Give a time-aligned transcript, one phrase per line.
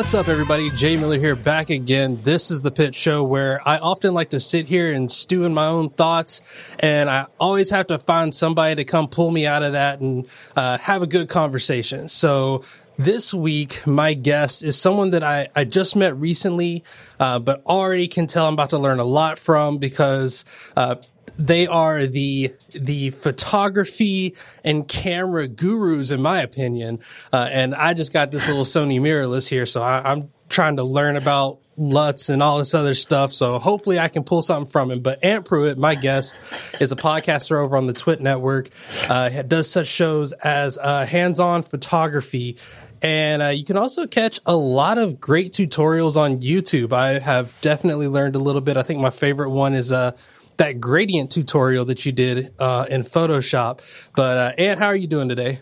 [0.00, 0.70] What's up, everybody?
[0.70, 2.20] Jay Miller here, back again.
[2.22, 5.52] This is the Pit Show where I often like to sit here and stew in
[5.52, 6.40] my own thoughts,
[6.78, 10.26] and I always have to find somebody to come pull me out of that and
[10.56, 12.08] uh, have a good conversation.
[12.08, 12.64] So
[12.96, 16.82] this week, my guest is someone that I, I just met recently,
[17.18, 20.46] uh, but already can tell I'm about to learn a lot from because
[20.78, 20.96] uh,
[21.40, 27.00] they are the the photography and camera gurus, in my opinion.
[27.32, 30.84] Uh, and I just got this little Sony mirrorless here, so I, I'm trying to
[30.84, 33.32] learn about LUTs and all this other stuff.
[33.32, 35.00] So hopefully I can pull something from him.
[35.00, 36.36] But Ant Pruitt, my guest,
[36.78, 38.68] is a podcaster over on the Twit Network.
[39.08, 42.58] Uh, does such shows as uh, Hands On Photography.
[43.02, 46.92] And uh, you can also catch a lot of great tutorials on YouTube.
[46.92, 48.76] I have definitely learned a little bit.
[48.76, 50.12] I think my favorite one is uh,
[50.60, 53.80] that gradient tutorial that you did uh, in Photoshop.
[54.14, 55.60] But uh, Ant, how are you doing today?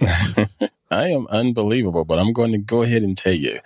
[0.92, 3.60] I am unbelievable, but I'm going to go ahead and tell you,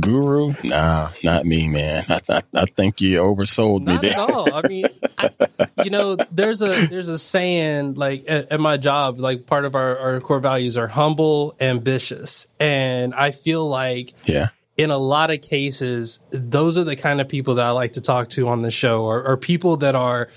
[0.00, 2.06] Guru, nah, not me, man.
[2.08, 4.08] I th- I think you oversold not me.
[4.08, 4.54] Not at all.
[4.54, 4.86] I mean,
[5.18, 5.30] I,
[5.84, 9.74] you know, there's a there's a saying like at, at my job, like part of
[9.74, 15.30] our, our core values are humble, ambitious, and I feel like yeah in a lot
[15.30, 18.62] of cases, those are the kind of people that I like to talk to on
[18.62, 20.28] the show or, or people that are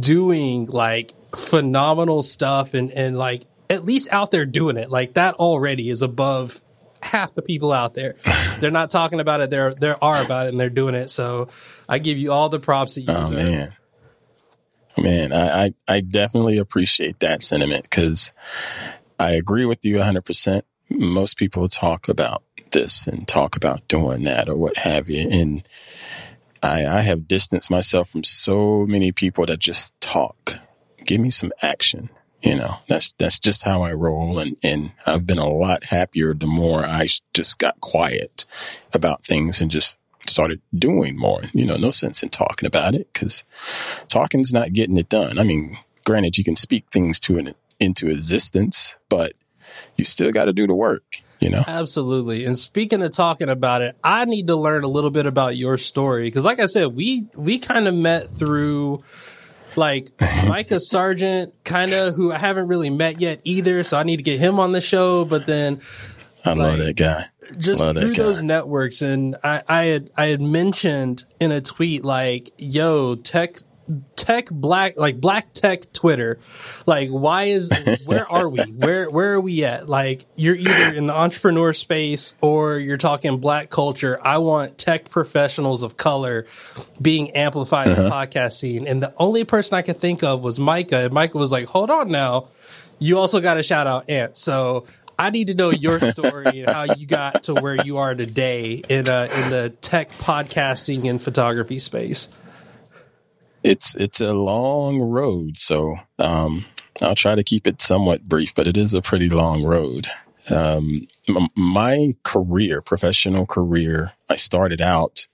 [0.00, 4.90] doing like phenomenal stuff and, and like at least out there doing it.
[4.90, 6.60] Like that already is above
[7.00, 8.16] half the people out there.
[8.60, 9.50] they're not talking about it.
[9.50, 11.08] They're, they are about it and they're doing it.
[11.08, 11.48] So
[11.88, 13.38] I give you all the props that you oh, deserve.
[13.38, 13.76] Man.
[14.98, 18.32] Man, I, I, I definitely appreciate that sentiment because
[19.18, 20.62] I agree with you 100%.
[20.88, 22.42] Most people talk about
[22.76, 25.26] this and talk about doing that or what have you.
[25.28, 25.66] And
[26.62, 30.56] I, I have distanced myself from so many people that just talk.
[31.04, 32.10] Give me some action.
[32.42, 34.38] You know, that's, that's just how I roll.
[34.38, 38.44] And, and I've been a lot happier the more I just got quiet
[38.92, 41.42] about things and just started doing more.
[41.54, 43.42] You know, no sense in talking about it because
[44.08, 45.38] talking's not getting it done.
[45.38, 49.32] I mean, granted, you can speak things to an, into existence, but
[49.96, 51.64] you still got to do the work you know?
[51.66, 52.44] Absolutely.
[52.44, 55.76] And speaking of talking about it i need to learn a little bit about your
[55.76, 56.24] story.
[56.24, 59.02] Because like i said we we kind of met through
[59.76, 60.10] like
[60.46, 64.22] micah sargent kind of who i haven't really met yet either so i need to
[64.22, 65.80] get him on the show but then
[66.44, 67.26] i like, love that guy.
[67.58, 72.04] just love through those networks and I, I had i had mentioned in a tweet
[72.04, 73.56] like yo tech
[74.16, 76.38] tech black like black tech twitter.
[76.86, 77.70] Like why is
[78.06, 78.60] where are we?
[78.62, 79.88] Where where are we at?
[79.88, 84.18] Like you're either in the entrepreneur space or you're talking black culture.
[84.22, 86.46] I want tech professionals of color
[87.00, 88.02] being amplified uh-huh.
[88.02, 88.26] in the uh-huh.
[88.26, 88.86] podcast scene.
[88.86, 91.04] And the only person i could think of was micah.
[91.04, 92.48] And micah was like hold on now.
[92.98, 94.36] You also got to shout out ant.
[94.36, 94.86] So
[95.18, 98.82] I need to know your story and how you got to where you are today
[98.88, 102.28] in uh, in the tech podcasting and photography space
[103.66, 106.66] it's it's a long road, so um,
[107.02, 110.06] I'll try to keep it somewhat brief, but it is a pretty long road.
[110.48, 111.08] Um,
[111.56, 115.26] my career, professional career, I started out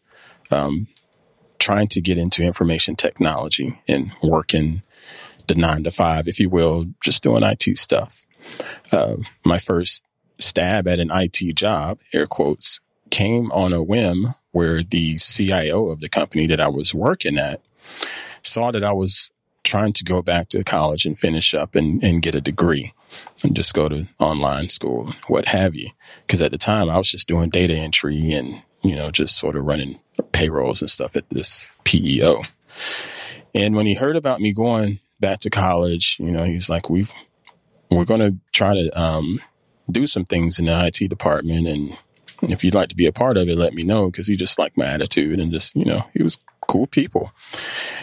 [0.50, 0.86] um,
[1.58, 4.82] trying to get into information technology and working
[5.48, 8.24] the nine to five, if you will, just doing IT stuff.
[8.90, 10.06] Uh, my first
[10.40, 16.00] stab at an IT job, air quotes, came on a whim where the CIO of
[16.00, 17.60] the company that I was working at
[18.42, 19.30] saw that I was
[19.64, 22.92] trying to go back to college and finish up and, and get a degree
[23.42, 25.88] and just go to online school, what have you.
[26.28, 29.56] Cause at the time I was just doing data entry and, you know, just sort
[29.56, 30.00] of running
[30.32, 32.42] payrolls and stuff at this PEO.
[33.54, 36.90] And when he heard about me going back to college, you know, he was like,
[36.90, 37.12] we've,
[37.90, 39.40] we're going to try to, um,
[39.90, 41.66] do some things in the IT department.
[41.66, 41.98] And
[42.42, 44.10] if you'd like to be a part of it, let me know.
[44.10, 46.38] Cause he just liked my attitude and just, you know, he was
[46.72, 47.32] cool people.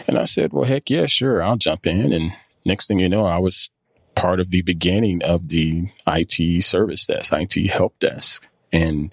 [0.06, 1.42] And I said, well, heck yeah, sure.
[1.42, 2.12] I'll jump in.
[2.12, 2.32] And
[2.64, 3.68] next thing you know, I was
[4.14, 9.12] part of the beginning of the IT service desk, IT help desk and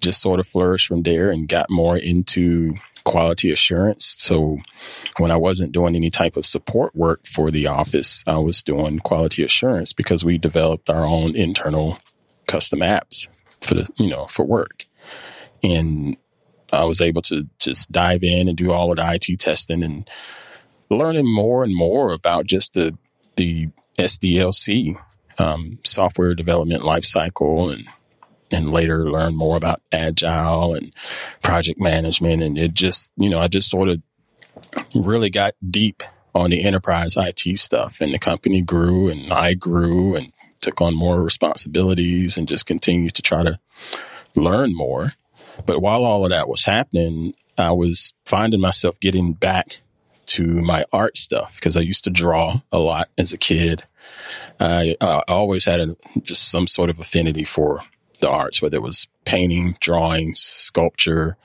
[0.00, 2.74] just sort of flourished from there and got more into
[3.04, 4.16] quality assurance.
[4.18, 4.58] So
[5.18, 9.00] when I wasn't doing any type of support work for the office, I was doing
[9.00, 11.98] quality assurance because we developed our own internal
[12.46, 13.28] custom apps
[13.60, 14.86] for the, you know, for work.
[15.62, 16.16] And
[16.72, 20.08] I was able to just dive in and do all of the IT testing and
[20.90, 22.96] learning more and more about just the
[23.36, 24.98] the SDLC
[25.38, 27.86] um, software development lifecycle and
[28.50, 30.94] and later learn more about agile and
[31.42, 34.02] project management and it just you know I just sort of
[34.94, 36.02] really got deep
[36.34, 40.94] on the enterprise IT stuff and the company grew and I grew and took on
[40.94, 43.58] more responsibilities and just continued to try to
[44.34, 45.14] learn more.
[45.66, 49.80] But while all of that was happening, I was finding myself getting back
[50.24, 53.84] to my art stuff because I used to draw a lot as a kid.
[54.58, 57.82] I, uh, I always had a, just some sort of affinity for
[58.20, 61.36] the arts, whether it was painting, drawings, sculpture,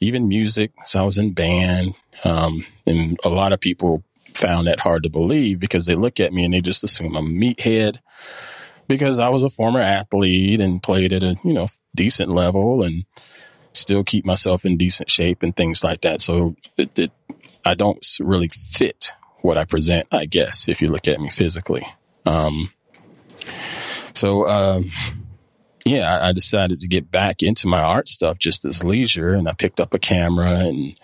[0.00, 0.72] even music.
[0.84, 1.94] So I was in band.
[2.24, 4.04] Um, and a lot of people
[4.34, 7.26] found that hard to believe because they look at me and they just assume I'm
[7.26, 7.98] a meathead
[8.86, 13.04] because I was a former athlete and played at a, you know, decent level and
[13.78, 16.20] still keep myself in decent shape and things like that.
[16.20, 17.12] So it, it,
[17.64, 21.86] I don't really fit what I present, I guess, if you look at me physically.
[22.26, 22.72] Um,
[24.14, 24.90] so, um,
[25.84, 29.48] yeah, I, I decided to get back into my art stuff just as leisure and
[29.48, 30.98] I picked up a camera and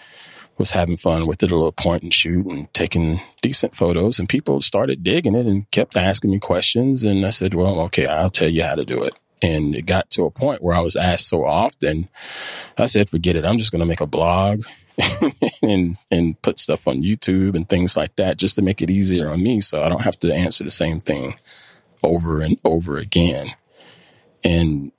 [0.59, 4.29] was having fun with it, a little point and shoot and taking decent photos and
[4.29, 7.05] people started digging it and kept asking me questions.
[7.05, 9.15] And I said, well, okay, I'll tell you how to do it.
[9.44, 12.08] And it got to a point where I was asked so often,
[12.79, 13.44] I said, forget it.
[13.44, 14.64] I'm just going to make a blog
[15.62, 19.29] and, and put stuff on YouTube and things like that just to make it easier
[19.29, 19.61] on me.
[19.61, 21.35] So I don't have to answer the same thing
[22.02, 23.49] over and over again.
[24.43, 24.93] And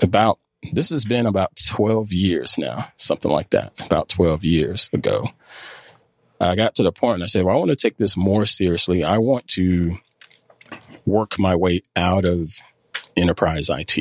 [0.00, 0.38] about,
[0.72, 5.30] this has been about 12 years now, something like that, about 12 years ago.
[6.40, 8.44] I got to the point and I said, well, I want to take this more
[8.44, 9.02] seriously.
[9.02, 9.98] I want to
[11.04, 12.60] work my way out of
[13.16, 13.98] enterprise IT.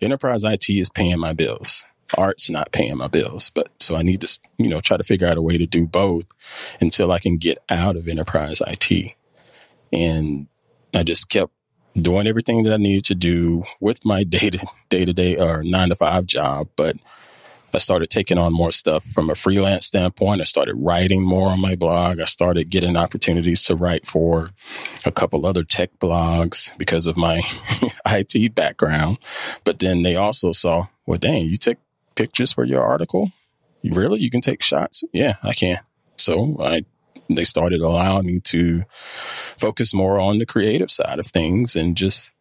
[0.00, 1.84] Enterprise IT is paying my bills.
[2.16, 5.26] Art's not paying my bills, but so I need to, you know, try to figure
[5.26, 6.24] out a way to do both
[6.80, 9.12] until I can get out of enterprise IT.
[9.92, 10.46] And
[10.94, 11.52] I just kept
[11.94, 15.60] doing everything that I needed to do with my day to day to day or
[15.60, 16.96] uh, nine to five job, but
[17.72, 20.40] I started taking on more stuff from a freelance standpoint.
[20.40, 22.20] I started writing more on my blog.
[22.20, 24.50] I started getting opportunities to write for
[25.04, 27.42] a couple other tech blogs because of my
[28.06, 29.18] IT background.
[29.64, 31.78] But then they also saw, well, dang, you took
[32.14, 33.30] pictures for your article?
[33.84, 34.20] Really?
[34.20, 35.04] You can take shots?
[35.12, 35.78] Yeah, I can.
[36.16, 36.84] So I,
[37.28, 38.84] they started allowing me to
[39.56, 42.32] focus more on the creative side of things and just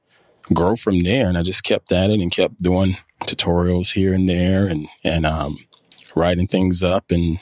[0.53, 1.27] grow from there.
[1.27, 5.25] And I just kept at it and kept doing tutorials here and there and, and,
[5.25, 5.57] um,
[6.15, 7.39] writing things up and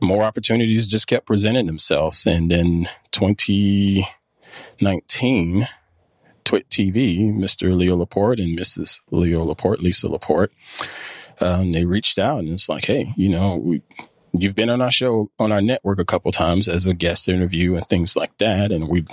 [0.00, 2.26] more opportunities just kept presenting themselves.
[2.26, 5.68] And in 2019,
[6.44, 7.76] Twit TV, Mr.
[7.76, 9.00] Leo Laporte and Mrs.
[9.10, 10.52] Leo Laporte, Lisa Laporte,
[11.40, 13.82] um, they reached out and it's like, Hey, you know, we,
[14.32, 17.76] you've been on our show on our network a couple times as a guest interview
[17.76, 18.72] and things like that.
[18.72, 19.04] And we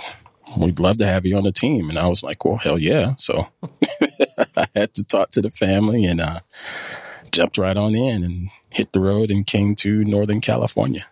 [0.56, 1.88] we'd love to have you on the team.
[1.88, 3.14] And I was like, well, hell yeah.
[3.16, 3.48] So
[4.56, 6.40] I had to talk to the family and uh,
[7.30, 11.06] jumped right on in and hit the road and came to Northern California.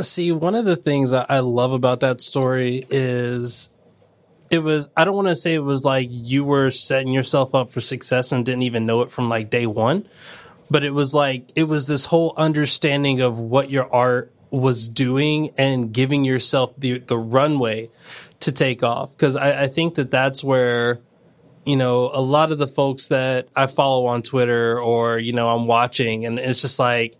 [0.00, 3.70] See, one of the things I love about that story is
[4.50, 7.70] it was, I don't want to say it was like you were setting yourself up
[7.70, 10.06] for success and didn't even know it from like day one,
[10.70, 15.50] but it was like, it was this whole understanding of what your art was doing
[15.56, 17.90] and giving yourself the, the runway
[18.46, 19.16] to take off.
[19.18, 21.00] Cause I, I think that that's where,
[21.64, 25.48] you know, a lot of the folks that I follow on Twitter or, you know,
[25.48, 27.16] I'm watching and it's just like,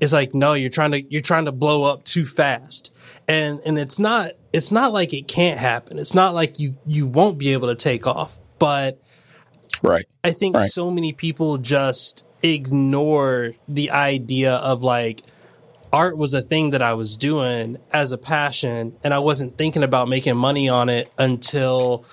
[0.00, 2.92] it's like, no, you're trying to, you're trying to blow up too fast.
[3.28, 5.98] And, and it's not, it's not like it can't happen.
[5.98, 9.00] It's not like you, you won't be able to take off, but
[9.80, 10.06] right.
[10.24, 10.68] I think right.
[10.68, 15.22] so many people just ignore the idea of like,
[15.92, 19.82] art was a thing that I was doing as a passion and I wasn't thinking
[19.82, 22.04] about making money on it until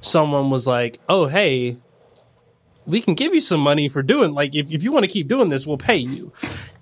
[0.00, 1.78] someone was like, Oh, hey,
[2.86, 5.28] we can give you some money for doing like if, if you want to keep
[5.28, 6.32] doing this, we'll pay you.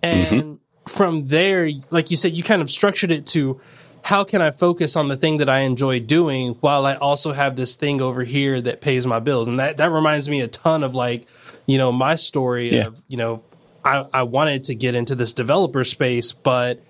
[0.02, 0.54] And mm-hmm.
[0.88, 3.60] from there, like you said, you kind of structured it to
[4.04, 7.56] how can I focus on the thing that I enjoy doing while I also have
[7.56, 9.48] this thing over here that pays my bills?
[9.48, 11.26] And that, that reminds me a ton of like,
[11.66, 12.86] you know, my story yeah.
[12.86, 13.42] of, you know,
[13.86, 16.82] I, I wanted to get into this developer space, but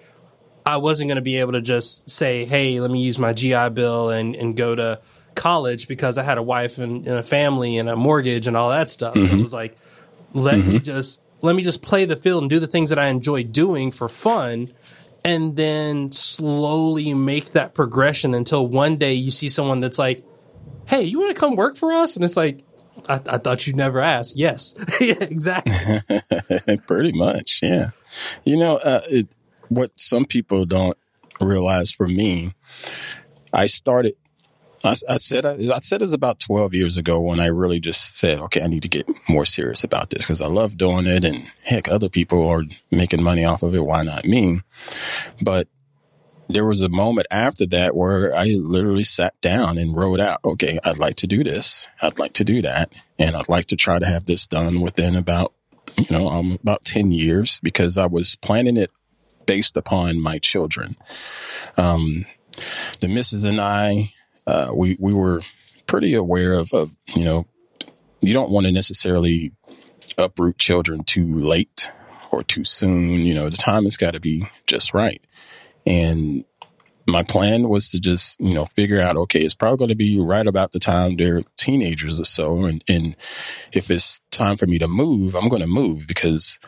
[0.65, 3.71] I wasn't going to be able to just say, Hey, let me use my GI
[3.71, 5.01] Bill and, and go to
[5.35, 8.71] college because I had a wife and, and a family and a mortgage and all
[8.71, 9.15] that stuff.
[9.15, 9.27] Mm-hmm.
[9.27, 9.77] So it was like,
[10.33, 10.71] let mm-hmm.
[10.71, 13.45] me just, let me just play the field and do the things that I enjoy
[13.45, 14.73] doing for fun.
[15.23, 20.25] And then slowly make that progression until one day you see someone that's like,
[20.87, 22.17] Hey, you want to come work for us?
[22.17, 22.63] And it's like,
[23.09, 24.35] I, I thought you'd never ask.
[24.37, 24.75] Yes.
[25.01, 26.01] exactly.
[26.87, 27.61] Pretty much.
[27.63, 27.91] Yeah.
[28.45, 29.29] You know, uh, it,
[29.69, 30.97] what some people don't
[31.41, 32.55] realize for me,
[33.53, 34.17] I started,
[34.85, 38.19] I, said, I, I, said it was about 12 years ago when I really just
[38.19, 41.25] said, okay, I need to get more serious about this because I love doing it.
[41.25, 43.85] And heck, other people are making money off of it.
[43.85, 44.61] Why not me?
[45.43, 45.69] But
[46.49, 50.79] there was a moment after that where I literally sat down and wrote out, okay,
[50.85, 51.87] I'd like to do this.
[52.01, 52.93] I'd like to do that.
[53.19, 55.53] And I'd like to try to have this done within about,
[55.97, 58.91] you know, um, about 10 years because I was planning it
[59.47, 60.97] based upon my children.
[61.77, 62.27] Um,
[63.01, 64.13] the missus and I,
[64.47, 65.43] uh, we, we were
[65.87, 67.47] pretty aware of, of, you know,
[68.21, 69.53] you don't want to necessarily
[70.19, 71.91] uproot children too late
[72.31, 73.21] or too soon.
[73.21, 75.23] You know, the time has got to be just right.
[75.87, 76.45] And
[77.07, 80.21] my plan was to just, you know, figure out, okay, it's probably going to be
[80.21, 82.65] right about the time they're teenagers or so.
[82.65, 83.17] And, and
[83.73, 86.59] if it's time for me to move, I'm going to move because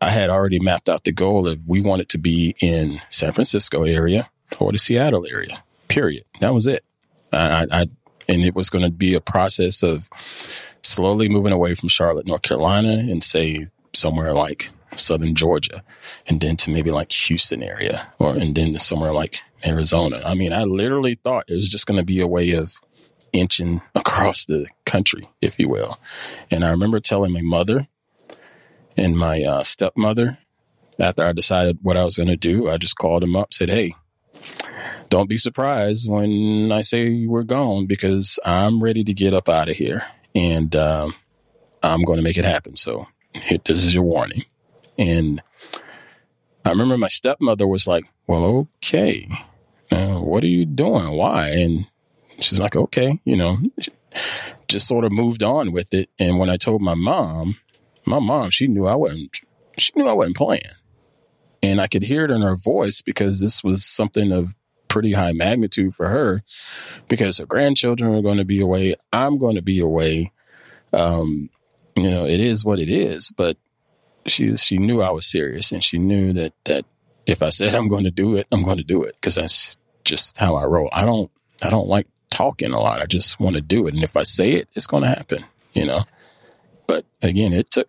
[0.00, 3.84] I had already mapped out the goal of we wanted to be in San Francisco
[3.84, 6.24] area or the Seattle area, period.
[6.40, 6.84] That was it.
[7.32, 7.86] I, I
[8.28, 10.08] and it was going to be a process of
[10.82, 15.82] slowly moving away from Charlotte, North Carolina and say somewhere like southern Georgia
[16.26, 20.22] and then to maybe like Houston area or and then to somewhere like Arizona.
[20.24, 22.76] I mean, I literally thought it was just going to be a way of
[23.32, 25.98] inching across the country, if you will.
[26.50, 27.88] And I remember telling my mother
[28.96, 30.38] and my uh, stepmother
[30.98, 33.68] after I decided what I was going to do, I just called them up, said,
[33.68, 33.94] Hey,
[35.08, 39.68] don't be surprised when I say we're gone because I'm ready to get up out
[39.68, 41.14] of here and um,
[41.82, 42.76] I'm going to make it happen.
[42.76, 43.06] So
[43.64, 44.44] this is your warning.
[44.98, 45.42] And
[46.64, 49.28] I remember my stepmother was like, well, okay,
[49.90, 51.10] uh, what are you doing?
[51.12, 51.50] Why?
[51.50, 51.86] And
[52.40, 53.58] she's like, okay, you know,
[54.68, 56.10] just sort of moved on with it.
[56.18, 57.58] And when I told my mom,
[58.04, 59.38] my mom, she knew I wasn't,
[59.78, 60.62] she knew I wasn't playing.
[61.62, 64.54] And I could hear it in her voice because this was something of
[64.88, 66.42] pretty high magnitude for her
[67.08, 68.94] because her grandchildren are going to be away.
[69.12, 70.32] I'm going to be away.
[70.92, 71.50] Um,
[71.96, 73.56] you know, it is what it is, but
[74.26, 76.84] she she knew I was serious, and she knew that that
[77.26, 79.76] if I said I'm going to do it, I'm going to do it because that's
[80.04, 80.88] just how I roll.
[80.92, 81.30] I don't
[81.62, 83.00] I don't like talking a lot.
[83.00, 85.44] I just want to do it, and if I say it, it's going to happen.
[85.72, 86.04] You know.
[86.86, 87.88] But again, it took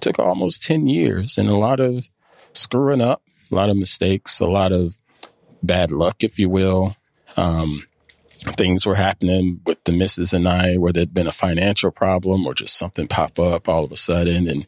[0.00, 2.10] took almost ten years and a lot of
[2.52, 4.98] screwing up, a lot of mistakes, a lot of
[5.62, 6.96] bad luck, if you will.
[7.36, 7.86] Um,
[8.52, 12.54] things were happening with the missus and I, where there'd been a financial problem or
[12.54, 14.48] just something pop up all of a sudden.
[14.48, 14.66] And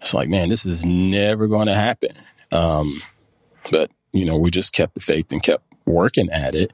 [0.00, 2.12] it's like, man, this is never going to happen.
[2.52, 3.02] Um,
[3.70, 6.72] but, you know, we just kept the faith and kept working at it.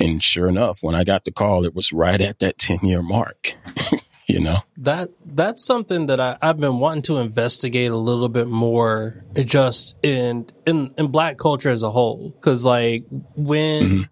[0.00, 3.02] And sure enough, when I got the call, it was right at that 10 year
[3.02, 3.54] mark.
[4.28, 8.46] you know that that's something that I, have been wanting to investigate a little bit
[8.46, 14.02] more just in in, in black culture as a whole because like when mm-hmm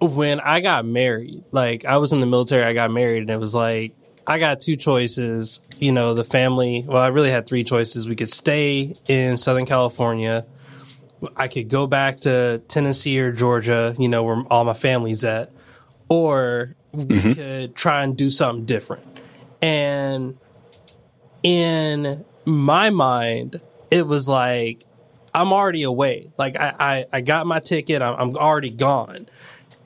[0.00, 3.38] when I got married, like I was in the military, I got married, and it
[3.38, 3.94] was like
[4.26, 5.60] I got two choices.
[5.78, 6.84] You know, the family.
[6.86, 8.08] Well, I really had three choices.
[8.08, 10.46] We could stay in Southern California.
[11.36, 13.94] I could go back to Tennessee or Georgia.
[13.98, 15.52] You know, where all my family's at,
[16.08, 17.32] or we mm-hmm.
[17.32, 19.04] could try and do something different.
[19.60, 20.38] And
[21.42, 24.84] in my mind, it was like
[25.34, 26.32] I'm already away.
[26.38, 28.00] Like I, I, I got my ticket.
[28.00, 29.28] I'm, I'm already gone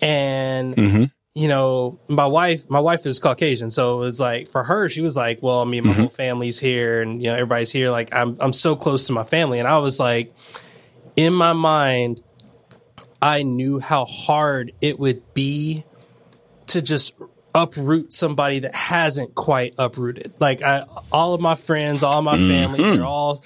[0.05, 1.05] and mm-hmm.
[1.35, 5.01] you know my wife my wife is caucasian so it was like for her she
[5.01, 6.01] was like well i mean my mm-hmm.
[6.03, 9.25] whole family's here and you know everybody's here like i'm i'm so close to my
[9.25, 10.35] family and i was like
[11.17, 12.21] in my mind
[13.23, 15.85] i knew how hard it would be
[16.67, 17.15] to just
[17.55, 20.33] uproot somebody that hasn't quite uprooted.
[20.41, 22.49] Like I, all of my friends, all my mm-hmm.
[22.49, 23.45] family, they're all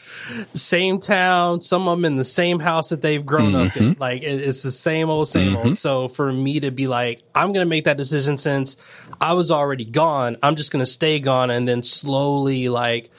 [0.54, 1.60] same town.
[1.60, 3.66] Some of them in the same house that they've grown mm-hmm.
[3.66, 3.90] up in.
[3.90, 4.00] Mm-hmm.
[4.00, 5.68] Like it's the same old, same mm-hmm.
[5.68, 5.76] old.
[5.76, 8.78] So for me to be like, I'm going to make that decision since
[9.20, 10.38] I was already gone.
[10.42, 13.10] I'm just going to stay gone and then slowly like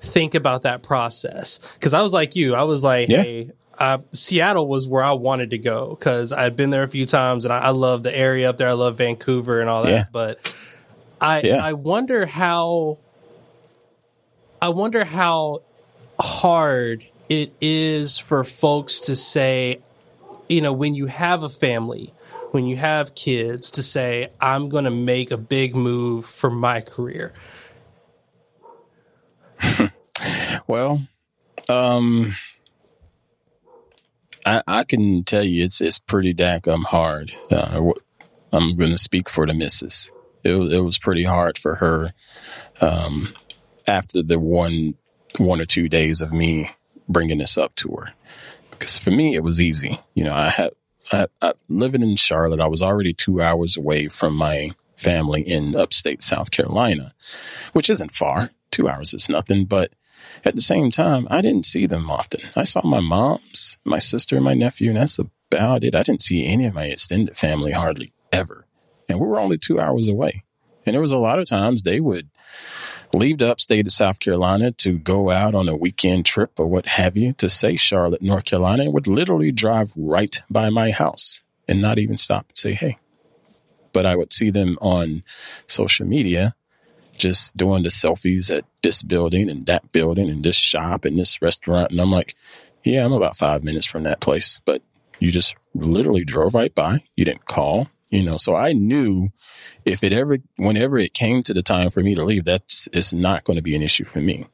[0.00, 1.60] think about that process.
[1.80, 3.22] Cause I was like you, I was like, yeah.
[3.22, 7.06] Hey, uh, Seattle was where I wanted to go because I'd been there a few
[7.06, 8.68] times and I, I, love the area up there.
[8.68, 9.90] I love Vancouver and all that.
[9.90, 10.04] Yeah.
[10.10, 10.52] But
[11.20, 11.64] I yeah.
[11.64, 12.98] I wonder how
[14.60, 15.62] I wonder how
[16.18, 19.80] hard it is for folks to say,
[20.48, 22.12] you know, when you have a family,
[22.50, 26.80] when you have kids, to say, I'm going to make a big move for my
[26.80, 27.32] career.
[30.66, 31.06] well,
[31.68, 32.34] um,
[34.48, 37.32] I, I can tell you it's it's pretty daggum hard.
[37.50, 37.92] Uh,
[38.50, 40.10] I'm going to speak for the missus.
[40.42, 42.12] It it was pretty hard for her
[42.80, 43.34] um,
[43.86, 44.94] after the one
[45.36, 46.70] one or two days of me
[47.08, 48.12] bringing this up to her.
[48.70, 50.00] Because for me, it was easy.
[50.14, 50.70] You know, I had
[51.12, 52.60] I, I, living in Charlotte.
[52.60, 57.12] I was already two hours away from my family in upstate South Carolina,
[57.74, 58.50] which isn't far.
[58.70, 59.92] Two hours is nothing, but
[60.44, 62.40] At the same time, I didn't see them often.
[62.54, 65.94] I saw my moms, my sister, and my nephew, and that's about it.
[65.94, 68.66] I didn't see any of my extended family hardly ever.
[69.08, 70.44] And we were only two hours away.
[70.86, 72.28] And there was a lot of times they would
[73.12, 76.86] leave the upstate of South Carolina to go out on a weekend trip or what
[76.86, 81.42] have you to say Charlotte, North Carolina, and would literally drive right by my house
[81.66, 82.98] and not even stop and say, hey.
[83.92, 85.22] But I would see them on
[85.66, 86.54] social media
[87.18, 91.42] just doing the selfies at this building and that building and this shop and this
[91.42, 91.90] restaurant.
[91.90, 92.34] And I'm like,
[92.84, 94.82] yeah, I'm about five minutes from that place, but
[95.18, 97.00] you just literally drove right by.
[97.16, 99.30] You didn't call, you know, so I knew
[99.84, 103.12] if it ever, whenever it came to the time for me to leave, that's, it's
[103.12, 104.46] not going to be an issue for me.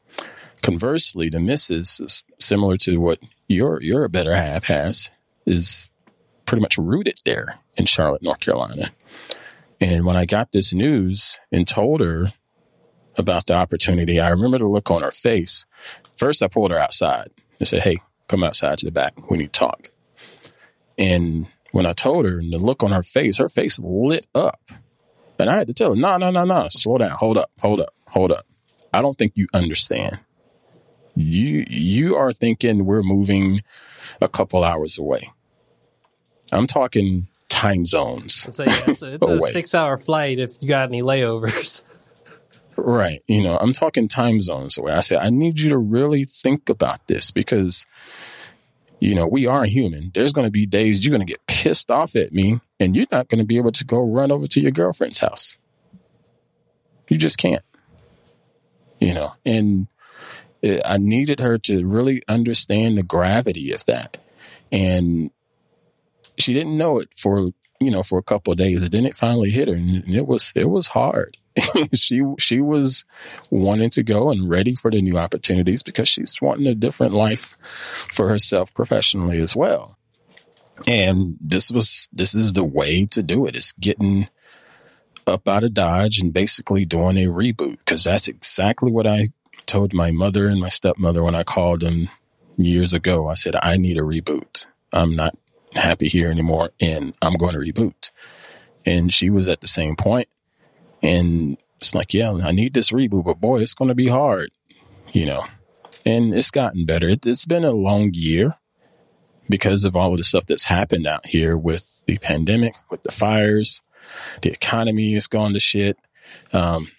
[0.62, 5.10] Conversely, the missus is similar to what your, your better half has
[5.46, 5.90] is
[6.46, 8.90] pretty much rooted there in Charlotte, North Carolina.
[9.80, 12.32] And when I got this news and told her
[13.16, 15.64] about the opportunity, I remember the look on her face.
[16.16, 19.30] First, I pulled her outside and said, Hey, come outside to the back.
[19.30, 19.90] We need to talk.
[20.98, 24.70] And when I told her and the look on her face, her face lit up.
[25.38, 27.10] And I had to tell her, no, no, no, no, slow down.
[27.10, 28.46] Hold up, hold up, hold up.
[28.92, 30.20] I don't think you understand.
[31.16, 33.62] You you are thinking we're moving
[34.20, 35.30] a couple hours away.
[36.52, 38.46] I'm talking time zones.
[38.46, 41.82] It's, a, it's, a, it's a six hour flight if you got any layovers.
[42.76, 43.22] Right.
[43.26, 44.92] You know, I'm talking time zones away.
[44.92, 47.86] I said, I need you to really think about this because
[49.04, 50.10] you know, we are human.
[50.14, 53.06] There's going to be days you're going to get pissed off at me and you're
[53.12, 55.58] not going to be able to go run over to your girlfriend's house.
[57.08, 57.62] You just can't,
[58.98, 59.88] you know, and
[60.62, 64.16] eh, I needed her to really understand the gravity of that.
[64.72, 65.30] And
[66.38, 67.50] she didn't know it for,
[67.80, 68.82] you know, for a couple of days.
[68.82, 71.36] And then it finally hit her and it was, it was hard.
[71.94, 73.04] she she was
[73.50, 77.56] wanting to go and ready for the new opportunities because she's wanting a different life
[78.12, 79.96] for herself professionally as well.
[80.88, 83.54] And this was this is the way to do it.
[83.54, 84.28] It's getting
[85.26, 89.28] up out of Dodge and basically doing a reboot because that's exactly what I
[89.66, 92.10] told my mother and my stepmother when I called them
[92.56, 93.28] years ago.
[93.28, 94.66] I said I need a reboot.
[94.92, 95.36] I'm not
[95.72, 98.10] happy here anymore and I'm going to reboot.
[98.84, 100.28] And she was at the same point
[101.04, 104.50] and it's like, yeah, I need this reboot, but boy, it's going to be hard,
[105.12, 105.44] you know.
[106.06, 107.06] And it's gotten better.
[107.08, 108.54] It, has been a long year
[109.46, 113.10] because of all of the stuff that's happened out here with the pandemic, with the
[113.10, 113.82] fires,
[114.40, 115.98] the economy has gone to shit.
[116.54, 116.90] Um,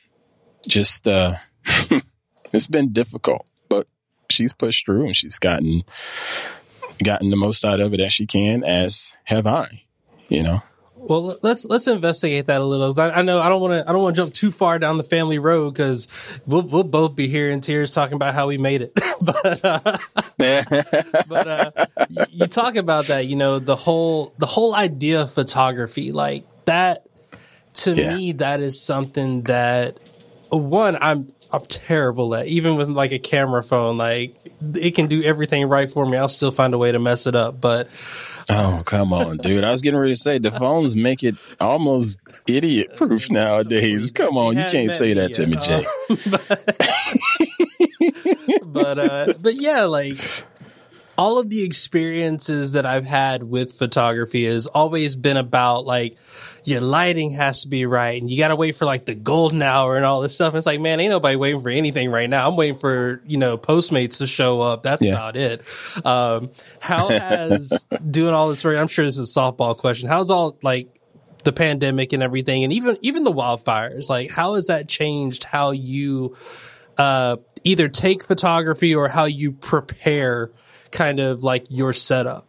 [0.68, 1.38] just, uh,
[2.54, 3.88] it's been difficult, but
[4.30, 5.82] she's pushed through and she's gotten,
[7.04, 9.86] gotten the most out of it as she can, as have I,
[10.30, 10.62] you know.
[11.08, 13.00] Well, let's let's investigate that a little.
[13.00, 14.98] I, I, know I don't want to I don't want to jump too far down
[14.98, 16.08] the family road because
[16.46, 18.94] we'll we'll both be here in tears talking about how we made it.
[19.22, 19.98] but uh,
[21.28, 21.72] but uh,
[22.10, 26.46] you, you talk about that, you know, the whole the whole idea of photography, like
[26.66, 27.06] that.
[27.80, 28.16] To yeah.
[28.16, 30.00] me, that is something that
[30.50, 32.48] one I'm I'm terrible at.
[32.48, 34.38] Even with like a camera phone, like
[34.74, 36.18] it can do everything right for me.
[36.18, 37.90] I'll still find a way to mess it up, but
[38.50, 39.64] Oh, come on, dude.
[39.64, 44.12] I was getting ready to say the phones make it almost idiot proof nowadays.
[44.12, 45.86] Come on, you can't say that to me, Jay.
[48.66, 50.18] but uh but yeah, like
[51.18, 56.18] all of the experiences that I've had with photography has always been about like
[56.66, 59.62] your lighting has to be right and you got to wait for like the golden
[59.62, 60.56] hour and all this stuff.
[60.56, 62.50] it's like, man, ain't nobody waiting for anything right now.
[62.50, 64.82] I'm waiting for, you know, Postmates to show up.
[64.82, 65.12] That's yeah.
[65.12, 65.62] about it.
[66.04, 70.10] Um, how has doing all this work, I'm sure this is a softball question.
[70.10, 71.00] How's all like
[71.44, 75.70] the pandemic and everything and even, even the wildfires, like how has that changed how
[75.72, 76.36] you,
[76.98, 80.50] uh, either take photography or how you prepare
[80.92, 82.48] kind of like your setup?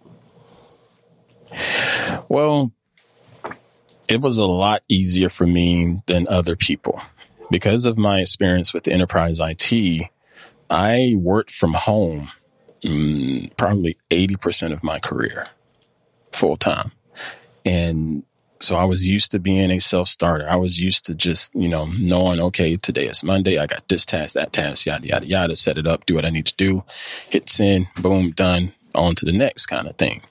[2.29, 2.73] Well,
[4.09, 7.01] it was a lot easier for me than other people.
[7.51, 10.11] Because of my experience with enterprise IT,
[10.69, 12.31] I worked from home
[12.83, 15.49] mm, probably 80% of my career
[16.33, 16.93] full time.
[17.65, 18.25] And
[18.61, 20.49] so I was used to being a self starter.
[20.49, 23.59] I was used to just, you know, knowing, okay, today is Monday.
[23.59, 26.31] I got this task, that task, yada, yada, yada, set it up, do what I
[26.31, 26.85] need to do,
[27.29, 30.23] hit send, boom, done, on to the next kind of thing.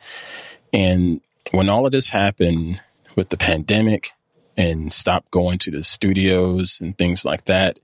[0.74, 2.82] And when all of this happened,
[3.15, 4.12] with the pandemic
[4.58, 7.80] and stopped going to the studios and things like that,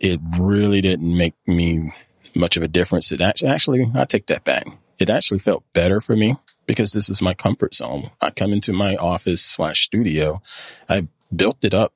[0.00, 1.92] it really didn't make me
[2.34, 3.12] much of a difference.
[3.12, 4.66] It actually, actually, I take that back.
[4.98, 8.10] It actually felt better for me because this is my comfort zone.
[8.20, 10.42] I come into my office slash studio.
[10.88, 11.92] I built it up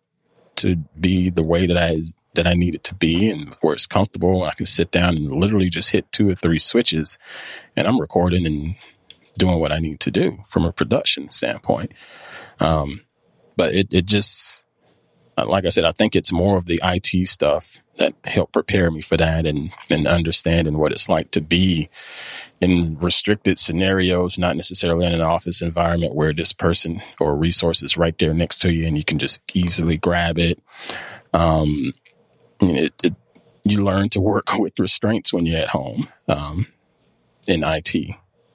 [0.56, 1.98] to be the way that I
[2.34, 4.44] that I need it to be and where it's comfortable.
[4.44, 7.18] I can sit down and literally just hit two or three switches
[7.74, 8.76] and I'm recording and
[9.38, 11.92] doing what I need to do from a production standpoint.
[12.58, 13.02] Um,
[13.56, 14.64] but it, it just,
[15.36, 19.00] like I said, I think it's more of the IT stuff that helped prepare me
[19.00, 21.88] for that and, and understanding what it's like to be
[22.60, 27.96] in restricted scenarios, not necessarily in an office environment where this person or resource is
[27.96, 30.58] right there next to you and you can just easily grab it.
[31.32, 31.94] Um,
[32.60, 33.14] it, it,
[33.64, 36.66] you learn to work with restraints when you're at home um,
[37.46, 37.94] in IT.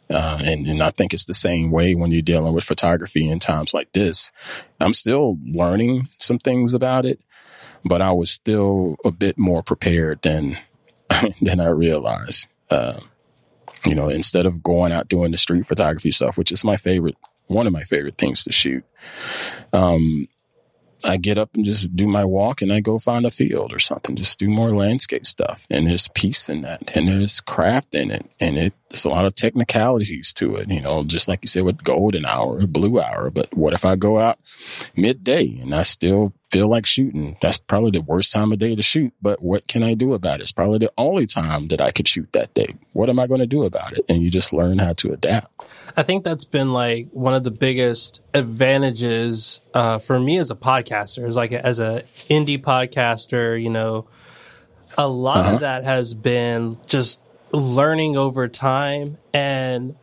[0.09, 3.39] Uh, and, and I think it's the same way when you're dealing with photography in
[3.39, 4.31] times like this.
[4.79, 7.19] I'm still learning some things about it,
[7.83, 10.57] but I was still a bit more prepared than
[11.41, 12.47] than I realized.
[12.69, 12.99] Uh,
[13.85, 17.15] you know, instead of going out doing the street photography stuff, which is my favorite,
[17.47, 18.83] one of my favorite things to shoot,
[19.73, 20.27] um,
[21.03, 23.79] I get up and just do my walk and I go find a field or
[23.79, 25.67] something, just do more landscape stuff.
[25.69, 28.25] And there's peace in that and there's craft in it.
[28.39, 31.63] And it, there's a lot of technicalities to it, you know, just like you said
[31.63, 33.29] with golden hour blue hour.
[33.29, 34.39] But what if I go out
[34.95, 37.35] midday and I still feel like shooting?
[37.41, 39.11] That's probably the worst time of day to shoot.
[39.21, 40.43] But what can I do about it?
[40.43, 42.75] It's probably the only time that I could shoot that day.
[42.93, 44.05] What am I going to do about it?
[44.07, 45.65] And you just learn how to adapt.
[45.97, 50.55] I think that's been like one of the biggest advantages uh, for me as a
[50.55, 53.61] podcaster, as like a, as a indie podcaster.
[53.61, 54.07] You know,
[54.97, 55.53] a lot uh-huh.
[55.55, 57.19] of that has been just
[57.51, 59.97] learning over time and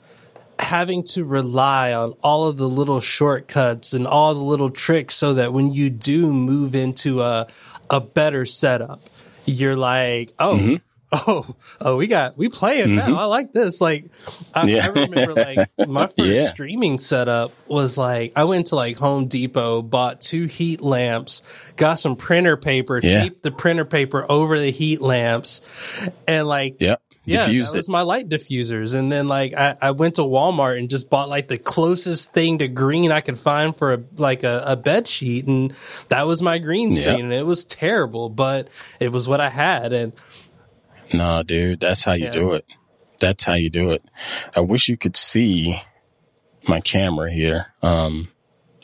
[0.62, 5.35] having to rely on all of the little shortcuts and all the little tricks so
[5.35, 7.46] that when you do move into a
[7.90, 9.03] a better setup,
[9.44, 10.77] you're like, oh, mm-hmm
[11.27, 11.46] oh,
[11.79, 13.12] oh, we got, we playing mm-hmm.
[13.12, 13.18] now.
[13.18, 13.83] I like this.
[13.83, 14.07] Like,
[14.55, 14.87] I, yeah.
[14.87, 16.46] I remember like my first yeah.
[16.48, 21.42] streaming setup was like, I went to like Home Depot, bought two heat lamps,
[21.77, 23.25] got some printer paper, yeah.
[23.25, 25.61] taped the printer paper over the heat lamps
[26.27, 27.03] and like, yep.
[27.24, 27.92] Yeah, Diffused that was it.
[27.92, 28.96] my light diffusers.
[28.96, 32.58] And then like I, I, went to Walmart and just bought like the closest thing
[32.58, 35.72] to green I could find for a like a, a bed sheet and
[36.08, 37.18] that was my green screen yep.
[37.20, 39.92] and it was terrible, but it was what I had.
[39.92, 40.12] And
[41.12, 42.32] no, dude, that's how you yeah.
[42.32, 42.66] do it.
[43.20, 44.02] That's how you do it.
[44.56, 45.80] I wish you could see
[46.66, 48.28] my camera here, um,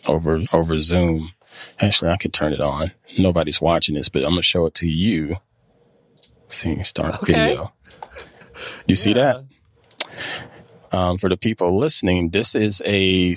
[0.07, 1.33] over, over Zoom.
[1.81, 2.93] Actually, I could turn it on.
[3.19, 5.39] Nobody's watching this, but I'm going to show it to you.
[6.49, 7.33] See, start okay.
[7.33, 7.73] video.
[8.89, 8.97] You yeah.
[8.97, 9.45] see that?
[10.91, 13.37] Um, for the people listening, this is a,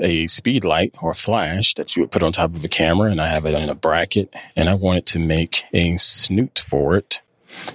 [0.00, 3.20] a speed light or flash that you would put on top of a camera and
[3.20, 7.20] I have it in a bracket and I wanted to make a snoot for it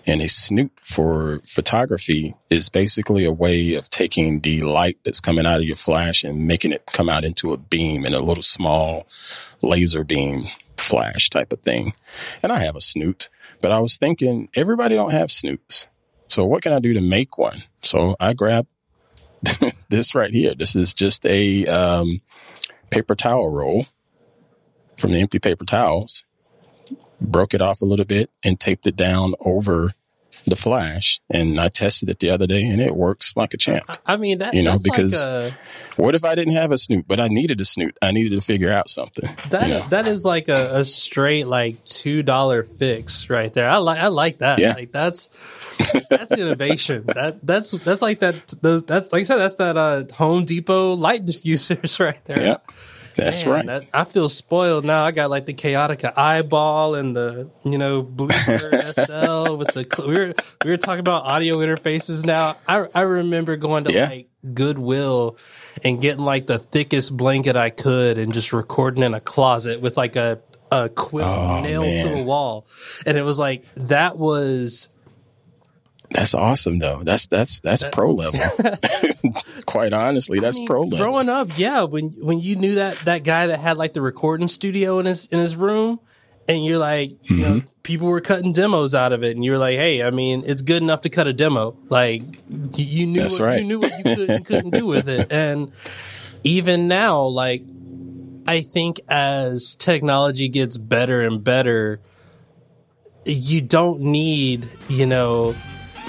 [0.06, 5.46] and a snoot for photography is basically a way of taking the light that's coming
[5.46, 8.44] out of your flash and making it come out into a beam in a little
[8.44, 9.08] small
[9.62, 11.94] laser beam flash type of thing.
[12.42, 13.28] And I have a snoot,
[13.62, 15.88] but I was thinking everybody don't have snoots.
[16.28, 17.64] So what can I do to make one?
[17.82, 18.70] So I grabbed
[19.90, 20.54] this right here.
[20.56, 22.22] This is just a um,
[22.90, 23.88] paper towel roll
[24.98, 26.26] from the empty paper towels
[27.20, 29.94] broke it off a little bit and taped it down over
[30.50, 33.86] the flash and I tested it the other day and it works like a champ.
[34.06, 35.58] I mean, that, you know, because like a,
[35.96, 37.98] what if I didn't have a snoot, but I needed a snoot?
[38.02, 39.30] I needed to figure out something.
[39.50, 39.88] That, you know?
[39.90, 43.70] that is like a, a straight, like $2 fix right there.
[43.70, 44.60] I like, I like that.
[44.60, 44.74] Yeah.
[44.74, 45.30] Like that's,
[46.10, 47.06] that's innovation.
[47.14, 48.54] that that's that's like that.
[48.62, 49.38] Those that's like I said.
[49.38, 52.42] That's that uh, Home Depot light diffusers right there.
[52.42, 52.58] Yeah.
[53.18, 53.66] That's Man, right.
[53.66, 55.04] That, I feel spoiled now.
[55.04, 58.38] I got like the Kaotica eyeball and the you know Bluebird
[58.84, 62.58] SL with the we were we were talking about audio interfaces now.
[62.68, 64.08] I I remember going to yeah.
[64.08, 65.38] like Goodwill
[65.84, 69.98] and getting like the thickest blanket I could and just recording in a closet with
[69.98, 70.40] like a
[70.72, 72.06] a quill oh, nailed man.
[72.06, 72.68] to the wall,
[73.06, 74.90] and it was like that was
[76.12, 77.02] that's awesome though.
[77.04, 78.40] That's that's that's that, pro level.
[79.66, 80.98] Quite honestly, that's I mean, pro level.
[80.98, 84.48] Growing up, yeah, when when you knew that that guy that had like the recording
[84.48, 86.00] studio in his in his room
[86.48, 87.34] and you're like, mm-hmm.
[87.34, 87.68] you know, mm-hmm.
[87.84, 90.82] people were cutting demos out of it and you're like, "Hey, I mean, it's good
[90.82, 93.60] enough to cut a demo." Like you, you knew what, right.
[93.60, 95.32] you knew what you could and couldn't do with it.
[95.38, 95.72] And
[96.44, 97.64] even now like
[98.48, 102.00] I think as technology gets better and better,
[103.26, 105.54] you don't need, you know,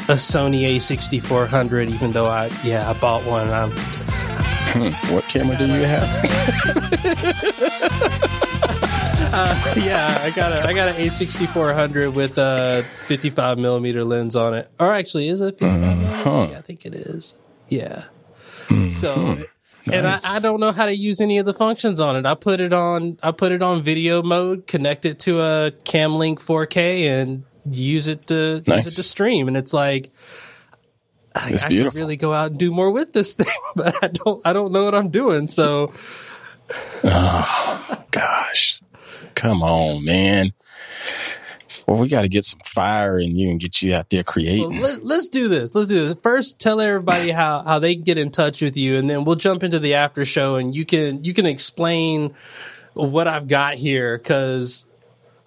[0.09, 3.47] a Sony A6400, even though I, yeah, I bought one.
[3.49, 6.03] I'm, hmm, what camera do you have?
[9.33, 14.55] uh, yeah, I got a I got an A6400 with a 55 millimeter lens on
[14.55, 14.71] it.
[14.81, 15.63] Or actually, is it?
[15.63, 16.49] Uh-huh.
[16.51, 17.35] Yeah, I think it is.
[17.69, 18.05] Yeah.
[18.69, 18.91] Mm-hmm.
[18.91, 19.39] So
[19.93, 22.27] and I, I, don't know how to use any of the functions on it.
[22.27, 26.39] I put it on I put it on video mode, connect it to a Camlink
[26.39, 28.85] 4K, and use it to nice.
[28.85, 29.49] use it to stream.
[29.49, 30.11] And it's like
[31.35, 34.47] I, I could really go out and do more with this thing, but I don't
[34.47, 35.49] I don't know what I'm doing.
[35.49, 35.93] So,
[37.05, 38.81] oh gosh,
[39.35, 40.53] come on, man.
[41.87, 44.79] Well, we got to get some fire in you and get you out there creating.
[44.79, 45.75] Well, let, us do this.
[45.75, 46.19] Let's do this.
[46.23, 49.37] First, tell everybody how, how they can get in touch with you, and then we'll
[49.37, 52.35] jump into the after show, and you can you can explain
[52.93, 54.85] what I've got here because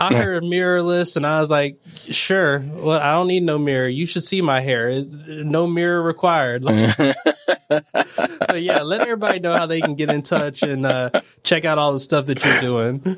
[0.01, 2.59] I heard mirrorless, and I was like, sure.
[2.59, 3.87] Well, I don't need no mirror.
[3.87, 5.03] You should see my hair.
[5.27, 6.63] No mirror required.
[7.69, 11.11] but yeah, let everybody know how they can get in touch and uh,
[11.43, 13.17] check out all the stuff that you're doing.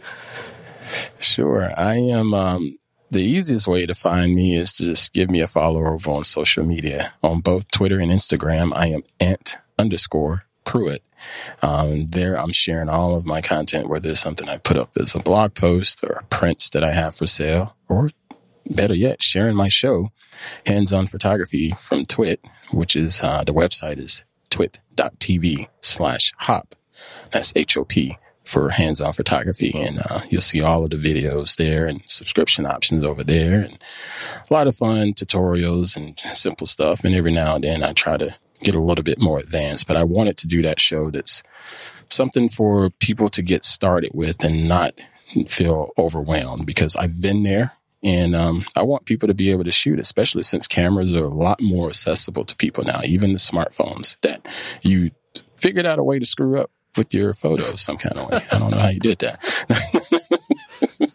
[1.19, 1.71] Sure.
[1.77, 2.77] I am um,
[3.09, 6.23] the easiest way to find me is to just give me a follow over on
[6.23, 7.13] social media.
[7.23, 11.03] On both Twitter and Instagram, I am ant underscore Pruitt.
[11.61, 15.15] Um, there, I'm sharing all of my content, whether it's something I put up as
[15.15, 18.11] a blog post or prints that I have for sale, or
[18.65, 20.11] better yet, sharing my show,
[20.65, 26.75] Hands On Photography from Twit, which is uh, the website is twit.tv slash hop.
[27.31, 31.55] That's H O P for hands-on photography and uh, you'll see all of the videos
[31.55, 33.79] there and subscription options over there and
[34.49, 38.17] a lot of fun tutorials and simple stuff and every now and then i try
[38.17, 41.43] to get a little bit more advanced but i wanted to do that show that's
[42.09, 44.99] something for people to get started with and not
[45.47, 47.73] feel overwhelmed because i've been there
[48.03, 51.29] and um, I want people to be able to shoot, especially since cameras are a
[51.29, 54.45] lot more accessible to people now, even the smartphones that
[54.81, 55.11] you
[55.55, 58.45] figured out a way to screw up with your photos some kind of way.
[58.51, 59.41] I don't know how you did that.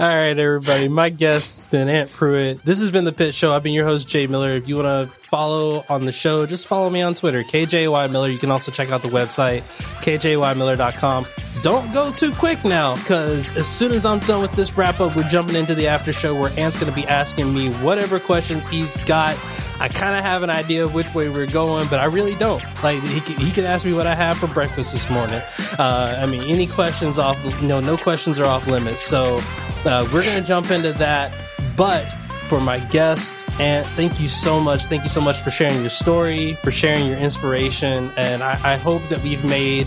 [0.00, 0.88] All right, everybody.
[0.88, 2.64] My guest's been Ant Pruitt.
[2.64, 3.52] This has been the Pit Show.
[3.52, 4.52] I've been your host, Jay Miller.
[4.52, 8.28] If you want to follow on the show, just follow me on Twitter, KJay Miller.
[8.28, 9.60] You can also check out the website,
[10.02, 11.24] kjaymiller.com.
[11.62, 15.14] Don't go too quick now, because as soon as I'm done with this wrap up,
[15.14, 18.68] we're jumping into the after show where Ant's going to be asking me whatever questions
[18.68, 19.38] he's got.
[19.78, 22.64] I kind of have an idea of which way we're going, but I really don't.
[22.82, 25.40] Like, he, he can ask me what I have for breakfast this morning.
[25.78, 29.02] Uh, I mean, any questions off, you know, no questions are off limits.
[29.02, 29.38] So,
[29.84, 31.32] uh, we're going to jump into that.
[31.76, 32.12] But
[32.50, 34.86] for my guest, Ant thank you so much.
[34.86, 38.10] Thank you so much for sharing your story, for sharing your inspiration.
[38.16, 39.86] And I, I hope that we've made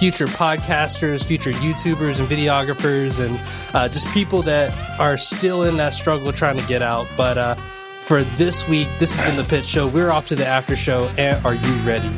[0.00, 3.40] future podcasters, future YouTubers and videographers, and
[3.72, 7.06] uh, just people that are still in that struggle trying to get out.
[7.16, 9.86] But uh, for this week, this has been the Pit Show.
[9.86, 11.08] We're off to the after show.
[11.16, 12.10] And are you ready?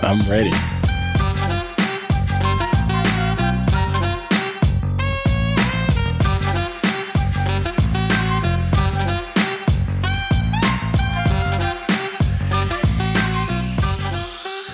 [0.00, 0.77] I'm ready.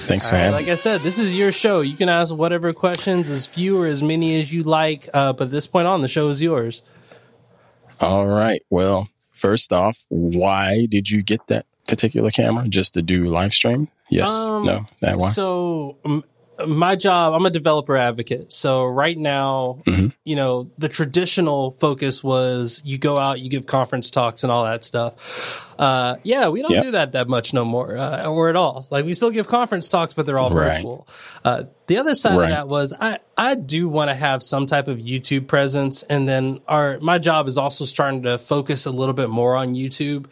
[0.06, 1.80] Thanks for having Like I said, this is your show.
[1.80, 5.08] You can ask whatever questions, as few or as many as you like.
[5.14, 6.82] Uh, but at this point on, the show is yours.
[8.00, 8.62] All right.
[8.68, 12.68] Well, first off, why did you get that particular camera?
[12.68, 13.88] Just to do live stream?
[14.10, 14.30] Yes.
[14.30, 14.84] Um, no.
[15.00, 15.28] That why?
[15.30, 16.22] So um,
[16.66, 18.52] my job, I'm a developer advocate.
[18.52, 20.08] So right now, mm-hmm.
[20.24, 24.64] you know, the traditional focus was you go out, you give conference talks and all
[24.64, 25.74] that stuff.
[25.78, 26.84] Uh, yeah, we don't yep.
[26.84, 28.86] do that that much no more, uh, or at all.
[28.90, 30.76] Like we still give conference talks, but they're all right.
[30.76, 31.08] virtual.
[31.44, 32.44] Uh, the other side right.
[32.44, 36.02] of that was I, I do want to have some type of YouTube presence.
[36.04, 39.74] And then our, my job is also starting to focus a little bit more on
[39.74, 40.26] YouTube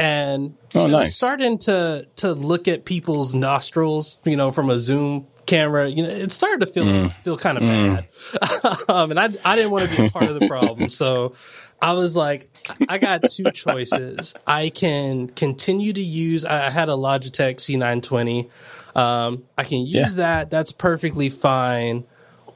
[0.00, 1.14] and oh, nice.
[1.14, 6.08] starting to to look at people's nostrils, you know, from a Zoom camera, you know,
[6.08, 7.12] it started to feel mm.
[7.24, 8.04] feel kind of mm.
[8.32, 8.88] bad.
[8.88, 11.34] um, and I I didn't want to be a part of the problem, so
[11.82, 12.48] I was like,
[12.88, 14.34] I got two choices.
[14.46, 16.44] I can continue to use.
[16.44, 18.50] I had a Logitech C920.
[18.96, 20.24] Um, I can use yeah.
[20.24, 20.50] that.
[20.50, 22.04] That's perfectly fine.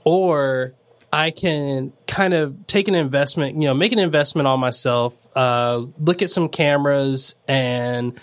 [0.04, 0.74] Or
[1.12, 5.82] I can kind of take an investment, you know, make an investment on myself, uh,
[5.98, 8.20] look at some cameras and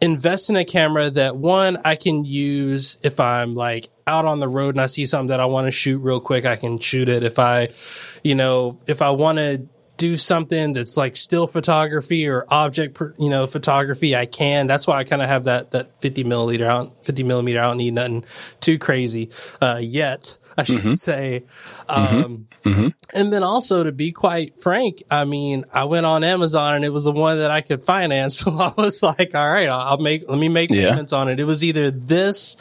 [0.00, 4.48] invest in a camera that one I can use if I'm like out on the
[4.48, 7.08] road and I see something that I want to shoot real quick, I can shoot
[7.08, 7.22] it.
[7.22, 7.68] If I,
[8.24, 9.66] you know, if I want to
[10.00, 14.66] do something that's like still photography or object, you know, photography, I can.
[14.66, 17.60] That's why I kind of have that, that 50 milliliter out, 50 millimeter.
[17.60, 18.24] I don't need nothing
[18.60, 19.28] too crazy,
[19.60, 20.38] uh, yet.
[20.60, 20.92] I should mm-hmm.
[20.92, 21.44] say.
[21.88, 22.24] Mm-hmm.
[22.24, 22.88] Um, mm-hmm.
[23.14, 26.90] and then also to be quite frank, I mean, I went on Amazon and it
[26.90, 28.44] was the one that I could finance.
[28.50, 30.90] So I was like, all right, I'll make, let me make yeah.
[30.90, 31.40] payments on it.
[31.40, 32.56] It was either this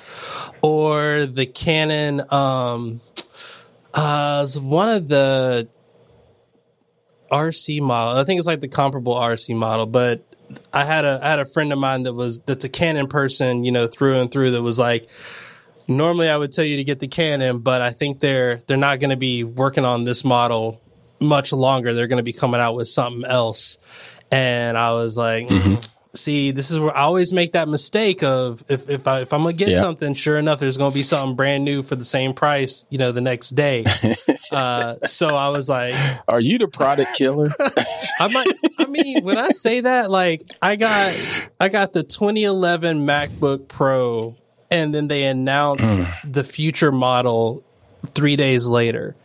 [0.62, 3.00] or the Canon, um,
[3.94, 5.70] uh, one of the
[7.32, 8.18] RC model.
[8.18, 10.26] I think it's like the comparable RC model, but
[10.74, 13.64] I had a I had a friend of mine that was that's a Canon person,
[13.64, 14.52] you know, through and through.
[14.52, 15.08] That was like,
[15.90, 19.00] normally I would tell you to get the Canon, but I think they're they're not
[19.00, 20.82] going to be working on this model
[21.20, 21.94] much longer.
[21.94, 23.78] They're going to be coming out with something else.
[24.32, 25.82] And I was like, mm-hmm.
[26.14, 29.42] see, this is where I always make that mistake of if if I if I'm
[29.42, 29.80] gonna get yeah.
[29.80, 33.12] something, sure enough, there's gonna be something brand new for the same price, you know,
[33.12, 33.86] the next day.
[34.52, 35.96] uh, so I was like,
[36.28, 37.50] "Are you the product killer?"
[38.20, 38.54] I might.
[38.78, 44.36] I mean, when I say that, like, I got I got the 2011 MacBook Pro,
[44.72, 46.34] and then they announced mm.
[46.34, 47.64] the future model
[48.14, 49.16] three days later.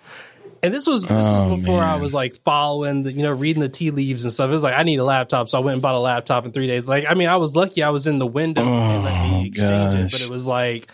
[0.62, 1.88] And this was, this oh, was before man.
[1.88, 4.48] I was like following, the, you know, reading the tea leaves and stuff.
[4.48, 6.52] It was like I need a laptop, so I went and bought a laptop in
[6.52, 6.87] three days.
[6.87, 9.48] Like, I mean, I was lucky I was in the window oh, and let me
[9.48, 10.04] exchange gosh.
[10.04, 10.90] it, but it was like,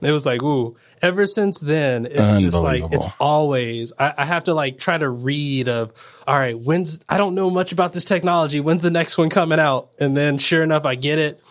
[0.00, 0.76] it was like, ooh.
[1.02, 3.92] Ever since then, it's just like it's always.
[3.98, 5.92] I, I have to like try to read of.
[6.28, 8.60] All right, when's I don't know much about this technology.
[8.60, 9.90] When's the next one coming out?
[9.98, 11.42] And then, sure enough, I get it.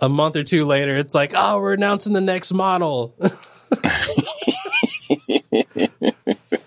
[0.00, 3.14] A month or two later, it's like, oh, we're announcing the next model.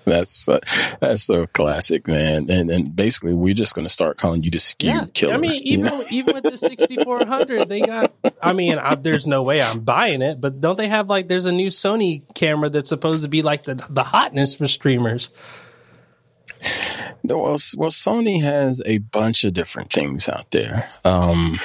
[0.06, 0.60] that's uh,
[1.00, 2.50] that's so classic, man.
[2.50, 5.34] And and basically, we're just going to start calling you the SKU yeah, killer.
[5.34, 8.13] I mean, even even with the 6400, they got.
[8.41, 11.28] I mean, I, there's no way I'm buying it, but don't they have like?
[11.28, 15.32] There's a new Sony camera that's supposed to be like the the hotness for streamers.
[17.24, 20.89] Well, well, Sony has a bunch of different things out there.
[21.04, 21.60] Um,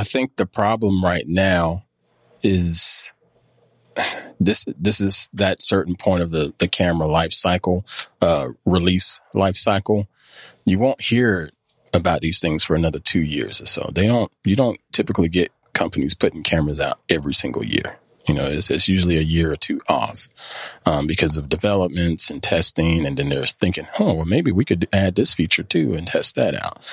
[0.00, 1.84] I think the problem right now
[2.42, 3.12] is
[4.40, 7.84] this this is that certain point of the the camera life cycle,
[8.22, 10.08] uh, release life cycle.
[10.64, 11.50] You won't hear
[11.92, 13.90] about these things for another two years or so.
[13.94, 14.32] They don't.
[14.42, 17.98] You don't typically get companies putting cameras out every single year.
[18.26, 20.28] You know, it's, it's usually a year or two off
[20.86, 24.88] um, because of developments and testing, and then there's thinking, oh, well, maybe we could
[24.94, 26.88] add this feature too and test that out.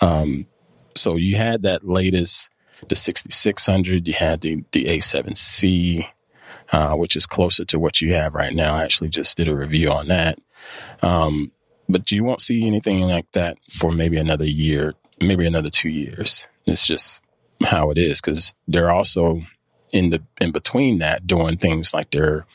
[0.00, 0.46] Um,
[0.96, 2.50] so you had that latest,
[2.88, 6.06] the 6600, you had the the A7C,
[6.72, 8.74] uh, which is closer to what you have right now.
[8.74, 10.38] I actually just did a review on that.
[11.02, 11.52] Um,
[11.88, 16.48] but you won't see anything like that for maybe another year, maybe another two years.
[16.66, 17.20] It's just
[17.64, 19.42] how it is because they're also
[19.92, 22.46] in the in between that doing things like their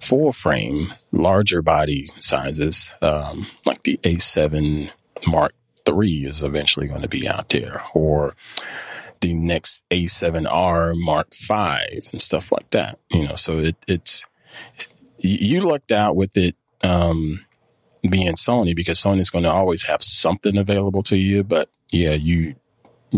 [0.00, 4.90] full frame, larger body sizes, um, like the A7
[5.26, 5.54] Mark
[5.88, 8.34] III is eventually going to be out there, or
[9.20, 12.98] the next A7R Mark V and stuff like that.
[13.10, 14.24] You know, so it, it's
[15.18, 17.44] you lucked out with it um,
[18.08, 21.42] being Sony because Sony's going to always have something available to you.
[21.42, 22.56] But yeah, you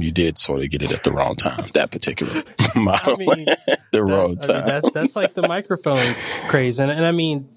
[0.03, 1.65] you did sort of get it at the wrong time.
[1.75, 2.43] That particular
[2.75, 3.47] model, I mean,
[3.93, 4.57] the wrong time.
[4.57, 6.15] I mean, that's, that's like the microphone
[6.49, 7.49] craze, and, and I mean,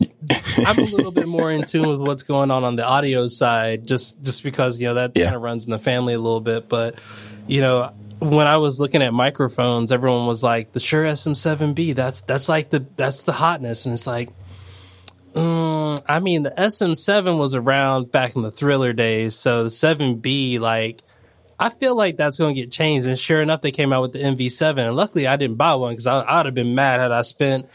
[0.66, 3.88] I'm a little bit more in tune with what's going on on the audio side,
[3.88, 5.26] just just because you know that yeah.
[5.26, 6.70] kind of runs in the family a little bit.
[6.70, 6.96] But
[7.48, 12.22] you know, when I was looking at microphones, everyone was like, "The Shure SM7B, that's
[12.22, 14.30] that's like the that's the hotness," and it's like,
[15.34, 20.60] mm, I mean, the SM7 was around back in the Thriller days, so the 7B,
[20.60, 21.02] like,
[21.60, 23.06] I feel like that's going to get changed.
[23.08, 25.92] And sure enough, they came out with the MV7, and luckily, I didn't buy one
[25.92, 27.70] because I, I'd have been mad had I spent.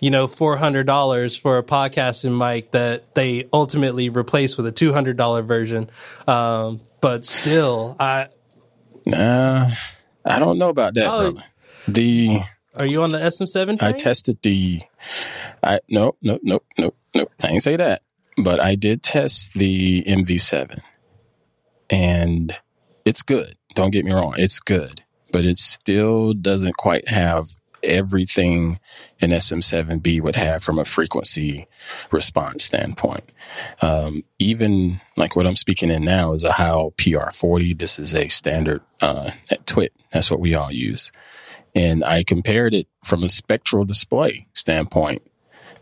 [0.00, 4.70] You know, four hundred dollars for a podcasting mic that they ultimately replaced with a
[4.70, 5.90] two hundred dollar version.
[6.28, 8.28] Um, but still, I
[9.08, 9.70] Nah,
[10.24, 11.46] I don't know about that, oh, brother.
[11.88, 12.40] The
[12.74, 13.78] are you on the SM7?
[13.78, 13.78] Train?
[13.80, 14.82] I tested the.
[15.62, 17.26] I no no no no no.
[17.42, 18.02] I didn't say that,
[18.36, 20.82] but I did test the MV7,
[21.88, 22.54] and
[23.08, 23.56] it's good.
[23.74, 27.48] Don't get me wrong, it's good, but it still doesn't quite have
[27.82, 28.78] everything
[29.22, 31.66] an SM7B would have from a frequency
[32.10, 33.24] response standpoint.
[33.80, 37.78] Um, even like what I'm speaking in now is a Heil PR40.
[37.78, 39.92] This is a standard uh, at TWiT.
[40.10, 41.10] That's what we all use.
[41.74, 45.22] And I compared it from a spectral display standpoint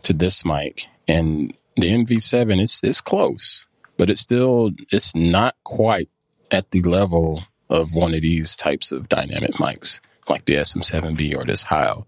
[0.03, 0.85] to this mic.
[1.09, 3.65] And the MV7, it's, it's close,
[3.97, 6.09] but it's still, it's not quite
[6.51, 11.45] at the level of one of these types of dynamic mics like the SM7B or
[11.45, 12.07] this Heil.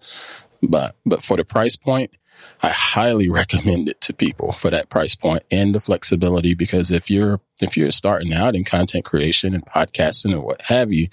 [0.61, 2.11] But, but for the price point,
[2.61, 7.09] I highly recommend it to people for that price point and the flexibility because if
[7.09, 11.07] you're, if you're starting out in content creation and podcasting or what have you,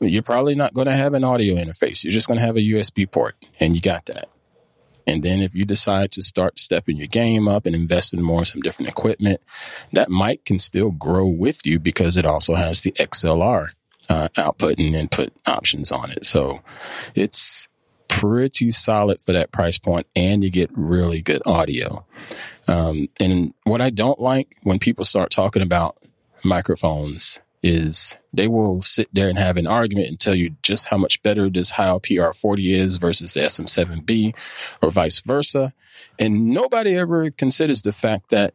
[0.00, 2.04] you're probably not going to have an audio interface.
[2.04, 4.28] You're just going to have a USB port and you got that.
[5.06, 8.44] And then if you decide to start stepping your game up and invest in more
[8.44, 9.40] some different equipment,
[9.92, 13.70] that mic can still grow with you because it also has the XLR
[14.08, 16.24] uh, output and input options on it.
[16.24, 16.60] So
[17.14, 17.68] it's
[18.08, 22.04] pretty solid for that price point and you get really good audio.
[22.66, 25.96] Um, and what I don't like when people start talking about
[26.44, 30.96] microphones is they will sit there and have an argument and tell you just how
[30.96, 34.34] much better this Heil PR40 is versus the SM7B
[34.82, 35.72] or vice versa.
[36.18, 38.54] And nobody ever considers the fact that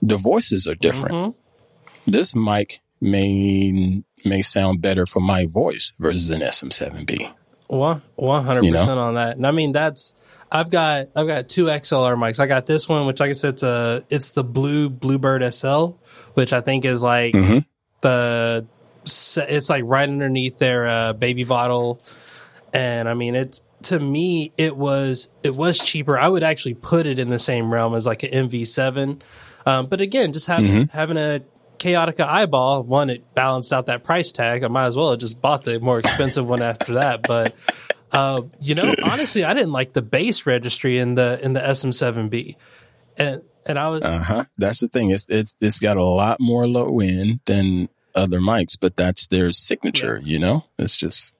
[0.00, 1.14] the voices are different.
[1.14, 2.10] Mm-hmm.
[2.10, 7.32] This mic may may sound better for my voice versus an SM7B.
[7.68, 9.36] One one hundred percent on that.
[9.36, 10.14] And I mean that's
[10.50, 12.38] I've got I've got two XLR mics.
[12.38, 15.96] I got this one, which like I said, it's a it's the blue Bluebird SL,
[16.34, 17.58] which I think is like mm-hmm.
[18.00, 18.66] The
[19.06, 22.00] it's like right underneath their uh, baby bottle,
[22.72, 26.18] and I mean it's to me it was it was cheaper.
[26.18, 29.20] I would actually put it in the same realm as like an MV7,
[29.64, 30.96] um, but again, just having mm-hmm.
[30.96, 31.42] having a
[31.78, 34.64] Kaotica eyeball, one it balanced out that price tag.
[34.64, 37.54] I might as well have just bought the more expensive one after that, but.
[38.12, 42.54] Uh, you know, honestly, I didn't like the bass registry in the in the SM7B,
[43.16, 44.44] and and I was uh huh.
[44.58, 45.10] That's the thing.
[45.10, 49.52] It's it's it's got a lot more low end than other mics, but that's their
[49.52, 50.20] signature.
[50.22, 50.32] Yeah.
[50.32, 51.34] You know, it's just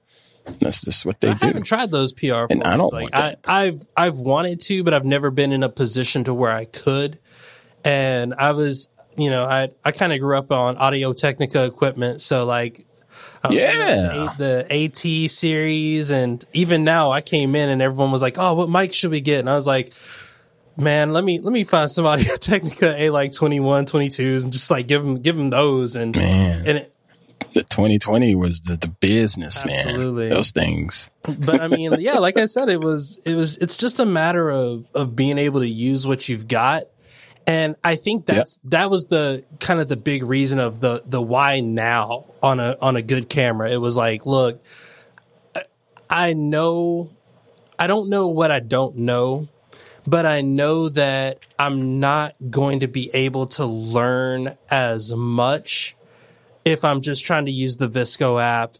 [0.60, 1.38] that's just what they I do.
[1.42, 3.10] I haven't tried those PR, and I don't like.
[3.12, 6.64] I, I've I've wanted to, but I've never been in a position to where I
[6.64, 7.18] could.
[7.84, 12.20] And I was, you know, I I kind of grew up on Audio Technica equipment,
[12.20, 12.86] so like
[13.50, 14.34] yeah.
[14.38, 16.10] The, the, AT series.
[16.10, 19.20] And even now I came in and everyone was like, Oh, what mic should we
[19.20, 19.40] get?
[19.40, 19.92] And I was like,
[20.76, 24.70] man, let me, let me find some Audio Technica A like 21, 22s and just
[24.70, 25.96] like give them, give them those.
[25.96, 26.66] And, man.
[26.66, 26.92] and it,
[27.54, 29.74] the 2020 was the, the business, man.
[29.74, 30.28] Absolutely.
[30.28, 30.34] man.
[30.34, 31.10] Those things.
[31.22, 34.50] but I mean, yeah, like I said, it was, it was, it's just a matter
[34.50, 36.84] of, of being able to use what you've got
[37.46, 38.70] and I think that's yep.
[38.72, 42.76] that was the kind of the big reason of the the why now on a
[42.80, 43.70] on a good camera.
[43.70, 44.64] It was like, look,
[46.10, 47.08] I know
[47.78, 49.48] I don't know what I don't know,
[50.06, 55.96] but I know that I'm not going to be able to learn as much
[56.64, 58.74] if I'm just trying to use the VSCO app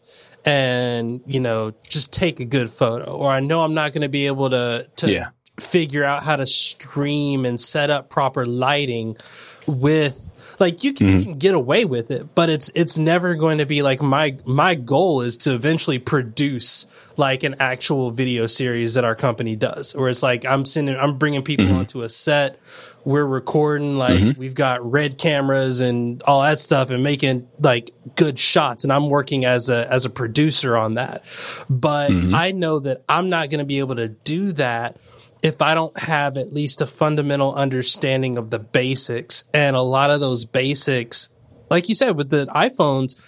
[0.45, 3.11] and you know just take a good photo.
[3.11, 5.29] Or I know I'm not going to be able to to yeah.
[5.59, 9.17] figure out how to stream and set up proper lighting
[9.65, 10.29] with
[10.59, 11.17] like you can, mm-hmm.
[11.17, 14.35] you can, get away with it but it's it's never going to be like my
[14.45, 19.95] my goal is to eventually produce like an actual video series that our company does
[19.95, 21.77] where it's like i'm sending i'm bringing people mm-hmm.
[21.77, 22.59] onto a set
[23.03, 24.39] we're recording like mm-hmm.
[24.39, 29.09] we've got red cameras and all that stuff and making like good shots and i'm
[29.09, 31.23] working as a as a producer on that
[31.69, 32.35] but mm-hmm.
[32.35, 34.97] i know that i'm not going to be able to do that
[35.41, 40.09] if I don't have at least a fundamental understanding of the basics and a lot
[40.11, 41.29] of those basics,
[41.69, 43.19] like you said, with the iPhones,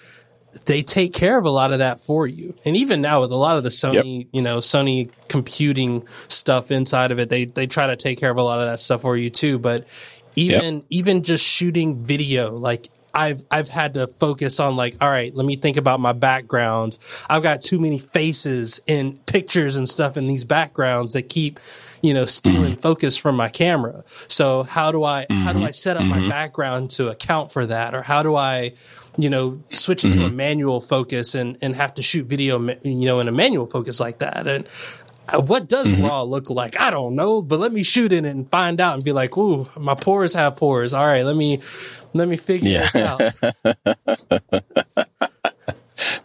[0.65, 2.55] they take care of a lot of that for you.
[2.65, 4.27] And even now with a lot of the Sony, yep.
[4.31, 8.37] you know, Sony computing stuff inside of it, they, they try to take care of
[8.37, 9.59] a lot of that stuff for you too.
[9.59, 9.87] But
[10.35, 10.85] even, yep.
[10.89, 15.45] even just shooting video, like I've I've had to focus on like, all right, let
[15.45, 16.99] me think about my backgrounds.
[17.29, 21.59] I've got too many faces and pictures and stuff in these backgrounds that keep
[22.01, 22.81] you know, stealing mm-hmm.
[22.81, 24.03] focus from my camera.
[24.27, 25.41] So how do I, mm-hmm.
[25.41, 26.21] how do I set up mm-hmm.
[26.21, 27.93] my background to account for that?
[27.93, 28.73] Or how do I,
[29.17, 30.35] you know, switch into a mm-hmm.
[30.35, 34.19] manual focus and, and have to shoot video, you know, in a manual focus like
[34.19, 34.47] that?
[34.47, 34.67] And
[35.27, 36.05] uh, what does mm-hmm.
[36.05, 36.79] raw look like?
[36.79, 39.37] I don't know, but let me shoot in it and find out and be like,
[39.37, 40.93] ooh, my pores have pores.
[40.93, 41.59] All right, let me,
[42.13, 43.31] let me figure yeah.
[43.31, 43.33] this
[44.53, 45.05] out.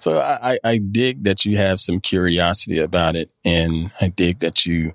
[0.05, 3.31] So I, I dig that you have some curiosity about it.
[3.43, 4.93] And I dig that you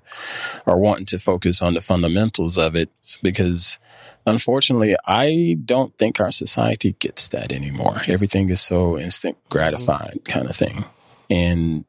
[0.68, 2.90] are wanting to focus on the fundamentals of it
[3.20, 3.80] because
[4.24, 8.02] unfortunately, I don't think our society gets that anymore.
[8.06, 10.32] Everything is so instant gratified mm-hmm.
[10.32, 10.84] kind of thing.
[11.28, 11.86] And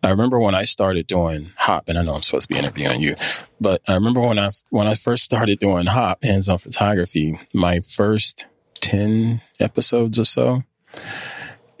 [0.00, 3.00] I remember when I started doing hop, and I know I'm supposed to be interviewing
[3.00, 3.16] you,
[3.60, 8.46] but I remember when I when I first started doing hop, hands-on photography, my first
[8.78, 10.62] ten episodes or so,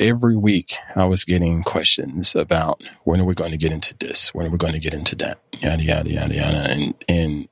[0.00, 4.32] every week I was getting questions about when are we going to get into this?
[4.34, 5.38] When are we going to get into that?
[5.52, 6.70] Yada, yada, yada, yada.
[6.70, 7.48] And, and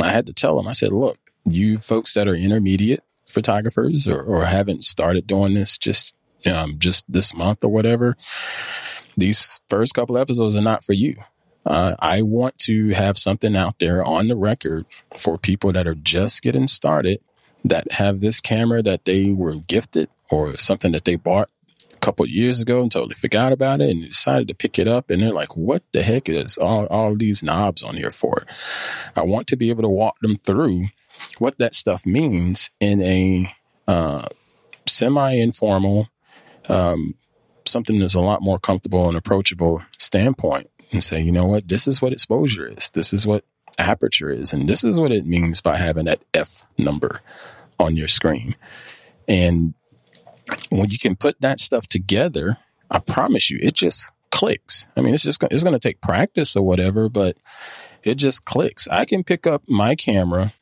[0.00, 4.22] I had to tell them, I said, look, you folks that are intermediate photographers or,
[4.22, 6.14] or haven't started doing this just,
[6.46, 8.16] um, just this month or whatever,
[9.16, 11.16] these first couple episodes are not for you.
[11.66, 14.86] Uh, I want to have something out there on the record
[15.16, 17.20] for people that are just getting started
[17.64, 21.50] that have this camera that they were gifted or something that they bought
[22.08, 25.20] couple years ago and totally forgot about it and decided to pick it up and
[25.20, 28.46] they're like, what the heck is all, all these knobs on here for?
[29.14, 30.86] I want to be able to walk them through
[31.36, 33.54] what that stuff means in a
[33.86, 34.26] uh,
[34.86, 36.08] semi informal,
[36.70, 37.14] um,
[37.66, 41.86] something that's a lot more comfortable and approachable standpoint and say, you know what, this
[41.86, 42.88] is what exposure is.
[42.88, 43.44] This is what
[43.76, 44.54] aperture is.
[44.54, 47.20] And this is what it means by having that F number
[47.78, 48.56] on your screen.
[49.28, 49.74] And
[50.70, 52.58] when you can put that stuff together,
[52.90, 54.86] I promise you, it just clicks.
[54.96, 57.36] I mean, it's just it's going to take practice or whatever, but
[58.02, 58.88] it just clicks.
[58.88, 60.52] I can pick up my camera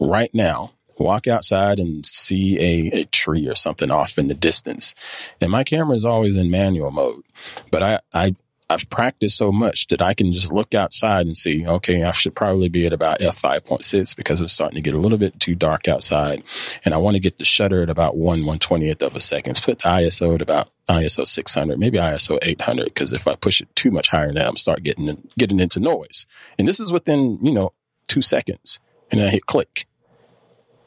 [0.00, 4.94] right now, walk outside and see a, a tree or something off in the distance,
[5.40, 7.22] and my camera is always in manual mode.
[7.70, 8.36] But I I
[8.70, 12.34] I've practiced so much that I can just look outside and see, okay, I should
[12.34, 15.86] probably be at about f5.6 because it's starting to get a little bit too dark
[15.86, 16.42] outside.
[16.84, 19.60] And I want to get the shutter at about one, 120th of a second.
[19.62, 22.86] Put the ISO at about ISO 600, maybe ISO 800.
[22.86, 26.26] Because if I push it too much higher now, I'm start getting, getting into noise.
[26.58, 27.74] And this is within, you know,
[28.08, 28.80] two seconds.
[29.10, 29.86] And I hit click,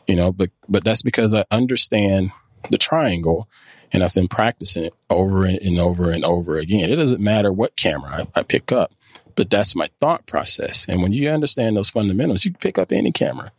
[0.08, 2.32] you know, but, but that's because I understand
[2.72, 3.48] the triangle
[3.92, 6.90] and I've been practicing it over and over and over again.
[6.90, 8.94] It doesn't matter what camera I, I pick up,
[9.36, 10.86] but that's my thought process.
[10.88, 13.52] And when you understand those fundamentals, you can pick up any camera.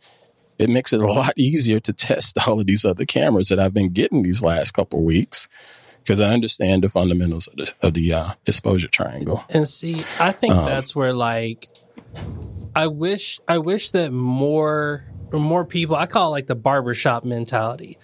[0.57, 3.73] It makes it a lot easier to test all of these other cameras that I've
[3.73, 5.47] been getting these last couple weeks
[6.03, 9.43] because I understand the fundamentals of the, of the uh, exposure triangle.
[9.49, 11.67] And see, I think um, that's where like
[12.75, 17.97] I wish I wish that more more people I call it like the barbershop mentality.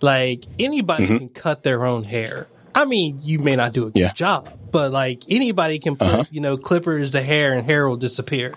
[0.00, 1.16] Like anybody mm-hmm.
[1.18, 2.48] can cut their own hair.
[2.74, 4.12] I mean, you may not do a good yeah.
[4.12, 6.24] job, but like anybody can put, uh-huh.
[6.30, 8.54] you know, clippers to hair and hair will disappear.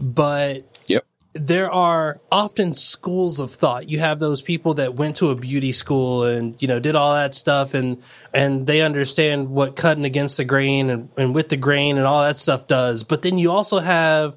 [0.00, 1.04] But yep.
[1.32, 3.88] there are often schools of thought.
[3.88, 7.14] You have those people that went to a beauty school and, you know, did all
[7.14, 8.02] that stuff and,
[8.34, 12.22] and they understand what cutting against the grain and, and with the grain and all
[12.22, 13.04] that stuff does.
[13.04, 14.36] But then you also have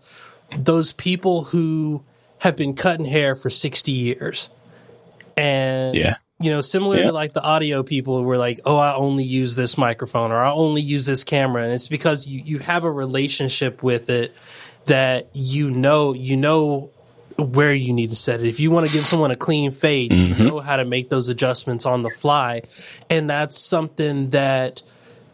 [0.56, 2.04] those people who
[2.40, 4.50] have been cutting hair for 60 years.
[5.36, 7.04] And yeah you know, similar yeah.
[7.06, 10.52] to like the audio people were like, oh, I only use this microphone or I
[10.52, 11.64] only use this camera.
[11.64, 14.36] And it's because you, you have a relationship with it
[14.86, 16.92] that you know, you know
[17.38, 18.48] where you need to set it.
[18.48, 20.42] If you want to give someone a clean fade, mm-hmm.
[20.42, 22.64] you know how to make those adjustments on the fly.
[23.10, 24.82] And that's something that,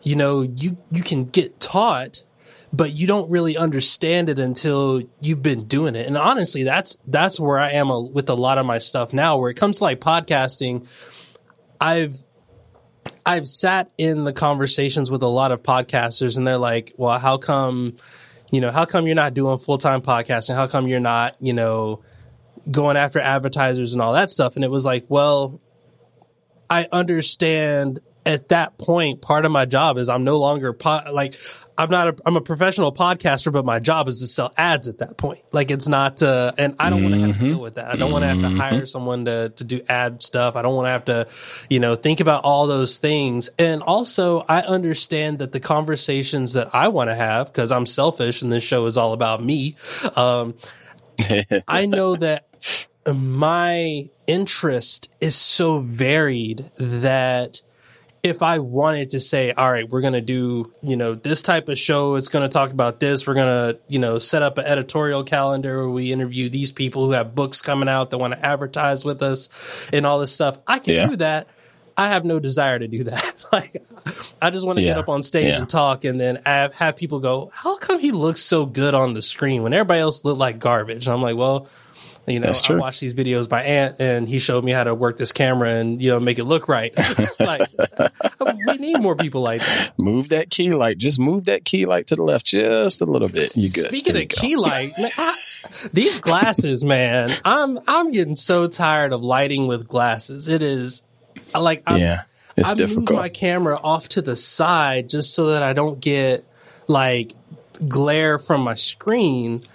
[0.03, 2.23] you know, you, you can get taught
[2.73, 6.07] but you don't really understand it until you've been doing it.
[6.07, 9.37] And honestly, that's that's where I am a, with a lot of my stuff now.
[9.37, 10.87] Where it comes to like podcasting,
[11.79, 12.15] I've
[13.25, 17.37] I've sat in the conversations with a lot of podcasters, and they're like, "Well, how
[17.37, 17.97] come,
[18.51, 20.55] you know, how come you're not doing full time podcasting?
[20.55, 22.03] How come you're not, you know,
[22.69, 25.59] going after advertisers and all that stuff?" And it was like, well,
[26.69, 31.35] I understand at that point, part of my job is I'm no longer po- like
[31.81, 34.99] I'm not a I'm a professional podcaster, but my job is to sell ads at
[34.99, 35.39] that point.
[35.51, 37.45] Like it's not, uh, and I don't want to have to mm-hmm.
[37.45, 37.87] deal with that.
[37.87, 38.85] I don't want to have to hire mm-hmm.
[38.85, 40.55] someone to to do ad stuff.
[40.55, 41.27] I don't want to have to,
[41.69, 43.49] you know, think about all those things.
[43.57, 48.43] And also, I understand that the conversations that I want to have because I'm selfish
[48.43, 49.75] and this show is all about me.
[50.15, 50.53] Um,
[51.67, 52.45] I know that
[53.11, 57.61] my interest is so varied that
[58.23, 61.69] if I wanted to say, all right, we're going to do, you know, this type
[61.69, 63.25] of show, it's going to talk about this.
[63.25, 67.05] We're going to, you know, set up an editorial calendar where we interview these people
[67.05, 69.49] who have books coming out that want to advertise with us
[69.91, 70.59] and all this stuff.
[70.67, 71.07] I can yeah.
[71.07, 71.47] do that.
[71.97, 73.45] I have no desire to do that.
[73.51, 73.75] like,
[74.41, 74.91] I just want to yeah.
[74.91, 75.59] get up on stage yeah.
[75.59, 79.13] and talk and then have, have people go, how come he looks so good on
[79.13, 81.07] the screen when everybody else looked like garbage?
[81.07, 81.67] And I'm like, well,
[82.31, 85.17] you know, I watched these videos by Ant, and he showed me how to work
[85.17, 86.93] this camera and you know make it look right.
[87.39, 87.69] like
[87.99, 88.09] uh,
[88.67, 89.93] we need more people like that.
[89.97, 90.97] Move that key light.
[90.97, 93.55] Just move that key light to the left just a little bit.
[93.55, 93.87] You good?
[93.87, 95.37] Speaking of key light, man, I,
[95.93, 100.47] these glasses, man, I'm I'm getting so tired of lighting with glasses.
[100.47, 101.03] It is
[101.53, 102.23] like I'm, yeah,
[102.55, 103.11] it's I difficult.
[103.11, 106.45] move my camera off to the side just so that I don't get
[106.87, 107.33] like
[107.87, 109.65] glare from my screen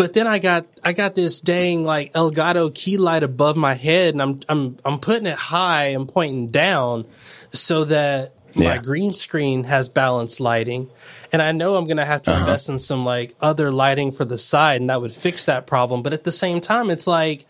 [0.00, 4.14] but then I got I got this dang like Elgato key light above my head,
[4.14, 7.04] and I'm I'm I'm putting it high and pointing down
[7.52, 8.70] so that yeah.
[8.70, 10.88] my green screen has balanced lighting.
[11.34, 12.40] And I know I'm going to have to uh-huh.
[12.40, 16.02] invest in some like other lighting for the side, and that would fix that problem.
[16.02, 17.44] But at the same time, it's like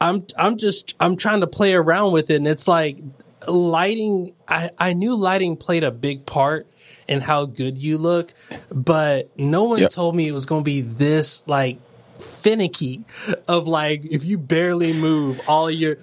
[0.00, 3.00] I'm I'm just I'm trying to play around with it, and it's like
[3.46, 4.32] lighting.
[4.48, 6.68] I I knew lighting played a big part
[7.08, 8.32] and how good you look,
[8.70, 9.90] but no one yep.
[9.90, 11.78] told me it was going to be this like
[12.20, 13.04] finicky
[13.48, 15.96] of like if you barely move all your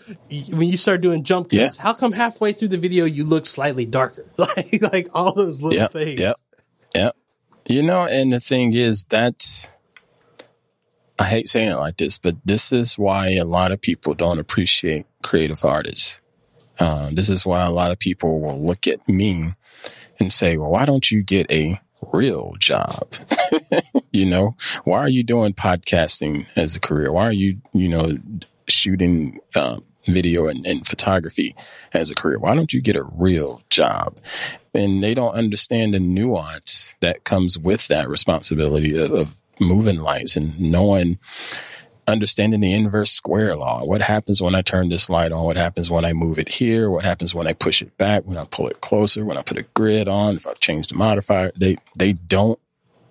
[0.49, 1.83] when you start doing jump cuts yeah.
[1.83, 5.79] how come halfway through the video you look slightly darker like like all those little
[5.79, 6.35] yep, things yep
[6.93, 7.15] yep
[7.65, 9.71] you know and the thing is that
[11.17, 14.39] i hate saying it like this but this is why a lot of people don't
[14.39, 16.19] appreciate creative artists
[16.79, 19.53] um, this is why a lot of people will look at me
[20.23, 21.79] and say, well, why don't you get a
[22.11, 23.13] real job?
[24.11, 24.55] you know,
[24.85, 27.11] why are you doing podcasting as a career?
[27.11, 28.17] Why are you, you know,
[28.67, 31.55] shooting uh, video and, and photography
[31.93, 32.39] as a career?
[32.39, 34.17] Why don't you get a real job?
[34.73, 40.35] And they don't understand the nuance that comes with that responsibility of, of moving lights
[40.35, 41.19] and knowing
[42.07, 43.83] understanding the inverse square law.
[43.83, 45.45] What happens when I turn this light on?
[45.45, 46.89] What happens when I move it here?
[46.89, 48.23] What happens when I push it back?
[48.25, 49.25] When I pull it closer?
[49.25, 50.35] When I put a grid on?
[50.35, 51.51] If I change the modifier?
[51.55, 52.59] They they don't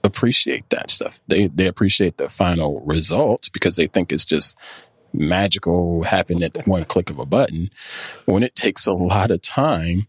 [0.05, 1.19] appreciate that stuff.
[1.29, 4.57] They they appreciate the final results because they think it's just
[5.15, 7.71] magical happen at one click of a button
[8.25, 10.07] when it takes a lot of time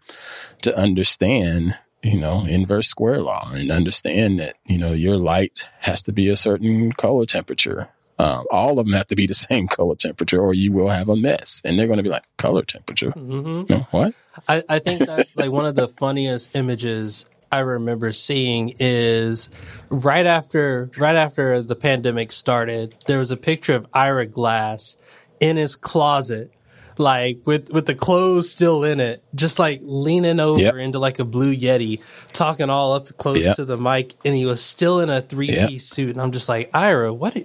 [0.62, 6.04] to understand you know, inverse square law and understand that, you know, your light has
[6.04, 7.88] to be a certain color temperature
[8.24, 11.10] um, all of them have to be the same color temperature, or you will have
[11.10, 11.62] a mess.
[11.66, 13.12] And they're going to be like, color temperature?
[13.12, 13.74] Mm-hmm.
[13.74, 14.14] No, what?
[14.48, 19.52] I, I think that's like one of the funniest images I remember seeing is
[19.90, 24.98] right after right after the pandemic started, there was a picture of Ira Glass
[25.40, 26.52] in his closet,
[26.98, 30.76] like with with the clothes still in it, just like leaning over yep.
[30.76, 32.02] into like a blue Yeti,
[32.32, 33.58] talking all up close yep.
[33.58, 35.80] to the mic, and he was still in a three piece yep.
[35.80, 36.10] suit.
[36.10, 37.38] And I'm just like, Ira, what?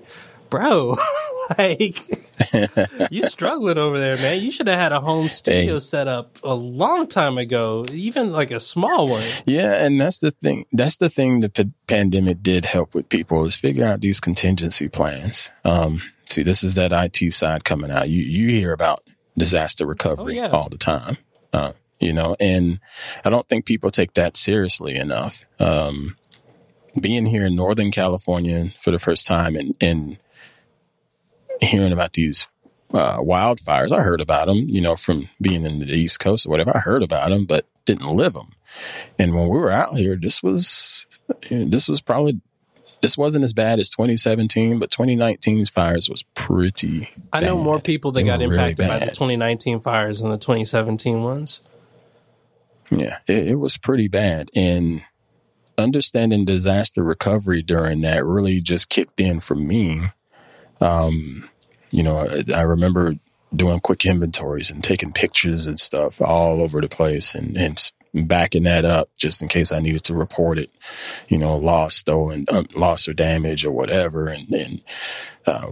[0.50, 0.96] Bro,
[1.58, 1.98] like
[3.10, 4.42] you struggling over there, man.
[4.42, 5.78] You should have had a home studio hey.
[5.80, 9.24] set up a long time ago, even like a small one.
[9.46, 10.66] Yeah, and that's the thing.
[10.72, 14.88] That's the thing that the pandemic did help with people is figure out these contingency
[14.88, 15.50] plans.
[15.64, 18.08] Um, see, this is that IT side coming out.
[18.08, 19.02] You you hear about
[19.36, 20.50] disaster recovery oh, yeah.
[20.50, 21.16] all the time.
[21.52, 22.80] Uh, you know, and
[23.24, 25.44] I don't think people take that seriously enough.
[25.58, 26.16] Um,
[26.98, 30.18] being here in Northern California for the first time and, and
[31.60, 32.48] hearing about these
[32.92, 33.92] uh, wildfires.
[33.92, 36.72] I heard about them, you know, from being in the East Coast or whatever.
[36.74, 38.52] I heard about them, but didn't live them.
[39.18, 41.06] And when we were out here, this was
[41.50, 42.40] this was probably
[43.00, 47.08] this wasn't as bad as 2017, but 2019's fires was pretty.
[47.32, 51.22] I know more people that got impacted really by the 2019 fires than the 2017
[51.22, 51.62] ones.
[52.90, 55.02] Yeah, it, it was pretty bad, and
[55.76, 60.10] understanding disaster recovery during that really just kicked in for me
[60.80, 61.48] um,
[61.90, 63.14] you know, I, I, remember
[63.54, 68.64] doing quick inventories and taking pictures and stuff all over the place and, and backing
[68.64, 70.70] that up just in case I needed to report it,
[71.28, 74.28] you know, lost, stolen, um, lost or damage or whatever.
[74.28, 74.82] And, and,
[75.46, 75.70] uh,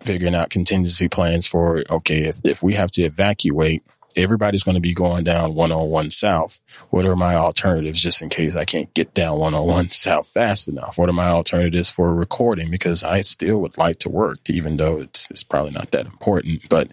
[0.00, 3.82] figuring out contingency plans for, okay, if, if we have to evacuate,
[4.16, 6.58] everybody's going to be going down 101 south.
[6.90, 10.98] What are my alternatives just in case I can't get down 101 south fast enough?
[10.98, 12.70] What are my alternatives for recording?
[12.70, 16.68] Because I still would like to work, even though it's, it's probably not that important,
[16.68, 16.88] but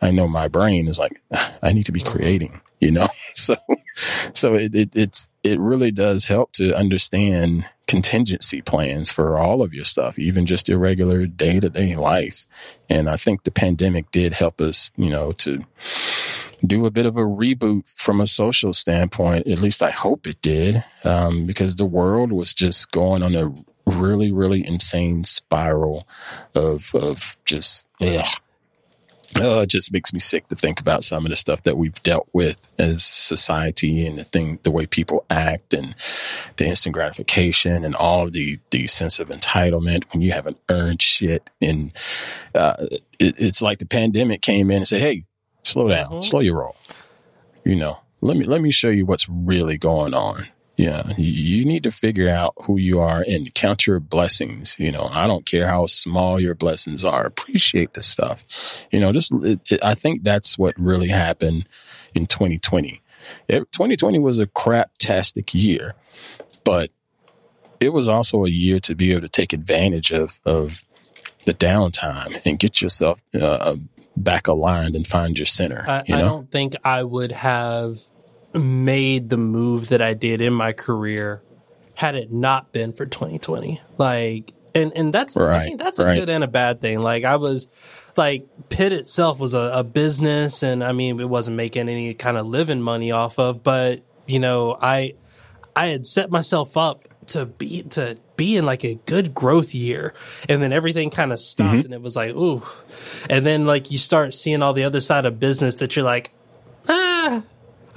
[0.00, 1.20] I know my brain is like,
[1.62, 3.08] I need to be creating, you know?
[3.34, 3.56] so,
[4.32, 9.72] so it, it, it's, it really does help to understand contingency plans for all of
[9.72, 12.46] your stuff, even just your regular day to day life.
[12.88, 15.64] And I think the pandemic did help us, you know, to
[16.66, 19.46] do a bit of a reboot from a social standpoint.
[19.46, 23.52] At least I hope it did, um, because the world was just going on a
[23.86, 26.06] really, really insane spiral
[26.54, 28.26] of of just yeah.
[29.36, 32.02] Oh, it just makes me sick to think about some of the stuff that we've
[32.02, 35.94] dealt with as society and the thing, the way people act and
[36.56, 41.50] the instant gratification and all the, the sense of entitlement when you haven't earned shit.
[41.60, 41.92] And,
[42.54, 42.86] uh,
[43.18, 45.24] it, it's like the pandemic came in and said, Hey,
[45.68, 46.20] slow down, mm-hmm.
[46.22, 46.76] slow your roll.
[47.64, 50.48] You know, let me, let me show you what's really going on.
[50.76, 54.76] Yeah, you need to figure out who you are and count your blessings.
[54.78, 57.26] You know, I don't care how small your blessings are.
[57.26, 58.44] Appreciate the stuff.
[58.92, 61.68] You know, just it, it, I think that's what really happened
[62.14, 63.02] in 2020.
[63.48, 65.94] It, 2020 was a crap-tastic year,
[66.62, 66.92] but
[67.80, 70.82] it was also a year to be able to take advantage of of
[71.44, 73.74] the downtime and get yourself uh,
[74.22, 75.84] back aligned and find your center.
[75.86, 76.20] I, you know?
[76.20, 77.98] I don't think I would have
[78.54, 81.42] made the move that I did in my career
[81.94, 83.80] had it not been for 2020.
[83.96, 86.18] Like, and, and that's, right, I mean, that's a right.
[86.18, 87.00] good and a bad thing.
[87.00, 87.68] Like I was
[88.16, 92.36] like Pitt itself was a, a business and I mean, it wasn't making any kind
[92.36, 95.14] of living money off of, but you know, I,
[95.74, 100.14] I had set myself up to be to be in like a good growth year
[100.48, 101.84] and then everything kind of stopped mm-hmm.
[101.84, 102.62] and it was like ooh
[103.28, 106.32] and then like you start seeing all the other side of business that you're like
[106.88, 107.42] ah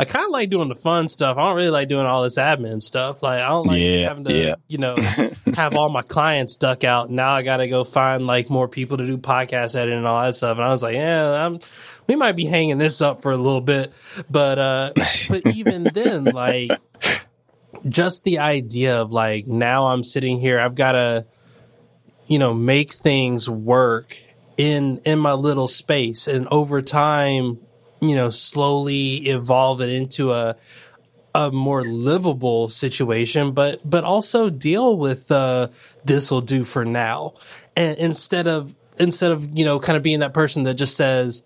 [0.02, 1.38] I kind of like doing the fun stuff.
[1.38, 3.22] I don't really like doing all this admin stuff.
[3.22, 4.56] Like I don't like yeah, having to, yeah.
[4.68, 4.96] you know,
[5.54, 7.12] have all my clients duck out.
[7.12, 10.24] Now I got to go find like more people to do podcast editing and all
[10.24, 10.58] that stuff.
[10.58, 11.60] And I was like, yeah, I'm,
[12.08, 13.94] we might be hanging this up for a little bit,
[14.28, 14.92] but, uh,
[15.30, 16.72] but even then, like
[17.88, 21.26] just the idea of like, now I'm sitting here, I've got to,
[22.28, 24.18] you know, make things work
[24.58, 26.28] in in my little space.
[26.28, 27.60] And over time
[28.02, 30.58] you know slowly evolve it into a
[31.34, 33.54] a more livable situation.
[33.54, 35.70] But but also deal with uh
[36.04, 37.36] this will do for now.
[37.76, 41.44] And instead of instead of you know kind of being that person that just says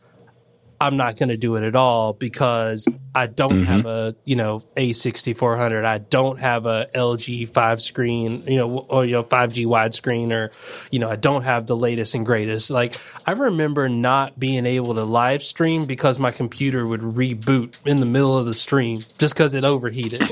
[0.79, 3.63] I'm not going to do it at all because I don't mm-hmm.
[3.63, 5.85] have a you know A6400.
[5.85, 10.51] I don't have a LG five screen, you know, or you know 5G widescreen, or
[10.91, 12.69] you know, I don't have the latest and greatest.
[12.69, 17.99] Like I remember not being able to live stream because my computer would reboot in
[17.99, 20.23] the middle of the stream just because it overheated.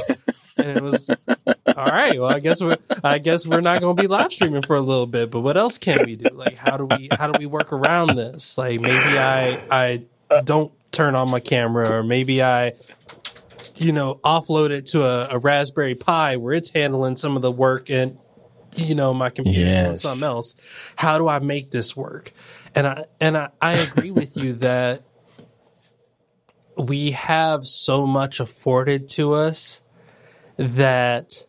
[0.57, 1.09] and it was
[1.75, 2.19] all right.
[2.19, 4.81] Well, I guess we're I guess we're not going to be live streaming for a
[4.81, 5.31] little bit.
[5.31, 6.29] But what else can we do?
[6.33, 8.57] Like, how do we how do we work around this?
[8.57, 10.03] Like, maybe I I
[10.41, 12.73] don't turn on my camera, or maybe I,
[13.75, 17.51] you know, offload it to a, a Raspberry Pi where it's handling some of the
[17.51, 18.17] work and,
[18.75, 20.03] you know, my computer yes.
[20.03, 20.55] something else.
[20.95, 22.31] How do I make this work?
[22.75, 25.03] And I and I, I agree with you that
[26.77, 29.81] we have so much afforded to us
[30.57, 31.45] that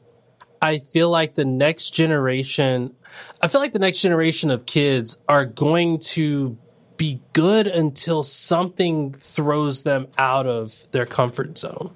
[0.60, 2.94] I feel like the next generation,
[3.40, 6.58] I feel like the next generation of kids are going to
[7.04, 11.94] be good until something throws them out of their comfort zone.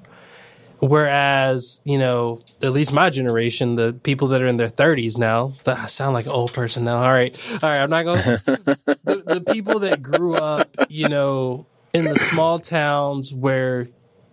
[0.81, 5.55] Whereas, you know, at least my generation, the people that are in their 30s now,
[5.65, 6.97] I sound like an old person now.
[6.97, 7.35] All right.
[7.63, 7.81] All right.
[7.81, 13.33] I'm not going the, the people that grew up, you know, in the small towns
[13.33, 13.89] where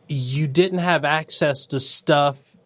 [0.09, 2.57] you didn't have access to stuff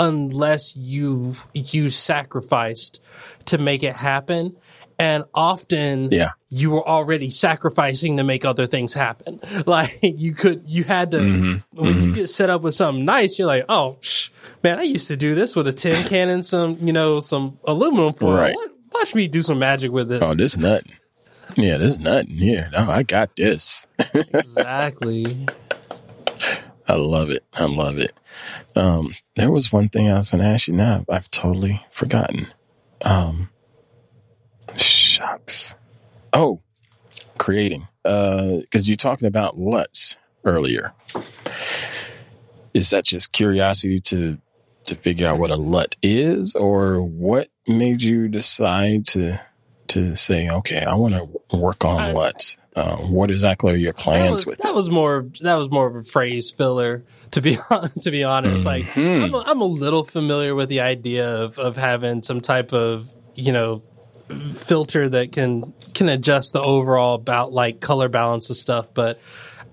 [0.00, 3.00] unless you you sacrificed
[3.44, 4.56] to make it happen
[4.98, 6.30] and often yeah.
[6.48, 9.40] you were already sacrificing to make other things happen.
[9.66, 11.82] Like you could, you had to, mm-hmm.
[11.82, 12.02] when mm-hmm.
[12.02, 14.30] you get set up with something nice, you're like, oh, psh,
[14.62, 17.58] man, I used to do this with a tin can and some, you know, some
[17.64, 18.36] aluminum foil.
[18.36, 18.56] Right.
[18.92, 20.22] Watch me do some magic with this.
[20.22, 20.92] Oh, this nothing.
[21.56, 22.68] Yeah, this nothing here.
[22.72, 23.86] No, I got this.
[24.14, 25.46] exactly.
[26.88, 27.44] I love it.
[27.54, 28.16] I love it.
[28.74, 31.04] Um, there was one thing I was going to ask you now.
[31.10, 32.48] I've totally forgotten.
[33.02, 33.50] Um,
[35.16, 35.74] Shucks.
[36.34, 36.60] Oh,
[37.38, 37.88] creating.
[38.02, 40.92] Because uh, you're talking about LUTs earlier.
[42.74, 44.38] Is that just curiosity to
[44.84, 49.40] to figure out what a LUT is, or what made you decide to
[49.88, 52.58] to say, okay, I want to work on I, LUTs?
[52.76, 54.74] Uh, what exactly are your plans that was, with that?
[54.74, 57.56] Was more that was more of a phrase filler to be
[58.02, 58.66] to be honest.
[58.66, 59.22] Mm-hmm.
[59.22, 62.74] Like I'm a, I'm a little familiar with the idea of of having some type
[62.74, 63.82] of you know
[64.28, 68.88] filter that can can adjust the overall about like color balance and stuff.
[68.92, 69.20] But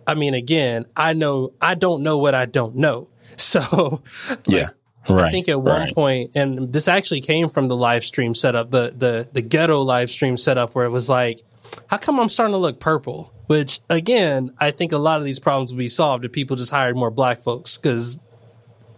[0.05, 3.09] I mean, again, I know I don't know what I don't know.
[3.35, 4.69] So like, yeah.
[5.09, 5.93] Right, I think at one right.
[5.93, 10.11] point, and this actually came from the live stream setup, the the the ghetto live
[10.11, 11.41] stream setup, where it was like,
[11.87, 13.33] how come I'm starting to look purple?
[13.47, 16.71] Which again, I think a lot of these problems will be solved if people just
[16.71, 18.19] hired more black folks because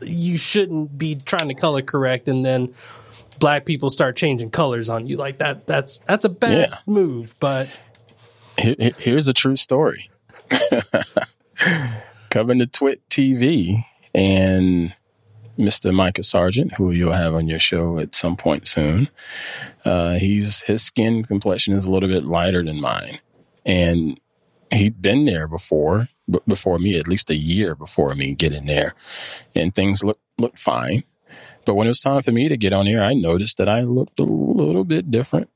[0.02, 2.74] you shouldn't be trying to color correct and then
[3.40, 5.68] black people start changing colors on you like that.
[5.68, 6.78] That's that's a bad yeah.
[6.86, 7.36] move.
[7.40, 7.70] But
[8.58, 10.10] Here, here's a true story.
[12.30, 14.94] Coming to TWiT TV and
[15.58, 15.94] Mr.
[15.94, 19.10] Micah Sargent, who you'll have on your show at some point soon.
[19.84, 23.20] Uh, he's his skin complexion is a little bit lighter than mine,
[23.66, 24.20] and
[24.72, 26.10] he'd been there before,
[26.46, 28.96] before me, at least a year before me getting there,
[29.54, 31.04] and things look looked fine.
[31.66, 33.82] But when it was time for me to get on here, I noticed that I
[33.82, 35.50] looked a little bit different.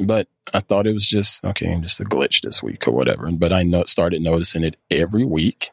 [0.00, 3.30] But I thought it was just okay, just a glitch this week or whatever.
[3.30, 5.70] But I no- started noticing it every week,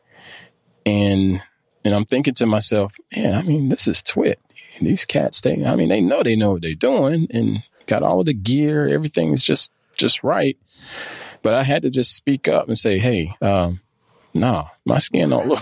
[0.86, 1.42] and
[1.84, 4.40] and I'm thinking to myself, man, I mean, this is TWiT.
[4.80, 8.20] These cats, they, I mean, they know they know what they're doing and got all
[8.20, 8.88] of the gear.
[8.88, 10.58] Everything's just just right.
[11.42, 13.82] But I had to just speak up and say, hey, um,
[14.34, 15.62] no, my skin don't look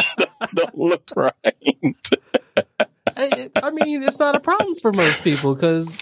[0.54, 1.32] don't look right.
[3.18, 5.98] I, I mean, it's not a problem for most people because.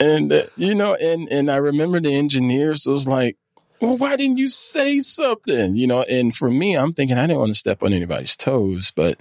[0.00, 3.36] And uh, you know, and and I remember the engineers was like,
[3.80, 7.40] "Well, why didn't you say something?" You know, and for me, I'm thinking I didn't
[7.40, 9.18] want to step on anybody's toes, but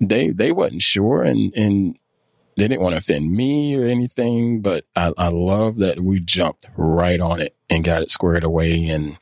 [0.00, 1.98] they they wasn't sure, and and
[2.56, 4.62] they didn't want to offend me or anything.
[4.62, 8.86] But I, I love that we jumped right on it and got it squared away,
[8.86, 9.18] and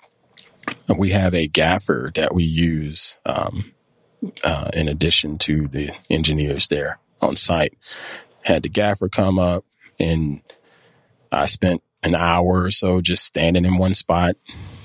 [0.97, 3.73] we have a gaffer that we use um,
[4.45, 7.77] uh, in addition to the engineers there on site.
[8.43, 9.65] Had the gaffer come up
[9.99, 10.41] and
[11.31, 14.37] I spent an hour or so just standing in one spot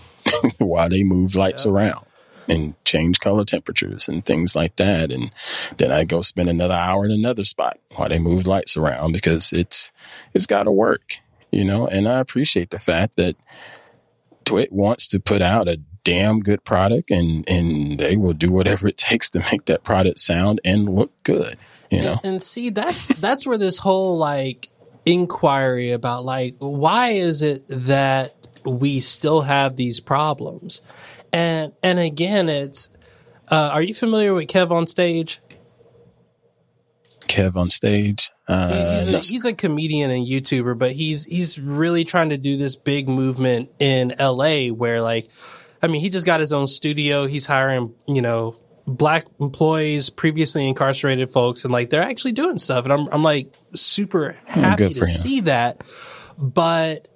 [0.58, 1.72] while they moved lights yeah.
[1.72, 2.06] around
[2.48, 5.12] and change color temperatures and things like that.
[5.12, 5.32] And
[5.78, 9.52] then I go spend another hour in another spot while they move lights around because
[9.54, 9.92] it's,
[10.34, 11.20] it's got to work,
[11.52, 13.36] you know, and I appreciate the fact that
[14.44, 18.88] TWiT wants to put out a damn good product and and they will do whatever
[18.88, 21.58] it takes to make that product sound and look good
[21.90, 22.12] you know?
[22.24, 24.70] And, and see that's that's where this whole like
[25.06, 30.82] inquiry about like why is it that we still have these problems?
[31.32, 32.90] And and again it's
[33.50, 35.38] uh, are you familiar with KevOnStage?
[37.28, 38.32] Kev on stage?
[38.48, 42.58] Uh, he's, a, he's a comedian and YouTuber, but he's he's really trying to do
[42.58, 45.30] this big movement in LA where like
[45.86, 47.28] I mean, he just got his own studio.
[47.28, 48.56] He's hiring, you know,
[48.88, 52.86] black employees, previously incarcerated folks, and like they're actually doing stuff.
[52.86, 55.06] And I'm, I'm like super hmm, happy to him.
[55.06, 55.84] see that.
[56.40, 57.08] But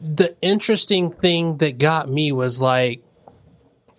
[0.00, 3.04] the interesting thing that got me was like,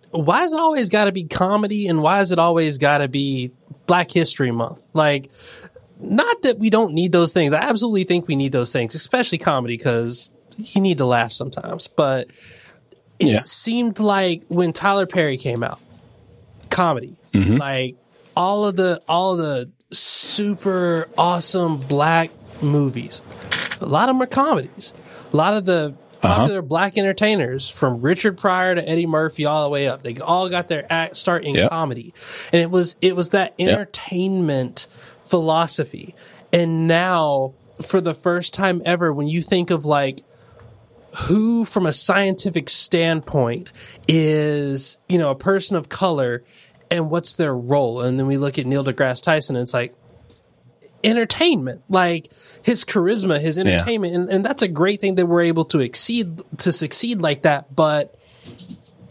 [0.09, 3.07] why is it always got to be comedy and why is it always got to
[3.07, 3.53] be
[3.87, 4.83] Black History Month?
[4.93, 5.31] Like,
[6.01, 7.53] not that we don't need those things.
[7.53, 11.87] I absolutely think we need those things, especially comedy, because you need to laugh sometimes.
[11.87, 12.29] But
[13.21, 13.43] it yeah.
[13.45, 15.79] seemed like when Tyler Perry came out,
[16.69, 17.57] comedy, mm-hmm.
[17.57, 17.95] like
[18.35, 23.21] all of the all of the super awesome black movies,
[23.79, 24.93] a lot of them are comedies.
[25.33, 26.35] A lot of the uh-huh.
[26.35, 26.67] popular uh-huh.
[26.67, 30.01] black entertainers from Richard Pryor to Eddie Murphy all the way up.
[30.01, 31.69] They all got their act start in yep.
[31.69, 32.13] comedy.
[32.51, 35.27] And it was it was that entertainment yep.
[35.27, 36.15] philosophy.
[36.53, 40.21] And now for the first time ever when you think of like
[41.13, 43.71] who from a scientific standpoint
[44.07, 46.43] is, you know, a person of color
[46.89, 48.01] and what's their role?
[48.01, 49.93] And then we look at Neil deGrasse Tyson and it's like
[51.03, 52.27] entertainment, like
[52.63, 54.13] his charisma, his entertainment.
[54.13, 54.19] Yeah.
[54.19, 57.75] And, and that's a great thing that we're able to exceed, to succeed like that.
[57.75, 58.17] But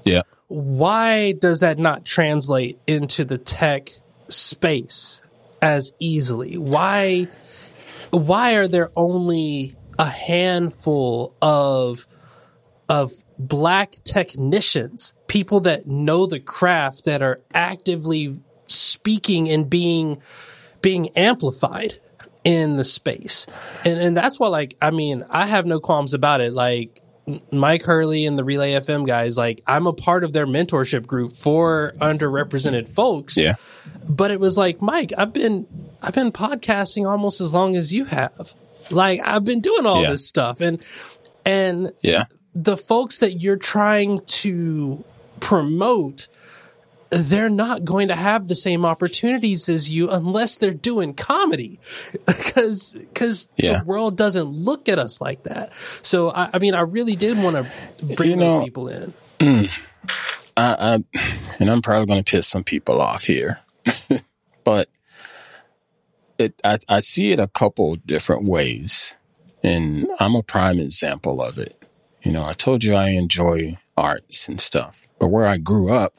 [0.05, 3.91] yeah, why does that not translate into the tech
[4.29, 5.21] space
[5.61, 6.57] as easily?
[6.57, 7.29] Why,
[8.11, 12.07] why are there only a handful of
[12.89, 20.23] of black technicians, people that know the craft that are actively speaking and being
[20.81, 22.01] being amplified
[22.45, 23.47] in the space.
[23.85, 26.55] And and that's why like I mean, I have no qualms about it.
[26.55, 27.03] Like
[27.53, 31.37] Mike Hurley and the Relay FM guys, like I'm a part of their mentorship group
[31.37, 33.37] for underrepresented folks.
[33.37, 33.57] Yeah.
[34.09, 35.67] But it was like, Mike, I've been
[36.01, 38.55] I've been podcasting almost as long as you have.
[38.91, 40.11] Like I've been doing all yeah.
[40.11, 40.83] this stuff and
[41.45, 42.25] and yeah.
[42.55, 45.05] the folks that you're trying to
[45.41, 46.29] promote
[47.11, 51.81] they're not going to have the same opportunities as you unless they're doing comedy
[52.27, 53.81] because because yeah.
[53.81, 55.73] the world doesn't look at us like that
[56.03, 59.15] so i, I mean i really did want to bring you know, those people in
[59.41, 59.71] mm,
[60.57, 61.21] I, I,
[61.59, 63.59] and i'm probably going to piss some people off here
[64.65, 64.89] but
[66.41, 69.15] it, I, I see it a couple different ways,
[69.63, 71.77] and I'm a prime example of it.
[72.23, 76.15] You know, I told you I enjoy arts and stuff, but where I grew up,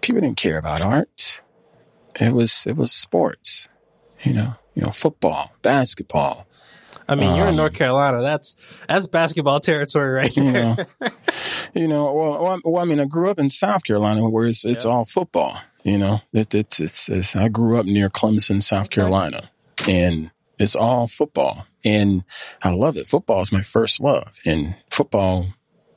[0.00, 1.42] people didn't care about arts.
[2.20, 3.68] It was it was sports.
[4.22, 6.46] You know, you know, football, basketball.
[7.08, 8.22] I mean, you're um, in North Carolina.
[8.22, 8.56] That's
[8.88, 10.44] that's basketball territory right there.
[10.44, 10.76] You know,
[11.74, 14.86] you know well, well, I mean, I grew up in South Carolina where it's, it's
[14.86, 15.60] all football.
[15.82, 19.50] You know, it, it's, it's, it's, I grew up near Clemson, South Carolina,
[19.88, 21.66] and it's all football.
[21.84, 22.24] And
[22.62, 23.06] I love it.
[23.06, 24.38] Football is my first love.
[24.44, 25.46] And football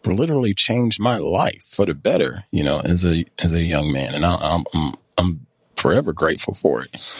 [0.06, 4.14] literally changed my life for the better, you know, as a, as a young man.
[4.16, 7.14] And I, I'm, I'm, I'm forever grateful for it.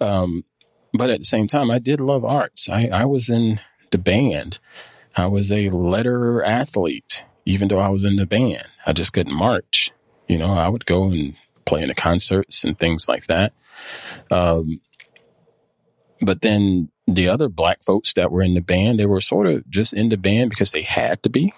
[0.00, 0.44] Um,
[0.94, 2.70] but at the same time, I did love arts.
[2.70, 4.58] I, I was in the band.
[5.14, 8.66] I was a letter athlete, even though I was in the band.
[8.86, 9.90] I just couldn't march.
[10.26, 13.52] You know, I would go and playing the concerts and things like that.
[14.30, 14.80] Um,
[16.20, 19.68] but then the other black folks that were in the band, they were sort of
[19.68, 21.52] just in the band because they had to be,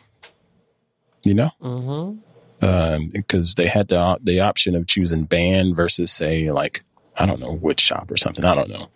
[1.23, 2.65] you know, mm-hmm.
[2.65, 6.83] um, because they had the the option of choosing band versus say like
[7.19, 8.45] I don't know wood shop or something.
[8.45, 8.89] I don't know,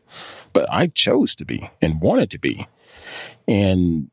[0.52, 2.66] but I chose to be and wanted to be,
[3.46, 4.10] and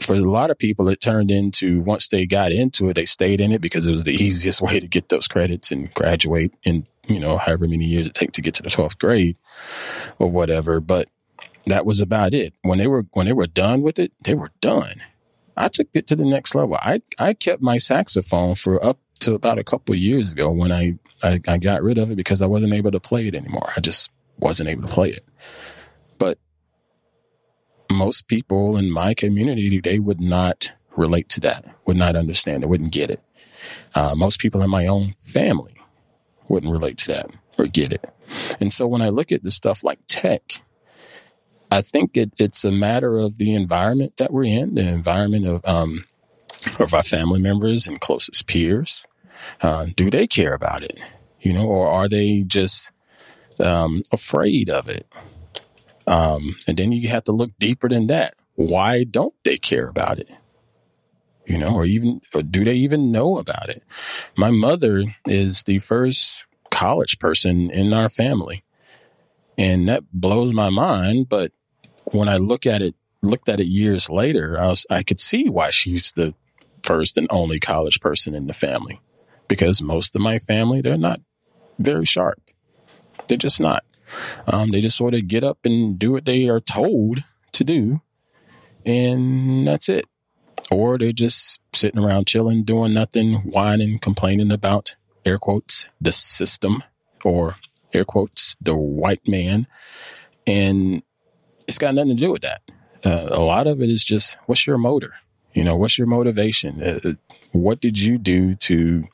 [0.00, 3.40] for a lot of people, it turned into once they got into it, they stayed
[3.40, 6.84] in it because it was the easiest way to get those credits and graduate in,
[7.06, 9.36] you know, however many years it takes to get to the 12th grade
[10.18, 10.80] or whatever.
[10.80, 11.08] But
[11.66, 12.54] that was about it.
[12.62, 15.02] When they were, when they were done with it, they were done.
[15.56, 16.76] I took it to the next level.
[16.80, 20.98] I, I kept my saxophone for up to about a couple years ago when I,
[21.22, 23.72] I, I got rid of it because I wasn't able to play it anymore.
[23.76, 25.24] I just wasn't able to play it.
[26.18, 26.38] But
[27.94, 32.68] most people in my community, they would not relate to that, would not understand it,
[32.68, 33.20] wouldn't get it.
[33.94, 35.74] Uh, most people in my own family
[36.48, 38.12] wouldn't relate to that or get it.
[38.60, 40.60] And so when I look at the stuff like tech,
[41.70, 45.64] I think it, it's a matter of the environment that we're in, the environment of
[45.64, 46.04] um,
[46.78, 49.06] of our family members and closest peers?
[49.60, 50.98] Uh, do they care about it?
[51.40, 52.90] You know, or are they just
[53.60, 55.06] um, afraid of it?
[56.06, 58.34] Um, and then you have to look deeper than that.
[58.54, 60.30] Why don't they care about it?
[61.46, 63.82] You know, or even, or do they even know about it?
[64.36, 68.64] My mother is the first college person in our family.
[69.56, 71.28] And that blows my mind.
[71.28, 71.52] But
[72.06, 75.48] when I look at it, looked at it years later, I was, I could see
[75.48, 76.34] why she's the
[76.82, 79.00] first and only college person in the family
[79.48, 81.20] because most of my family, they're not
[81.78, 82.40] very sharp.
[83.28, 83.84] They're just not.
[84.46, 87.20] Um, they just sort of get up and do what they are told
[87.52, 88.00] to do,
[88.84, 90.06] and that's it.
[90.70, 94.94] Or they're just sitting around chilling, doing nothing, whining, complaining about
[95.24, 96.82] air quotes the system
[97.24, 97.56] or
[97.92, 99.66] air quotes the white man,
[100.46, 101.02] and
[101.66, 102.62] it's got nothing to do with that.
[103.04, 105.14] Uh, a lot of it is just what's your motor?
[105.52, 106.82] You know, what's your motivation?
[106.82, 107.14] Uh,
[107.52, 109.04] what did you do to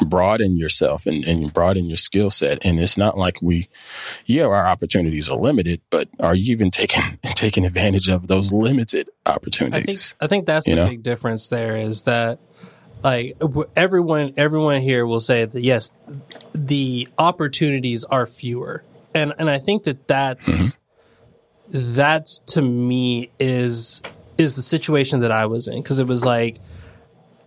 [0.00, 2.58] broaden yourself and, and broaden your skill set?
[2.62, 3.68] And it's not like we,
[4.26, 9.08] yeah, our opportunities are limited, but are you even taking taking advantage of those limited
[9.26, 10.14] opportunities?
[10.20, 10.88] I think I think that's you the know?
[10.88, 11.48] big difference.
[11.48, 12.40] There is that
[13.02, 13.36] like
[13.76, 15.94] everyone everyone here will say that yes,
[16.54, 18.84] the opportunities are fewer,
[19.14, 20.48] and and I think that that's.
[20.48, 20.80] Mm-hmm
[21.68, 24.02] that's to me is
[24.36, 26.58] is the situation that I was in because it was like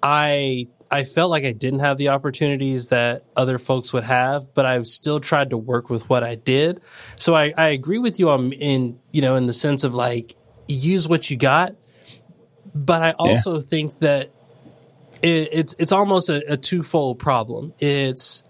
[0.01, 4.65] I I felt like I didn't have the opportunities that other folks would have, but
[4.65, 6.81] I've still tried to work with what I did.
[7.15, 10.35] So I, I agree with you on in you know in the sense of like
[10.67, 11.75] use what you got,
[12.73, 13.63] but I also yeah.
[13.69, 14.29] think that
[15.21, 17.73] it, it's it's almost a, a twofold problem.
[17.79, 18.43] It's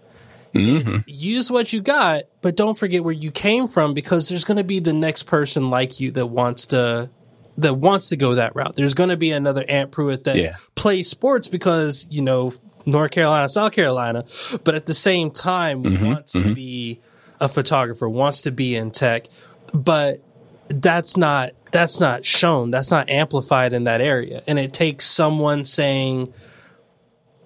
[0.54, 1.02] Mm-hmm.
[1.06, 4.64] use what you got, but don't forget where you came from because there's going to
[4.64, 7.10] be the next person like you that wants to
[7.58, 8.76] that wants to go that route.
[8.76, 10.54] There's going to be another Ant Pruitt that yeah.
[10.74, 12.54] plays sports because, you know,
[12.86, 14.24] North Carolina, South Carolina,
[14.64, 16.48] but at the same time mm-hmm, wants mm-hmm.
[16.48, 17.00] to be
[17.40, 19.26] a photographer, wants to be in tech,
[19.74, 20.22] but
[20.68, 22.70] that's not that's not shown.
[22.70, 24.42] That's not amplified in that area.
[24.46, 26.32] And it takes someone saying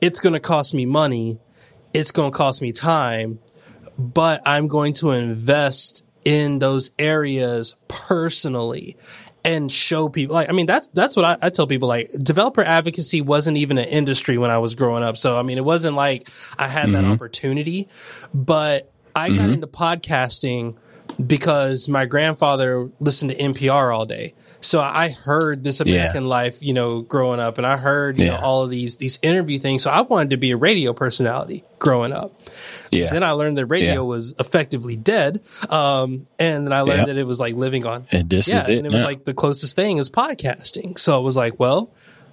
[0.00, 1.40] it's going to cost me money,
[1.94, 3.40] it's going to cost me time,
[3.98, 8.96] but I'm going to invest in those areas personally
[9.44, 12.62] and show people like i mean that's that's what I, I, tell people like developer
[12.62, 15.96] advocacy wasn't even an industry when i was growing up so i mean it wasn't
[15.96, 16.28] like
[16.58, 16.92] i had mm-hmm.
[16.92, 17.88] that opportunity
[18.32, 19.38] but i mm-hmm.
[19.38, 20.76] got into podcasting
[21.26, 26.28] because my grandfather listened to npr all day so i heard this american yeah.
[26.28, 28.32] life you know growing up and i heard you yeah.
[28.32, 31.64] know all of these these interview things so i wanted to be a radio personality
[31.78, 32.32] growing up
[32.92, 33.10] yeah.
[33.10, 34.00] Then I learned that radio yeah.
[34.00, 35.42] was effectively dead.
[35.70, 38.06] Um, and then I learned that it was like living on.
[38.12, 38.78] And this yeah, is it.
[38.78, 40.98] And it was like the closest thing is podcasting.
[40.98, 41.90] So I was like, well,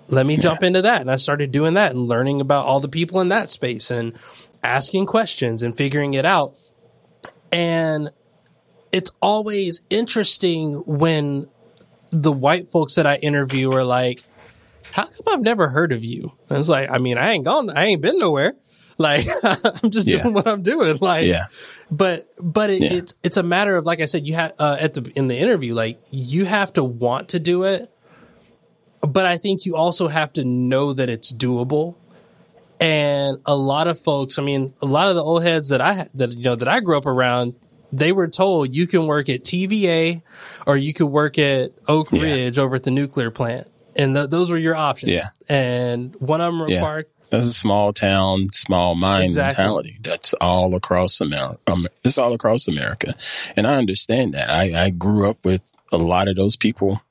[0.09, 1.01] let me jump into that.
[1.01, 4.13] And I started doing that and learning about all the people in that space and
[4.61, 6.55] asking questions and figuring it out.
[7.51, 8.09] And
[8.91, 11.47] it's always interesting when
[12.11, 14.23] the white folks that I interview are like,
[14.91, 16.33] how come I've never heard of you?
[16.49, 18.55] And it's like, I mean, I ain't gone, I ain't been nowhere.
[18.99, 20.23] Like I'm just yeah.
[20.23, 20.97] doing what I'm doing.
[21.01, 21.45] Like, yeah.
[21.89, 22.93] But but it, yeah.
[22.95, 25.37] it's it's a matter of like I said, you have uh, at the in the
[25.37, 27.89] interview, like you have to want to do it,
[28.99, 31.95] but I think you also have to know that it's doable.
[32.81, 36.09] And a lot of folks, I mean, a lot of the old heads that I
[36.15, 37.55] that you know that I grew up around,
[37.91, 40.21] they were told you can work at TVA
[40.67, 42.63] or you could work at Oak Ridge yeah.
[42.63, 43.67] over at the nuclear plant.
[43.95, 45.11] And th- those were your options.
[45.11, 45.27] Yeah.
[45.49, 49.63] And one of them required that's a small town, small mind exactly.
[49.63, 49.97] mentality.
[50.01, 51.59] That's all across America.
[51.67, 53.13] Um, it's all across America.
[53.55, 54.49] And I understand that.
[54.49, 55.61] I, I grew up with
[55.91, 57.01] a lot of those people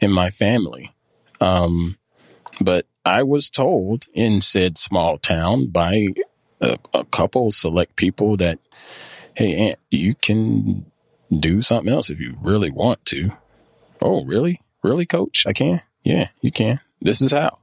[0.00, 0.94] in my family.
[1.40, 1.96] Um,
[2.60, 6.08] but I was told in said small town by
[6.60, 8.58] a, a couple select people that,
[9.36, 10.86] hey, Ant, you can
[11.36, 13.32] do something else if you really want to.
[14.00, 14.60] Oh, really?
[14.82, 15.44] Really, coach?
[15.46, 15.82] I can?
[16.02, 16.80] Yeah, you can.
[17.00, 17.58] This is how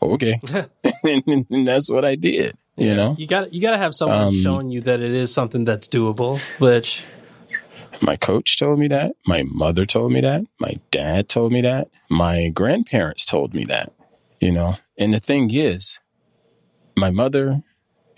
[0.00, 0.40] okay.
[1.04, 2.56] and, and, that's what I did.
[2.76, 5.34] You know, you got you got to have someone um, showing you that it is
[5.34, 6.40] something that's doable.
[6.58, 7.04] Which
[8.00, 11.88] my coach told me that, my mother told me that, my dad told me that,
[12.08, 13.92] my grandparents told me that.
[14.40, 15.98] You know, and the thing is,
[16.96, 17.64] my mother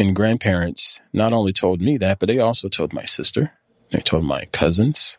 [0.00, 3.52] and grandparents not only told me that, but they also told my sister.
[3.92, 5.18] They told my cousins.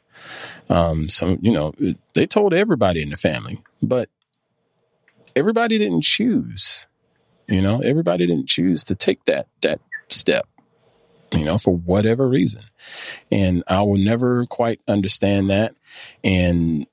[0.70, 1.74] Um, some, you know,
[2.16, 3.64] they told everybody in the family.
[3.82, 4.10] But
[5.36, 6.88] everybody didn't choose.
[7.48, 9.80] You know, everybody didn't choose to take that that
[10.10, 10.48] step.
[11.32, 12.64] You know, for whatever reason,
[13.32, 15.74] and I will never quite understand that.
[16.24, 16.88] And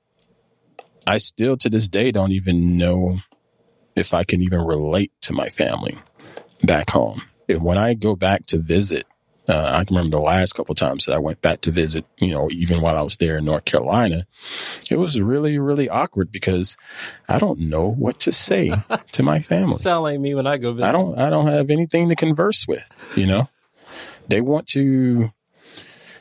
[1.05, 3.19] I still, to this day, don't even know
[3.95, 5.97] if I can even relate to my family
[6.63, 7.23] back home.
[7.57, 9.07] When I go back to visit,
[9.49, 12.31] uh, I can remember the last couple times that I went back to visit, you
[12.31, 14.25] know, even while I was there in North Carolina,
[14.91, 16.77] it was really, really awkward because
[17.27, 18.71] I don't know what to say
[19.13, 19.73] to my family.
[19.73, 20.87] Sound like me when I go visit.
[20.87, 22.83] I don't, I don't have anything to converse with,
[23.15, 23.49] you know,
[24.27, 25.31] they want to,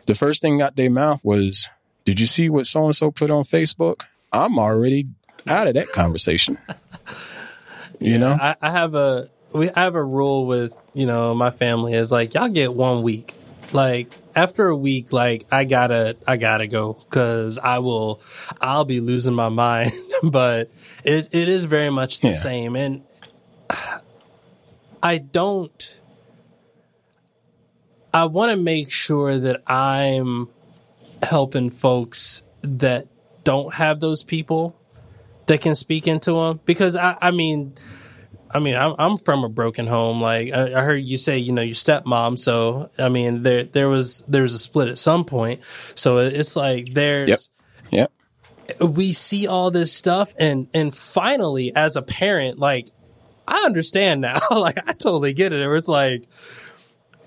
[0.06, 1.68] the first thing out their mouth was,
[2.06, 4.04] did you see what so and so put on Facebook?
[4.32, 5.08] I'm already
[5.46, 6.56] out of that conversation.
[8.00, 11.50] you know, I, I have a we I have a rule with you know my
[11.50, 13.34] family is like y'all get one week.
[13.72, 18.20] Like after a week, like I gotta I gotta go because I will
[18.60, 19.92] I'll be losing my mind.
[20.22, 20.70] but
[21.04, 22.34] it it is very much the Yeah.
[22.34, 23.02] same, and
[25.02, 25.94] I don't.
[28.12, 30.48] I want to make sure that I'm
[31.22, 33.06] helping folks that
[33.44, 34.74] don't have those people
[35.46, 37.74] that can speak into them because I, I mean,
[38.50, 40.20] I mean, I'm, I'm from a broken home.
[40.20, 42.38] Like I, I heard you say, you know, your stepmom.
[42.38, 45.60] So I mean, there there was there was a split at some point.
[45.94, 47.50] So it's like there's
[47.90, 48.10] Yep.
[48.70, 48.90] Yep.
[48.90, 52.88] we see all this stuff, and and finally, as a parent, like
[53.48, 54.38] I understand now.
[54.50, 55.66] like I totally get it.
[55.66, 56.24] Where it's like,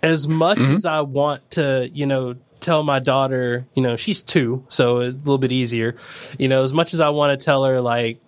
[0.03, 0.73] as much mm-hmm.
[0.73, 5.09] as I want to, you know, tell my daughter, you know, she's two, so a
[5.09, 5.95] little bit easier.
[6.37, 8.21] You know, as much as I want to tell her, like,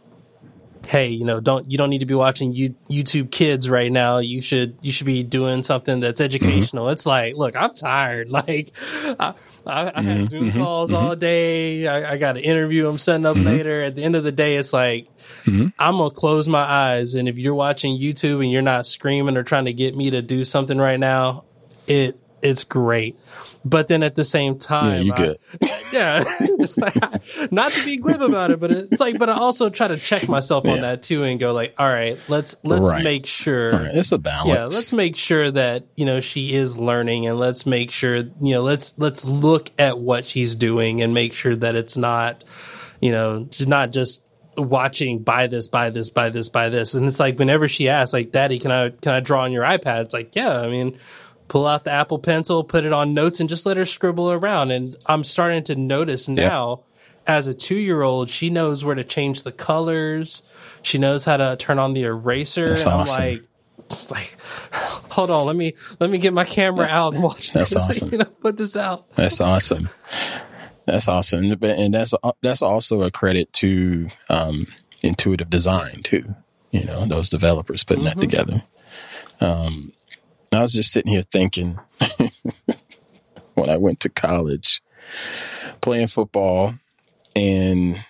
[0.87, 4.17] hey, you know, don't you don't need to be watching you, YouTube Kids right now.
[4.17, 6.35] You should you should be doing something that's mm-hmm.
[6.35, 6.89] educational.
[6.89, 8.29] It's like, look, I'm tired.
[8.33, 8.73] Like,
[9.19, 10.23] I, I, I had mm-hmm.
[10.23, 10.59] Zoom mm-hmm.
[10.59, 11.87] calls all day.
[11.87, 13.83] I, I got an interview I'm setting up later.
[13.83, 15.07] At the end of the day, it's like
[15.45, 19.43] I'm gonna close my eyes, and if you're watching YouTube and you're not screaming or
[19.43, 21.45] trying to get me to do something right now,
[21.87, 23.17] it it's great.
[23.65, 25.35] But then at the same Yeah, time, you I-
[25.93, 26.23] yeah,
[26.77, 29.95] like, not to be glib about it, but it's like, but I also try to
[29.95, 30.81] check myself on Yeah.
[30.81, 33.03] that too, and go like, all right, let's let's Right.
[33.03, 33.71] make sure.
[33.71, 33.95] Right.
[33.95, 34.49] It's a balance.
[34.49, 38.27] Yeah, let's make sure that you know she is learning, and let's make sure you
[38.41, 42.43] know let's let's look at what she's doing and make sure that it's not,
[42.99, 44.23] you know, she's not just
[44.57, 48.11] watching buy this, buy this, buy this, buy this, and it's like whenever she asks,
[48.13, 50.01] like, Daddy, can I can I draw on your iPad?
[50.01, 50.97] It's like, yeah, I mean.
[51.53, 54.71] Pull out the Apple Pencil, put it on notes, and just let her scribble around.
[54.71, 56.79] And I'm starting to notice now,
[57.27, 60.41] as a two year old, she knows where to change the colors.
[60.81, 62.69] She knows how to turn on the eraser.
[62.69, 63.23] That's and I'm awesome.
[63.23, 63.43] like,
[63.81, 64.33] it's like,
[65.11, 68.11] hold on, let me let me get my camera out and watch That's awesome.
[68.11, 69.11] You know, put this out.
[69.11, 69.89] That's awesome.
[70.87, 74.73] That's awesome, But- and that's that's also a credit to um,
[75.03, 76.33] intuitive design too.
[76.71, 78.63] You know, those developers putting that together.
[79.39, 79.93] Um,
[80.55, 81.79] I was just sitting here thinking
[83.53, 84.81] when I went to college,
[85.81, 86.75] playing football,
[87.35, 88.03] and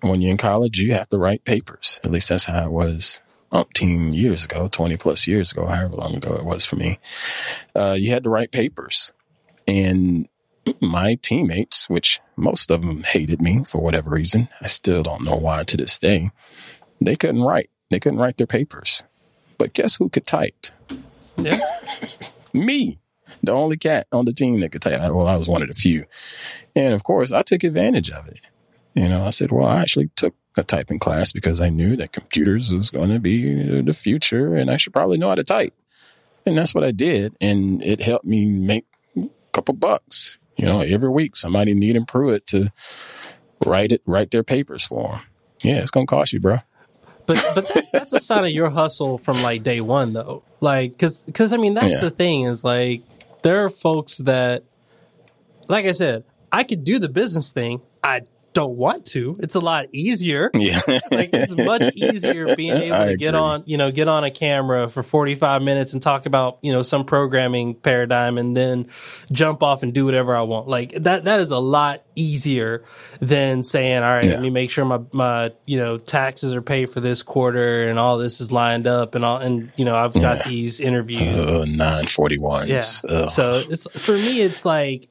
[0.00, 2.00] when you're in college, you have to write papers.
[2.04, 3.20] At least that's how it was
[3.52, 6.98] umpteen years ago, 20 plus years ago, however long ago it was for me.
[7.74, 9.12] Uh, you had to write papers.
[9.66, 10.28] And
[10.80, 15.36] my teammates, which most of them hated me for whatever reason, I still don't know
[15.36, 16.30] why to this day,
[17.00, 17.70] they couldn't write.
[17.90, 19.02] They couldn't write their papers.
[19.58, 20.66] But guess who could type?
[21.44, 21.60] Yeah.
[22.52, 22.98] Me,
[23.42, 25.00] the only cat on the team that could type.
[25.00, 26.06] Well, I was one of the few.
[26.74, 28.40] And of course, I took advantage of it.
[28.94, 32.12] You know, I said, well, I actually took a typing class because I knew that
[32.12, 35.72] computers was going to be the future and I should probably know how to type.
[36.44, 37.36] And that's what I did.
[37.40, 38.86] And it helped me make
[39.16, 40.38] a couple bucks.
[40.56, 42.72] You know, every week somebody needing Pruitt to
[43.64, 45.20] write it, write their papers for them.
[45.62, 46.58] Yeah, it's going to cost you, bro.
[47.34, 50.42] But but that, that's a sign of your hustle from like day one, though.
[50.60, 52.08] Like, cause cause I mean that's Yeah.
[52.08, 53.02] the thing is like
[53.42, 54.64] there are folks that,
[55.68, 57.80] like I said, I could do the business thing.
[58.02, 59.38] I don't want to.
[59.40, 60.50] It's a lot easier.
[60.60, 60.80] Yeah.
[61.10, 63.40] like it's much easier being able I to get agree.
[63.40, 66.82] on, you know, get on a camera for 45 minutes and talk about, you know,
[66.82, 68.88] some programming paradigm and then
[69.32, 70.68] jump off and do whatever I want.
[70.68, 72.84] Like that, that is a lot easier
[73.20, 74.32] than saying, all right, Yeah.
[74.32, 77.98] let me make sure my, my, you know, taxes are paid for this quarter and
[77.98, 80.48] all this is lined up and all, and, you know, I've got Yeah.
[80.48, 81.44] these interviews.
[81.44, 82.68] Uh, 941s.
[83.04, 83.10] Yeah.
[83.22, 83.28] Ugh.
[83.30, 85.08] So it's for me, it's like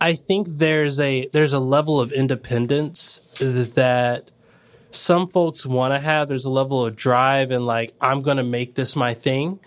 [0.00, 4.30] I think there's a there's a level of independence that
[4.90, 6.28] some folks want to have.
[6.28, 9.60] There's a level of drive and like I'm going to make this my thing.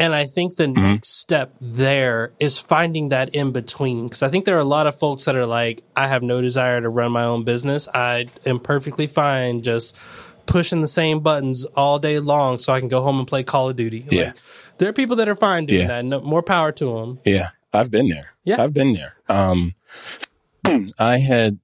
[0.00, 0.82] And I think the mm-hmm.
[0.82, 4.06] next step there is finding that in between.
[4.06, 6.40] Because I think there are a lot of folks that are like, I have no
[6.40, 7.86] desire to run my own business.
[7.94, 9.96] I am perfectly fine just
[10.46, 13.70] pushing the same buttons all day long so I can go home and play Call
[13.70, 14.04] of Duty.
[14.10, 14.24] Yeah.
[14.24, 14.36] Like,
[14.78, 15.86] there are people that are fine doing Yeah.
[15.86, 16.04] that.
[16.04, 17.20] No, more power to them.
[17.24, 18.32] Yeah, I've been there.
[18.44, 18.62] Yeah.
[18.62, 19.16] I've been there.
[19.28, 19.74] Um,
[20.98, 21.58] I had,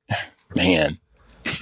[0.54, 0.98] man,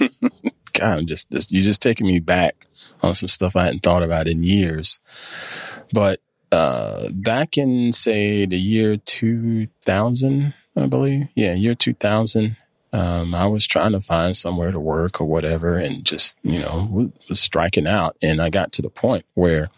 [0.73, 1.51] God, I'm just this.
[1.51, 2.65] You're just taking me back
[3.01, 4.99] on some stuff I hadn't thought about in years.
[5.91, 6.19] But
[6.51, 12.57] uh, back in say the year 2000, I believe, yeah, year 2000.
[12.93, 17.11] Um, I was trying to find somewhere to work or whatever, and just you know
[17.29, 18.15] was striking out.
[18.21, 19.69] And I got to the point where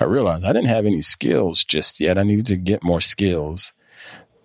[0.00, 2.18] I realized I didn't have any skills just yet.
[2.18, 3.72] I needed to get more skills.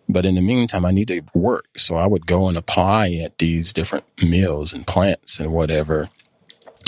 [0.09, 1.77] But in the meantime, I need to work.
[1.77, 6.09] So I would go and apply at these different mills and plants and whatever.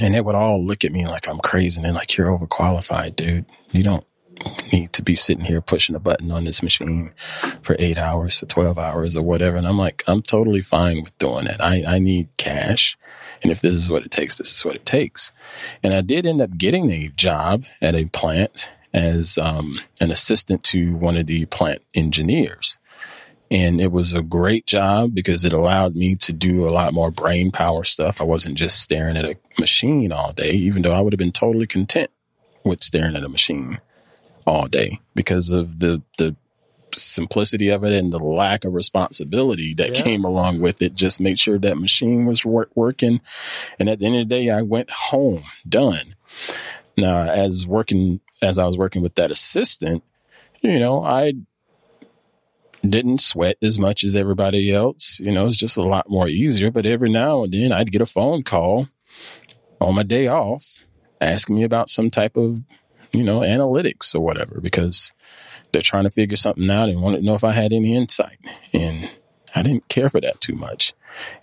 [0.01, 3.45] And they would all look at me like I'm crazy and like, you're overqualified, dude.
[3.71, 4.05] You don't
[4.71, 7.11] need to be sitting here pushing a button on this machine
[7.61, 9.57] for eight hours, for 12 hours or whatever.
[9.57, 11.61] And I'm like, I'm totally fine with doing that.
[11.61, 12.97] I, I need cash.
[13.41, 15.31] And if this is what it takes, this is what it takes.
[15.83, 20.63] And I did end up getting a job at a plant as um, an assistant
[20.63, 22.79] to one of the plant engineers.
[23.51, 27.09] And it was a great job because it allowed me to do a lot more
[27.09, 28.21] brain power stuff.
[28.21, 31.31] I wasn't just staring at a machine all day, even though I would have been
[31.31, 32.11] totally content
[32.63, 33.79] with staring at a machine
[34.45, 36.35] all day because of the, the
[36.93, 40.03] simplicity of it and the lack of responsibility that yeah.
[40.03, 40.93] came along with it.
[40.93, 43.21] Just made sure that machine was work, working.
[43.79, 46.15] And at the end of the day, I went home done.
[46.97, 50.03] Now, as working, as I was working with that assistant,
[50.61, 51.33] you know, I
[52.87, 55.19] didn't sweat as much as everybody else.
[55.19, 56.71] You know, it's just a lot more easier.
[56.71, 58.87] But every now and then I'd get a phone call
[59.81, 60.83] on my day off
[61.21, 62.61] asking me about some type of,
[63.11, 65.11] you know, analytics or whatever because
[65.71, 68.39] they're trying to figure something out and wanted to know if I had any insight.
[68.73, 69.09] And
[69.55, 70.93] I didn't care for that too much.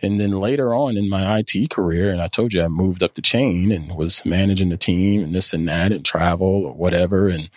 [0.01, 3.15] And then later on in my IT career, and I told you I moved up
[3.15, 7.29] the chain and was managing the team and this and that and travel or whatever.
[7.29, 7.51] And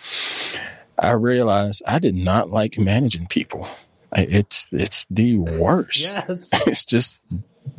[1.00, 3.66] I realized I did not like managing people.
[4.12, 6.14] It's it's the worst.
[6.28, 6.50] Yes.
[6.66, 7.20] It's just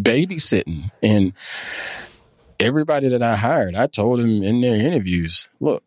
[0.02, 0.92] babysitting.
[1.04, 1.34] And
[2.60, 5.84] everybody that I hired, I told them in their interviews, look,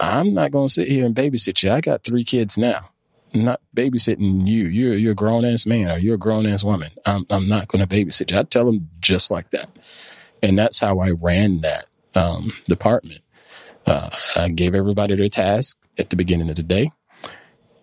[0.00, 1.70] I'm not going to sit here and babysit you.
[1.70, 2.90] I got three kids now.
[3.34, 4.66] I'm not babysitting you.
[4.66, 6.90] You're you're a grown ass man or you're a grown ass woman.
[7.04, 8.38] I'm I'm not going to babysit you.
[8.38, 9.68] I tell them just like that,
[10.42, 13.20] and that's how I ran that um, department.
[13.86, 16.90] Uh, I gave everybody their task at the beginning of the day,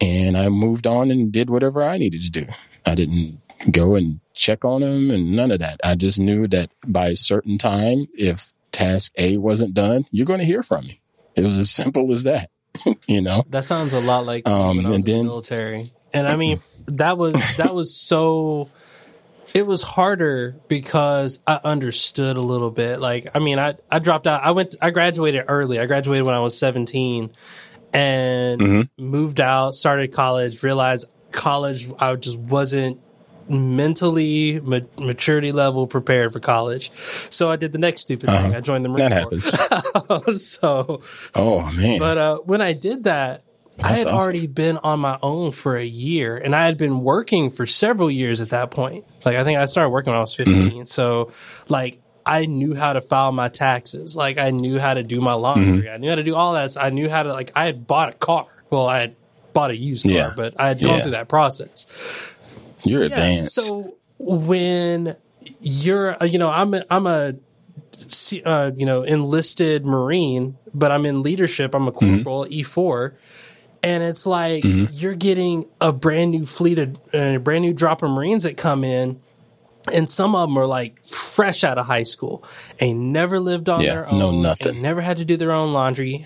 [0.02, 2.48] and I moved on and did whatever I needed to do.
[2.86, 3.40] I didn't
[3.72, 5.80] go and check on them and none of that.
[5.84, 10.40] I just knew that by a certain time, if task A wasn't done, you're going
[10.40, 11.00] to hear from me.
[11.36, 12.50] It was as simple as that.
[13.08, 15.94] you know, that sounds a lot like um, when I was then, in the military.
[16.14, 18.70] And I mean, that was that was so
[19.54, 23.00] it was harder because I understood a little bit.
[23.00, 24.44] Like, I mean, I, I dropped out.
[24.44, 25.80] I went, I graduated early.
[25.80, 27.32] I graduated when I was 17
[27.94, 29.04] and mm-hmm.
[29.04, 33.00] moved out, started college, realized college, I just wasn't
[33.50, 36.92] mentally ma- maturity level prepared for college.
[37.30, 38.42] So I did the next stupid uh-huh.
[38.44, 38.56] thing.
[38.56, 40.10] I joined the Marine that Corps.
[40.10, 40.44] happens.
[40.50, 41.02] so,
[41.36, 42.00] oh man.
[42.00, 43.44] But, uh, when I did that,
[43.78, 44.16] that's I had awesome.
[44.16, 48.12] already been on my own for a year and I had been working for several
[48.12, 49.06] years at that point.
[49.26, 50.56] Like I think I started working when I was 15.
[50.56, 50.84] Mm-hmm.
[50.86, 51.32] So
[51.70, 54.16] like I knew how to file my taxes.
[54.16, 55.86] Like I knew how to do my laundry.
[55.86, 55.94] Mm-hmm.
[55.94, 56.74] I knew how to do all that.
[56.74, 58.48] So I knew how to like I had bought a car.
[58.70, 59.16] Well, I had
[59.54, 61.02] bought a used car, but I had gone yeah.
[61.02, 61.88] through that process.
[62.84, 63.54] You're yeah, advanced.
[63.56, 65.16] So when
[65.62, 67.36] you're, uh, you know, I'm a, I'm a,
[68.46, 71.74] uh, you know, enlisted Marine, but I'm in leadership.
[71.76, 72.24] I'm a mm-hmm.
[72.24, 72.80] corporal mm-hmm.
[72.80, 73.14] E4
[73.84, 74.86] and it's like mm-hmm.
[74.94, 78.58] you're getting a brand new fleet of a uh, brand new drop of Marines that
[78.58, 79.22] come in
[79.92, 82.44] and some of them are like fresh out of high school
[82.80, 84.20] and never lived on yeah, their own.
[84.20, 84.82] No, nothing.
[84.82, 86.24] never had to do their own laundry.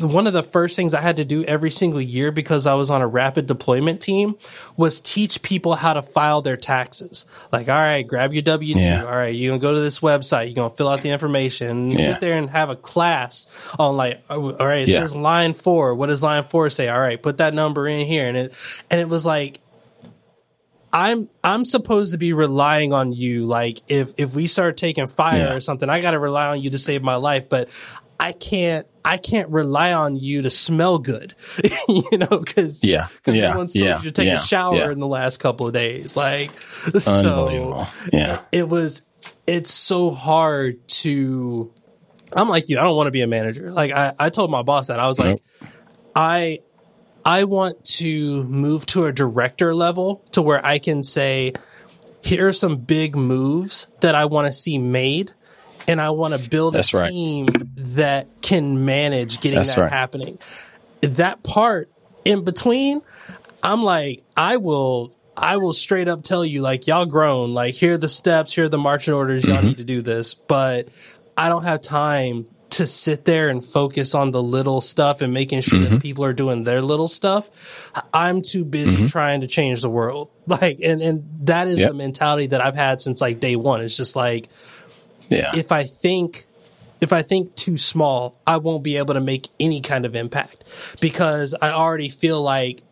[0.00, 2.90] One of the first things I had to do every single year because I was
[2.90, 4.36] on a rapid deployment team
[4.76, 7.26] was teach people how to file their taxes.
[7.50, 8.80] Like, all right, grab your W two.
[8.80, 9.04] Yeah.
[9.04, 10.46] All right, you're gonna go to this website.
[10.46, 11.68] You're gonna fill out the information.
[11.68, 12.12] And yeah.
[12.12, 13.48] sit there and have a class
[13.78, 15.94] on like, oh, all right, it says line four.
[15.94, 16.88] What does line four say?
[16.88, 18.28] All right, put that number in here.
[18.28, 18.54] And it
[18.90, 19.60] and it was like
[20.94, 23.44] I'm I'm supposed to be relying on you.
[23.46, 25.54] Like if if we start taking fire yeah.
[25.54, 27.48] or something, I got to rely on you to save my life.
[27.48, 27.68] But
[28.20, 31.34] I can't I can't rely on you to smell good,
[31.88, 34.46] you know, because yeah, because yeah, no one's told yeah, you to take yeah, a
[34.46, 34.92] shower yeah.
[34.92, 36.16] in the last couple of days.
[36.16, 36.52] Like,
[37.00, 39.02] so yeah, it was.
[39.46, 41.72] It's so hard to.
[42.32, 42.78] I'm like you.
[42.78, 43.72] I don't want to be a manager.
[43.72, 45.42] Like I, I told my boss that I was like.
[46.16, 46.60] I
[47.24, 51.54] I want to move to a director level to where I can say,
[52.22, 55.32] here are some big moves that I want to see made.
[55.86, 57.46] And I want to build That's a team
[57.76, 59.92] that can manage getting That's that right.
[59.92, 60.38] happening.
[61.02, 61.90] That part
[62.24, 63.02] in between,
[63.62, 67.94] I'm like, I will I will straight up tell you, like, y'all grown, like, here
[67.94, 69.66] are the steps, here are the marching orders, y'all mm-hmm.
[69.66, 70.32] need to do this.
[70.32, 70.88] But
[71.36, 75.60] I don't have time to sit there and focus on the little stuff and making
[75.60, 75.98] sure that mm-hmm.
[75.98, 77.48] people are doing their little stuff.
[78.12, 79.06] I'm too busy mm-hmm.
[79.06, 80.30] trying to change the world.
[80.46, 81.88] Like, and, and that is Yep.
[81.88, 83.80] the mentality that I've had since like day one.
[83.80, 84.48] It's just like,
[85.30, 85.52] Yeah.
[85.56, 86.44] if I think
[87.00, 90.64] if I think too small, I won't be able to make any kind of impact
[91.00, 92.82] because I already feel like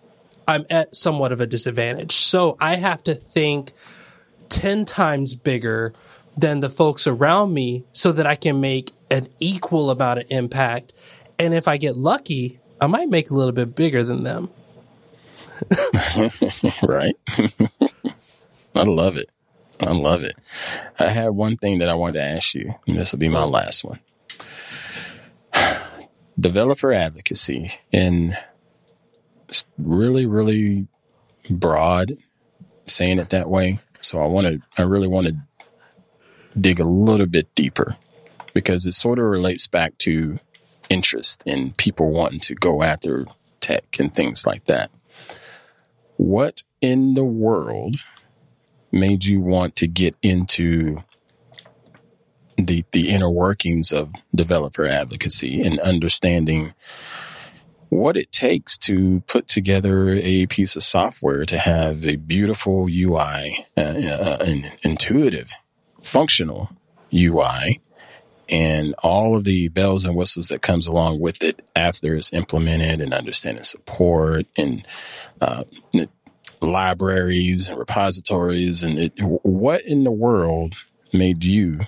[0.49, 2.17] I'm at somewhat of a disadvantage.
[2.17, 3.73] So I have to think
[4.49, 5.93] 10 times bigger
[6.37, 10.93] than the folks around me so that I can make an equal amount of impact.
[11.39, 14.49] And if I get lucky, I might make a little bit bigger than them.
[16.83, 17.15] right?
[18.75, 19.29] I love it.
[19.79, 20.37] I love it.
[20.99, 23.45] I have one thing that I wanted to ask you, and this will be my
[23.45, 24.01] last one.
[26.41, 28.35] Developer advocacy in
[29.77, 30.87] really, really
[31.51, 32.17] broad
[32.87, 33.79] saying it that way.
[34.01, 35.37] So I want to, I really want to
[36.59, 37.97] dig a little bit deeper
[38.55, 40.39] because it sort of relates back to
[40.89, 43.27] interest in people wanting to go after
[43.61, 44.91] tech and things like that.
[46.17, 47.97] What in the world
[48.91, 51.03] made you want to get into
[52.59, 56.75] the the inner workings of developer advocacy and understanding
[57.93, 63.67] what it takes to put together a piece of software to have a beautiful UI,
[63.77, 65.53] uh, uh, an intuitive,
[66.01, 66.71] functional
[67.13, 67.82] UI,
[68.53, 73.01] and all of the bells and whistles that comes along with it after it's implemented
[73.01, 74.87] and understanding support and
[75.41, 75.65] uh,
[76.61, 80.75] libraries and repositories and it, what in the world
[81.13, 81.81] made you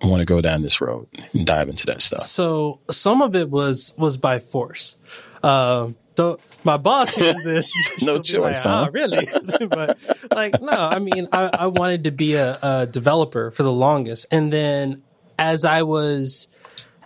[0.00, 3.50] want to go down this road and dive into that stuff So some of it
[3.50, 4.96] was was by force.
[5.42, 7.72] Um, don't, my boss hears this.
[8.02, 8.86] No she'll like, choice, huh?
[8.86, 9.26] "Oh, really?
[9.68, 9.98] but
[10.32, 10.72] like, no.
[10.72, 15.02] I mean, I, I wanted to be a, a developer for the longest, and then
[15.38, 16.48] as I was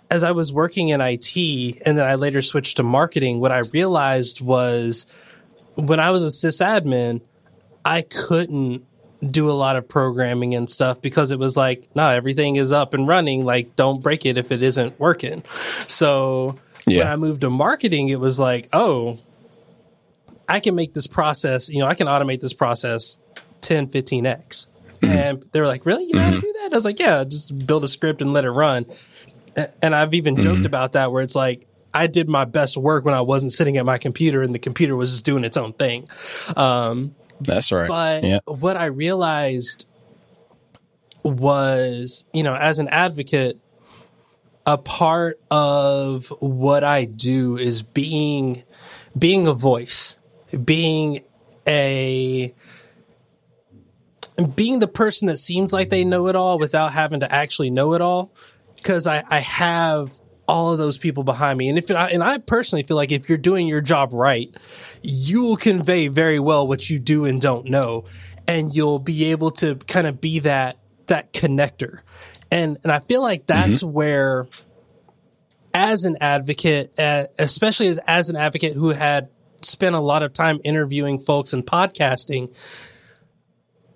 [0.09, 1.35] as I was working in IT,
[1.85, 3.39] and then I later switched to marketing.
[3.39, 5.07] What I realized was
[5.75, 7.21] when I was a sysadmin,
[7.83, 8.85] I couldn't
[9.31, 12.93] do a lot of programming and stuff because it was like, no, everything is up
[12.93, 13.43] and running.
[13.43, 15.43] Like, don't break it if it isn't working.
[15.87, 19.17] So when I moved to marketing, it was like, oh,
[20.47, 23.17] I can make this process, you know, I can automate this process
[23.61, 24.67] 10, 15x.
[25.01, 25.05] Mm-hmm.
[25.05, 26.05] And they were like, really?
[26.05, 26.52] You know how to do that?
[26.73, 28.85] I was like, yeah, just build a script and let it run.
[29.81, 33.13] And I've even joked about that where it's like, I did my best work when
[33.13, 36.05] I wasn't sitting at my computer and the computer was just doing its own thing.
[36.57, 39.85] Um, that's right but yeah what I realized
[41.23, 43.59] was, you know, as an advocate,
[44.65, 48.63] a part of what I do is being
[49.17, 50.15] being a voice,
[50.63, 51.23] being
[51.67, 52.53] a
[54.55, 57.93] being the person that seems like they know it all without having to actually know
[57.93, 58.31] it all.
[58.75, 60.11] Because I, I have
[60.45, 63.29] all of those people behind me, and if I, and I personally feel like if
[63.29, 64.53] you're doing your job right,
[65.01, 68.03] you will convey very well what you do and don't know,
[68.45, 70.77] and you'll be able to kind of be that
[71.07, 72.01] that connector,
[72.51, 74.47] and and I feel like that's where,
[75.73, 79.29] as an advocate, uh, especially as as an advocate who had
[79.61, 82.53] spent a lot of time interviewing folks and podcasting,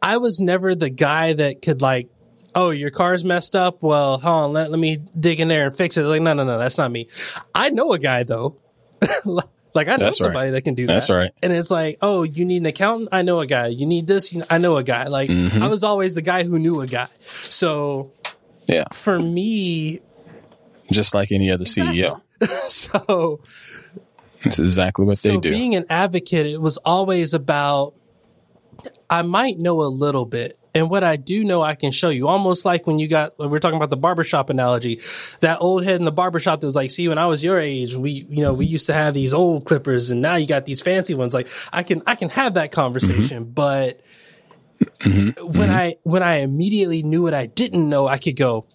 [0.02, 2.10] I was never the guy that could like,
[2.56, 3.82] oh, your car's messed up.
[3.84, 6.04] Well, hold on, let, let me dig in there and fix it.
[6.04, 7.08] Like, no, no, no, that's not me.
[7.54, 8.58] I know a guy though.
[9.26, 10.28] like I know That's right.
[10.28, 11.14] somebody that can do That's that.
[11.14, 11.32] right.
[11.44, 13.10] And it's like, oh, you need an accountant?
[13.12, 13.68] I know a guy.
[13.68, 14.34] You need this?
[14.34, 15.08] You know, I know a guy.
[15.08, 15.62] Like Mm-hmm.
[15.62, 17.08] I was always the guy who knew a guy.
[17.50, 18.12] So
[18.68, 20.00] yeah for me,
[20.92, 22.22] just like any other ceo
[22.68, 23.40] so
[24.44, 27.94] that's exactly what so they do being an advocate it was always about
[29.10, 30.60] i might know a little bit.
[30.76, 32.28] And what i do know i can show you.
[32.28, 35.02] Almost like when you got we we're talking about the barbershop analogy
[35.40, 37.96] that old head in the barbershop that was like see when i was your age
[37.96, 40.82] we you know we used to have these old clippers and now you got these
[40.82, 41.34] fancy ones.
[41.34, 43.54] Like i can i can have that conversation mm-hmm.
[43.54, 44.02] but
[44.80, 45.46] mm-hmm.
[45.46, 45.72] when mm-hmm.
[45.72, 48.68] i when i immediately knew what i didn't know i could go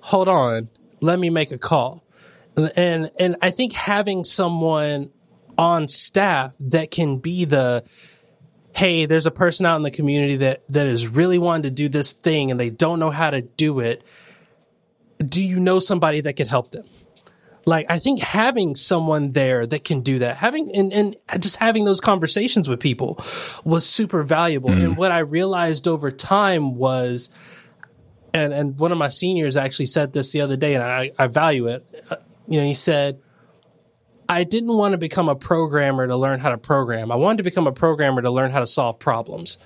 [0.00, 0.68] hold on
[1.04, 2.02] let me make a call.
[2.76, 5.10] And and I think having someone
[5.58, 7.84] on staff that can be the
[8.74, 11.88] hey, there's a person out in the community that that is really wanting to do
[11.88, 14.02] this thing and they don't know how to do it.
[15.24, 16.84] Do you know somebody that could help them?
[17.66, 21.84] Like I think having someone there that can do that, having and, and just having
[21.86, 23.18] those conversations with people
[23.64, 24.70] was super valuable.
[24.70, 27.30] And what I realized over time was
[28.34, 31.28] and and one of my seniors actually said this the other day and I, I
[31.28, 31.86] value it.
[32.10, 33.20] Uh, You know, he said
[34.28, 37.12] I didn't want to become a programmer to learn how to program.
[37.12, 39.58] I wanted to become a programmer to learn how to solve problems.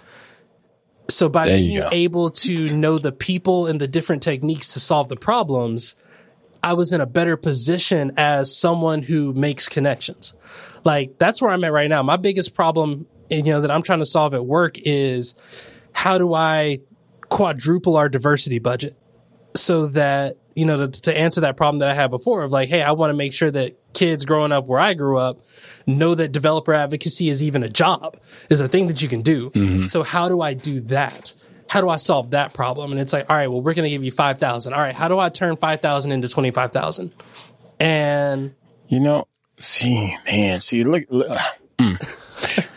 [1.08, 1.88] So by being go.
[1.90, 5.96] able to know the people and the different techniques to solve the problems,
[6.62, 10.34] I was in a better position as someone who makes connections.
[10.84, 12.02] Like that's where I'm at right now.
[12.02, 15.34] My biggest problem, you know, that I'm trying to solve at work is
[15.92, 16.80] how do I
[17.28, 18.96] quadruple our diversity budget
[19.54, 22.68] so that you know to, to answer that problem that I had before of like,
[22.68, 25.40] hey, I want to make sure that kids growing up where I grew up
[25.86, 28.18] know that developer advocacy is even a job,
[28.50, 29.86] is a thing that you can do.
[29.86, 31.32] So how do I do that?
[31.68, 32.90] How do I solve that problem?
[32.90, 34.72] And it's like, all right, well, we're going to give you 5,000.
[34.72, 37.12] All right, how do I turn 5,000 into 25,000?
[37.78, 38.54] And
[38.88, 39.28] You know,
[39.58, 41.28] see, man, see, look, look
[41.78, 42.68] mm.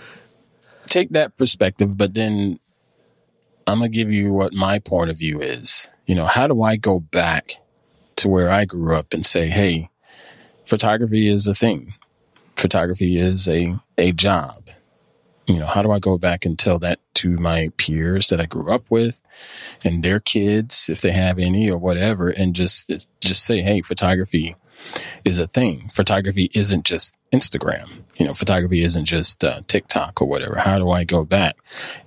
[0.88, 2.60] take that perspective, but then
[3.66, 5.88] I'm gonna give you what my point of view is.
[6.06, 7.62] You know, how do I go back
[8.18, 9.90] to where I grew up and say, hey,
[10.66, 11.94] photography is a thing.
[12.56, 14.70] Photography is a a job.
[15.48, 18.46] You know, how do I go back and tell that to my peers that I
[18.46, 19.20] grew up with
[19.84, 24.56] and their kids, if they have any or whatever, and just just say, hey, photography
[25.26, 25.90] is a thing.
[25.90, 28.04] Photography isn't just Instagram.
[28.18, 30.58] You know, photography isn't just uh, TikTok or whatever.
[30.58, 31.58] How do I go back?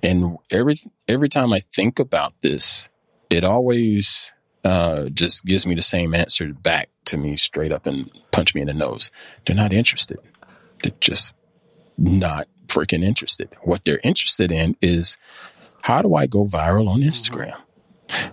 [0.01, 2.89] And every every time I think about this,
[3.29, 4.33] it always
[4.65, 8.61] uh, just gives me the same answer back to me straight up and punch me
[8.61, 9.11] in the nose.
[9.45, 10.17] They're not interested.
[10.83, 11.33] They're just
[11.97, 13.49] not freaking interested.
[13.61, 15.17] What they're interested in is
[15.83, 17.55] how do I go viral on Instagram?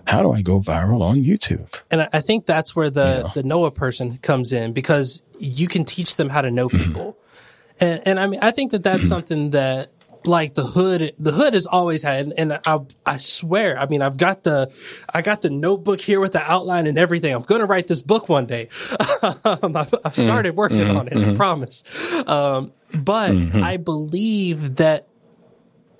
[0.07, 1.79] How do I go viral on YouTube?
[1.89, 6.15] And I- think that's where the, the Noah person comes in because you can teach
[6.17, 6.83] them how to know Mm-hmm.
[6.93, 7.17] people.
[7.79, 9.89] And, and I mean, I think that that's something that
[10.25, 12.33] like the hood, the hood has always had.
[12.37, 14.73] And I, I swear, I mean, I've got the,
[15.13, 17.33] I got the notebook here with the outline and everything.
[17.33, 18.69] I'm going to write this book one day.
[18.99, 20.09] I've, I've mm-hmm.
[20.09, 20.97] started working mm-hmm.
[20.97, 21.13] on it.
[21.13, 21.35] I mm-hmm.
[21.35, 21.83] promise.
[22.27, 25.07] Um, but I believe that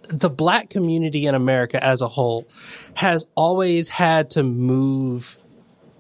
[0.09, 2.47] the black community in America as a whole
[2.95, 5.39] has always had to move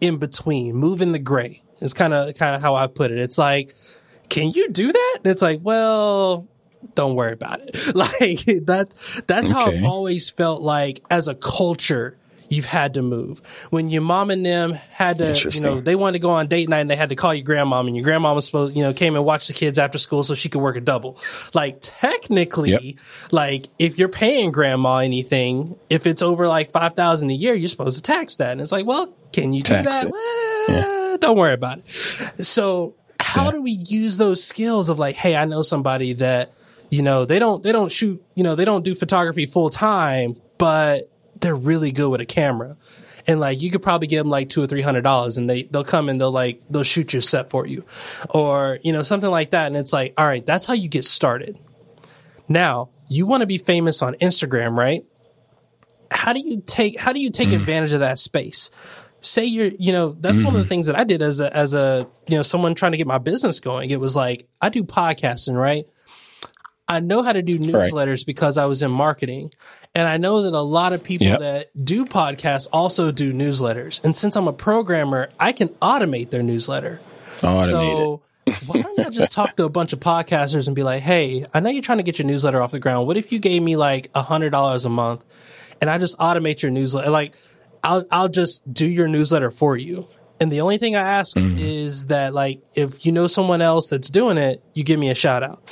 [0.01, 1.63] in between, move in the gray.
[1.79, 3.17] It's kind of kind of how I put it.
[3.17, 3.73] It's like,
[4.29, 5.19] can you do that?
[5.23, 6.47] And it's like, well,
[6.95, 7.75] don't worry about it.
[7.95, 8.95] Like that
[9.27, 12.17] that's how I've always felt like as a culture
[12.49, 13.41] you've had to move.
[13.71, 16.69] When your mom and them had to, you know, they wanted to go on date
[16.69, 18.93] night and they had to call your grandmom and your grandma was supposed, you know,
[18.93, 21.17] came and watched the kids after school so she could work a double.
[21.55, 22.83] Like technically, Yep.
[23.31, 27.97] like if you're paying grandma anything, if it's over like 5000 a year, you're supposed
[27.97, 28.51] to tax that.
[28.51, 30.07] And it's like, well, can you do Tax that?
[30.07, 30.11] it.
[30.11, 32.45] Well, don't worry about it.
[32.45, 36.51] So how do we use those skills of like, hey, I know somebody that,
[36.93, 40.35] you know, they don't they don't shoot, you know, they don't do photography full time,
[40.59, 41.07] but
[41.39, 42.77] they're really good with a camera.
[43.25, 45.63] And like you could probably give them like two or three hundred dollars and they
[45.63, 47.83] they'll come and they'll like they'll shoot your set for you.
[48.29, 49.65] Or, you know, something like that.
[49.65, 51.57] And it's like, all right, that's how you get started.
[52.47, 55.03] Now, you want to be famous on Instagram, right?
[56.11, 57.59] How do you take how do you take mm-hmm.
[57.59, 58.69] advantage of that space?
[59.21, 60.69] Say you're, you know, that's one of the mm-hmm.
[60.69, 63.17] things that I did as a as a, you know, someone trying to get my
[63.17, 63.89] business going.
[63.89, 65.87] It was like I do podcasting, right?
[66.93, 69.51] I know how to do newsletters because I was in marketing.
[69.95, 71.39] And I know that a lot of people Yep.
[71.39, 74.03] that do podcasts also do newsletters.
[74.03, 76.99] And since I'm a programmer, I can automate their newsletter.
[77.39, 77.69] Automate it.
[77.69, 78.21] So
[78.65, 81.59] why don't I just talk to a bunch of podcasters and be like, hey, I
[81.59, 83.07] know you're trying to get your newsletter off the ground.
[83.07, 85.23] What if you gave me like a hundred dollars a month
[85.81, 87.09] and I just automate your newsletter?
[87.09, 87.35] Like
[87.83, 90.07] I'll I'll just do your newsletter for you.
[90.41, 91.57] And the only thing I ask Mm-hmm.
[91.59, 95.15] is that like if you know someone else that's doing it, you give me a
[95.15, 95.63] shout out.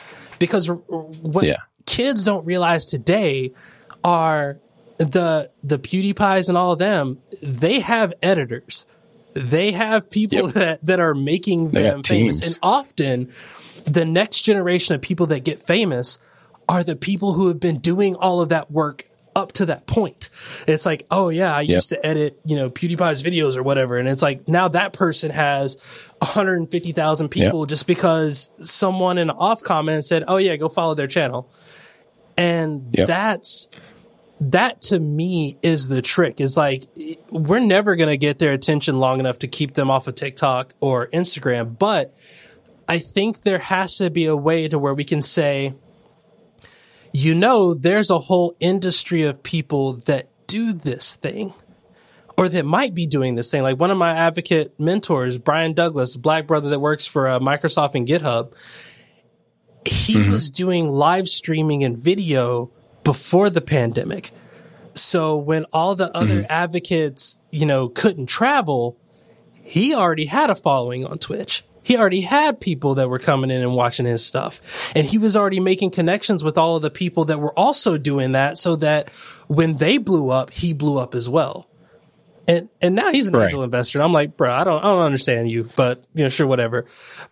[0.42, 1.58] Because what Yeah.
[1.86, 3.54] kids don't realize today
[4.04, 4.60] are
[4.98, 8.86] the the PewDiePies and all of them, they have editors.
[9.34, 10.54] They have people Yep.
[10.56, 12.40] that, that are making They them famous.
[12.42, 12.48] teams.
[12.56, 13.30] And often
[13.86, 16.20] the next generation of people that get famous
[16.68, 19.06] are the people who have been doing all of that work
[19.36, 20.30] up to that point.
[20.68, 23.98] It's like, oh yeah, I used to edit, you know, PewDiePie's videos or whatever.
[23.98, 25.78] And it's like now that person has
[26.22, 31.07] 150,000 people just because someone in an off comment said, oh yeah, go follow their
[31.07, 31.52] channel.
[32.38, 33.07] And Yep.
[33.07, 33.68] that's,
[34.41, 36.85] that to me is the trick is like
[37.30, 40.73] we're never going to get their attention long enough to keep them off of TikTok
[40.80, 42.18] or Instagram but
[42.89, 45.76] I think there has to be a way to where we can say
[47.14, 51.53] you know there's a whole industry of people that do this thing
[52.38, 56.16] or that might be doing this thing like one of my advocate mentors Brian Douglas
[56.16, 58.53] black brother that works for uh, Microsoft and GitHub
[59.86, 62.72] he was doing live streaming and video
[63.03, 64.32] before the pandemic.
[64.94, 68.98] So when all the other advocates, you know, couldn't travel,
[69.64, 71.64] he already had a following on Twitch.
[71.84, 74.62] he already had people that were coming in and watching his stuff.
[74.95, 78.34] And he was already making connections with all of the people that were also doing
[78.34, 79.10] that so that
[79.48, 81.70] when they blew up, he blew up as well.
[82.52, 83.45] And and now he's an Right.
[83.45, 83.99] angel investor.
[83.99, 86.86] And I'm like, bro, I don't I don't understand you, but you know, sure, whatever.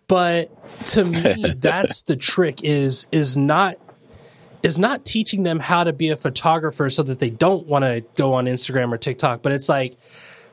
[0.08, 0.48] But
[0.86, 3.74] to me, that's the trick is is not
[4.62, 8.04] is not teaching them how to be a photographer so that they don't want to
[8.16, 9.96] go on Instagram or TikTok, but it's like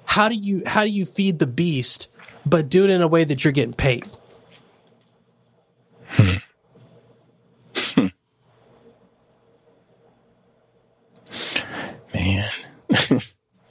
[0.06, 2.07] how do you how do you feed the beast
[2.45, 4.06] but do it in a way that you're getting paid?
[6.18, 6.41] Man,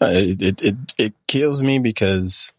[0.01, 2.53] Uh, it, it it it kills me because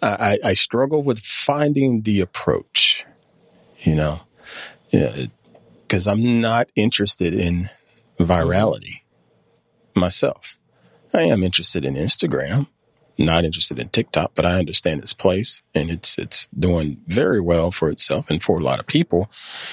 [0.00, 3.04] I, I I struggle with finding the approach.
[3.76, 4.20] You know,
[4.90, 5.26] yeah,
[5.82, 7.70] because I'm not interested in
[8.18, 9.02] virality
[9.94, 10.58] myself.
[11.12, 12.66] I am interested in Instagram,
[13.16, 17.70] not interested in TikTok, but I understand its place and it's it's doing very well
[17.70, 19.30] for itself and for a lot of people.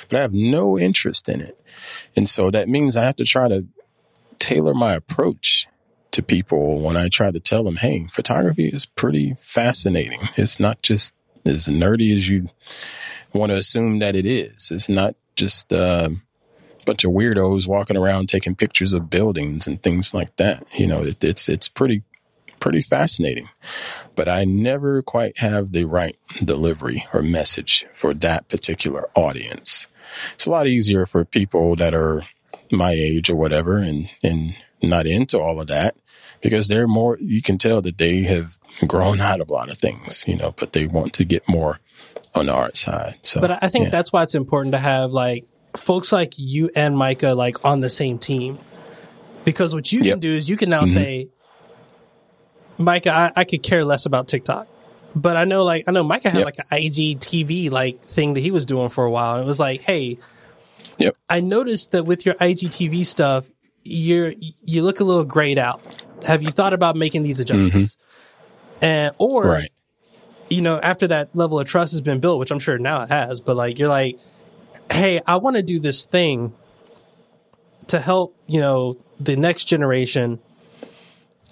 [0.10, 1.58] But I have no interest in it,
[2.16, 3.66] and so that means I have to try to
[4.40, 5.68] tailor my approach
[6.12, 10.30] to people when I try to tell them, hey, photography is pretty fascinating.
[10.38, 12.50] It's not just as nerdy as you
[13.34, 14.72] want to assume that it is.
[14.72, 16.16] It's not just a
[16.86, 20.66] bunch of weirdos walking around taking pictures of buildings and things like that.
[20.78, 22.04] You know, it, it's it's pretty
[22.60, 23.50] pretty fascinating.
[24.16, 29.88] But I never quite have the right delivery or message for that particular audience.
[30.34, 32.24] It's a lot easier for people that are
[32.72, 35.96] my age or whatever and and not into all of that
[36.42, 39.78] because they're more you can tell that they have grown out of a lot of
[39.78, 41.80] things you know but they want to get more
[42.34, 43.92] on the art side so But I think yeah.
[43.92, 45.46] that's why it's important to have like
[45.78, 48.58] folks like you and Micah like on the same team.
[49.44, 50.94] Because what you can do is you can now Mhm.
[50.94, 51.28] say,
[52.78, 54.68] Micah, I, I could care less about TikTok.
[55.16, 56.46] But I know like I know Micah had Yep.
[56.46, 59.36] like an IGTV like thing that he was doing for a while.
[59.36, 60.18] And it was like, hey,
[60.98, 61.16] Yep.
[61.30, 63.46] I noticed that with your IGTV stuff,
[63.84, 65.82] you're you look a little grayed out.
[66.26, 67.98] Have you thought about making these adjustments?
[68.82, 69.52] And or Mm-hmm.
[69.52, 69.72] right
[70.50, 73.10] you know, after that level of trust has been built, which I'm sure now it
[73.10, 74.20] has, but like you're like,
[74.92, 76.54] hey, I want to do this thing
[77.88, 80.40] to help, you know, the next generation.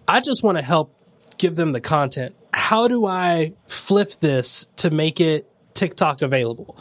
[0.08, 0.96] I just want to help
[1.38, 2.36] give them the content.
[2.54, 6.78] How do I flip this to make it TikTok available?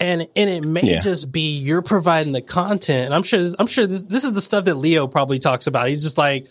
[0.00, 1.00] And and it may Yeah.
[1.00, 3.06] just be you're providing the content.
[3.06, 5.66] And I'm sure this, I'm sure this this is the stuff that Leo probably talks
[5.66, 5.88] about.
[5.88, 6.46] He's just like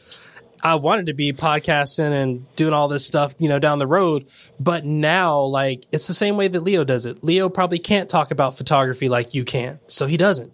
[0.64, 4.26] I wanted to be podcasting and doing all this stuff, you know, down the road.
[4.60, 7.24] But now, like, it's the same way that Leo does it.
[7.24, 9.80] Leo probably can't talk about photography like you can.
[9.86, 10.52] So he doesn't.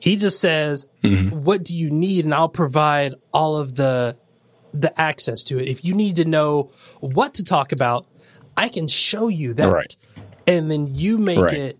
[0.00, 1.44] He just says, mm-hmm.
[1.44, 2.24] what do you need?
[2.24, 4.16] And I'll provide all of the,
[4.72, 5.68] the access to it.
[5.68, 6.70] If you need to know
[7.00, 8.06] what to talk about,
[8.56, 9.70] I can show you that.
[9.70, 9.94] Right.
[10.46, 11.54] And then you make Right.
[11.54, 11.78] it,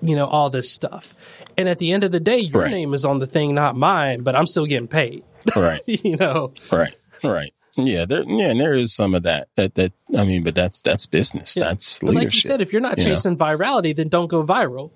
[0.00, 1.08] you know, all this stuff.
[1.56, 2.70] And at the end of the day, your Right.
[2.70, 5.24] name is on the thing, not mine, but I'm still getting paid,
[5.56, 6.52] right you know?
[6.72, 6.94] right
[7.24, 10.54] right yeah there yeah and there is some of that that that i mean but
[10.54, 11.64] that's that's business Yeah.
[11.64, 13.10] that's But leadership like you said, if you're not you know?
[13.10, 14.90] chasing virality, then don't go viral.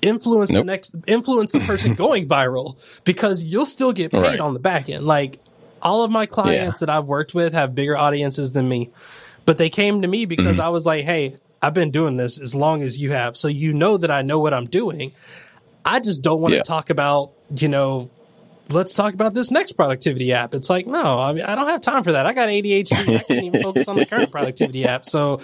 [0.00, 0.62] Influence Nope.
[0.62, 4.40] the next, influence the person going viral because you'll still get paid Right.
[4.40, 5.04] on the back end.
[5.04, 5.38] Like
[5.80, 8.90] all of my clients that I've worked with have bigger audiences than me,
[9.46, 10.66] but they came to me because Mm-hmm.
[10.66, 13.36] I was like, Hey, I've been doing this as long as you have.
[13.36, 15.12] So you know that I know what I'm doing.
[15.84, 16.62] I just don't want to Yeah.
[16.62, 18.10] talk about, you know,
[18.70, 20.54] let's talk about this next productivity app.
[20.54, 22.26] It's like, no, I mean, I don't have time for that.
[22.26, 23.16] I got ADHD.
[23.16, 25.04] I can't even focus on the current productivity app.
[25.06, 25.40] So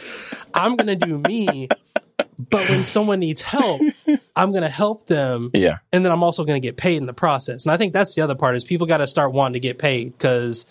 [0.55, 1.69] I'm going to do me.
[2.51, 3.81] But when someone needs help,
[4.37, 5.51] I'm going to help them.
[5.55, 7.67] yeah And then I'm also going to get paid in the process.
[7.67, 9.79] And I think that's the other part is people got to start wanting to get
[9.79, 10.67] paid because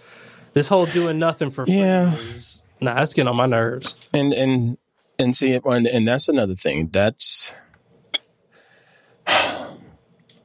[0.53, 2.13] this whole doing nothing for free Yeah.
[2.13, 4.07] is, nah, that's getting on my nerves.
[4.13, 4.77] and and
[5.19, 6.89] and see and, and that's another thing.
[6.91, 7.53] That's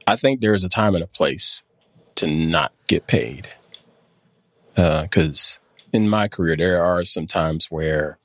[0.07, 1.63] i think there is a time and a place
[2.15, 3.47] to not get paid
[4.75, 5.59] because
[5.91, 8.17] in my career there are some times where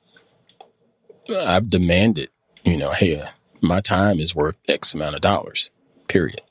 [1.29, 2.29] i've demanded
[2.63, 3.27] you know hey uh,
[3.61, 5.71] my time is worth x amount of dollars
[6.07, 6.41] period.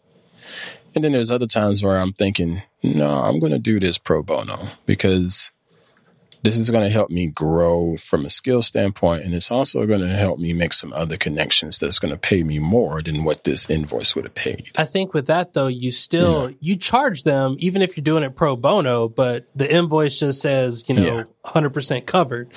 [0.95, 4.23] And then there's other times where i'm thinking no i'm going to do this pro
[4.23, 5.51] bono because
[6.43, 10.01] this is going to help me grow from a skill standpoint and it's also going
[10.01, 13.45] to help me make some other connections that's going to pay me more than what
[13.45, 14.71] this invoice would have paid.
[14.77, 18.37] I think with that though, you still you charge them even if you're doing it
[18.37, 21.23] pro bono, but the invoice just says you know Yeah.
[21.43, 22.53] 100 percent covered.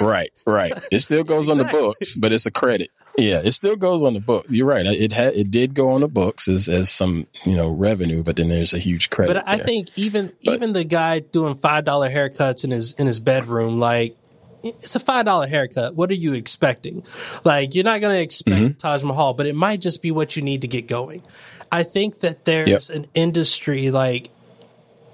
[0.00, 0.72] right right.
[0.90, 4.14] It still goes on the books but it's a credit yeah it still goes on
[4.14, 7.26] the book you're right it had it did go on the books as, as some
[7.44, 9.66] you know revenue but then there's a huge credit But I there.
[9.66, 13.78] think even But- even the guy doing five dollar haircuts in his in his bedroom,
[13.80, 14.16] like
[14.64, 15.94] it's a five dollar haircut.
[15.94, 17.04] What are you expecting?
[17.44, 18.72] Like you're not going to expect Mm-hmm.
[18.78, 21.22] Taj Mahal, but it might just be what you need to get going.
[21.70, 22.96] I think that there's Yep.
[22.98, 24.30] an industry like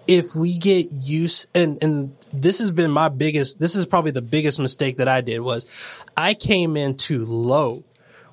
[0.07, 4.23] if we get used and and this has been my biggest this is probably the
[4.23, 5.65] biggest mistake that I did was
[6.17, 7.85] I came in too low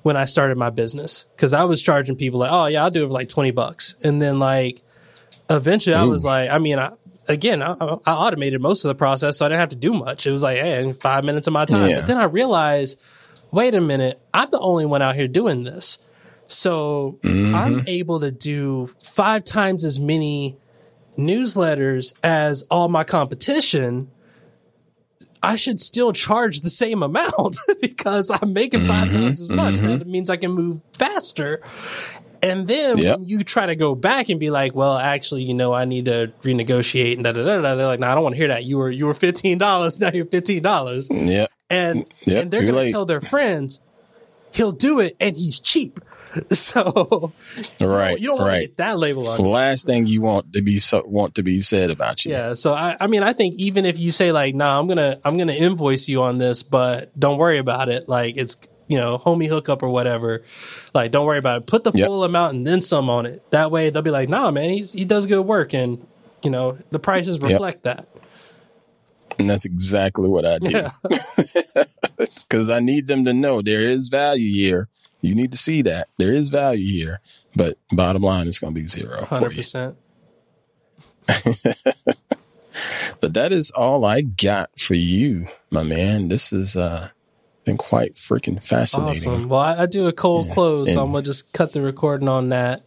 [0.02, 1.26] when I started my business.
[1.36, 3.94] Cuz I was charging people like oh yeah I'll do it for like 20 bucks.
[4.02, 4.82] And then like
[5.48, 6.92] eventually I was like I mean I
[7.28, 7.72] again I,
[8.06, 10.26] I automated most of the process so I didn't have to do much.
[10.26, 11.88] It was like hey 5 minutes of my time.
[11.88, 12.00] Yeah.
[12.00, 13.00] but then I realized
[13.50, 15.98] wait a minute I'm the only one out here doing this.
[16.46, 17.54] So mm-hmm.
[17.54, 20.58] I'm able to do five times as many
[21.16, 24.10] newsletters as all my competition,
[25.42, 29.76] I should still charge the same amount because I'm making 5 mm-hmm, times as much.
[29.78, 30.10] That mm-hmm.
[30.10, 31.60] means I can move faster.
[32.42, 33.18] And then Yep.
[33.20, 36.06] when you try to go back and be like, well, actually, you know, I need
[36.06, 38.48] to renegotiate and da da da da, they're like, no, I don't want to hear
[38.48, 38.64] that.
[38.64, 41.08] You were you were fifteen dollars, now you're fifteen dollars.
[41.10, 41.46] Yeah.
[41.70, 42.90] And Yep, and they're gonna late.
[42.90, 43.82] tell their friends,
[44.50, 46.00] he'll do it and he's cheap.
[46.50, 47.32] So
[47.80, 48.18] Right.
[48.18, 49.38] you don't want to get that label on.
[49.40, 52.32] Last thing you want to be so, want to be said about you.
[52.32, 52.54] Yeah.
[52.54, 55.36] So I, I mean, I think even if you say like, nah, I'm gonna, I'm
[55.36, 58.08] gonna invoice you on this, but don't worry about it.
[58.08, 58.56] Like it's,
[58.88, 60.42] you know, homie hookup or whatever.
[60.94, 61.66] Like, don't worry about it.
[61.66, 62.06] Put the Yep.
[62.06, 63.42] full amount and then some on it.
[63.50, 65.72] That way they'll be like, nah, man, he's, he does good work.
[65.74, 66.06] And,
[66.42, 68.06] you know, the prices reflect that.
[69.38, 70.70] And that's exactly what I do.
[70.70, 70.90] Yeah.
[72.48, 74.88] Because I need them to know there is value here.
[75.22, 77.20] You need to see that there is value here.
[77.54, 79.96] But bottom line, it's going to be zero Hundred percent.
[83.20, 86.26] But that is all I got for you, my man.
[86.26, 87.10] This has uh,
[87.64, 89.30] been quite freaking fascinating.
[89.30, 89.48] Awesome.
[89.48, 92.48] Well, I, I do a cold close, so I'm gonna just cut the recording on
[92.48, 92.82] that.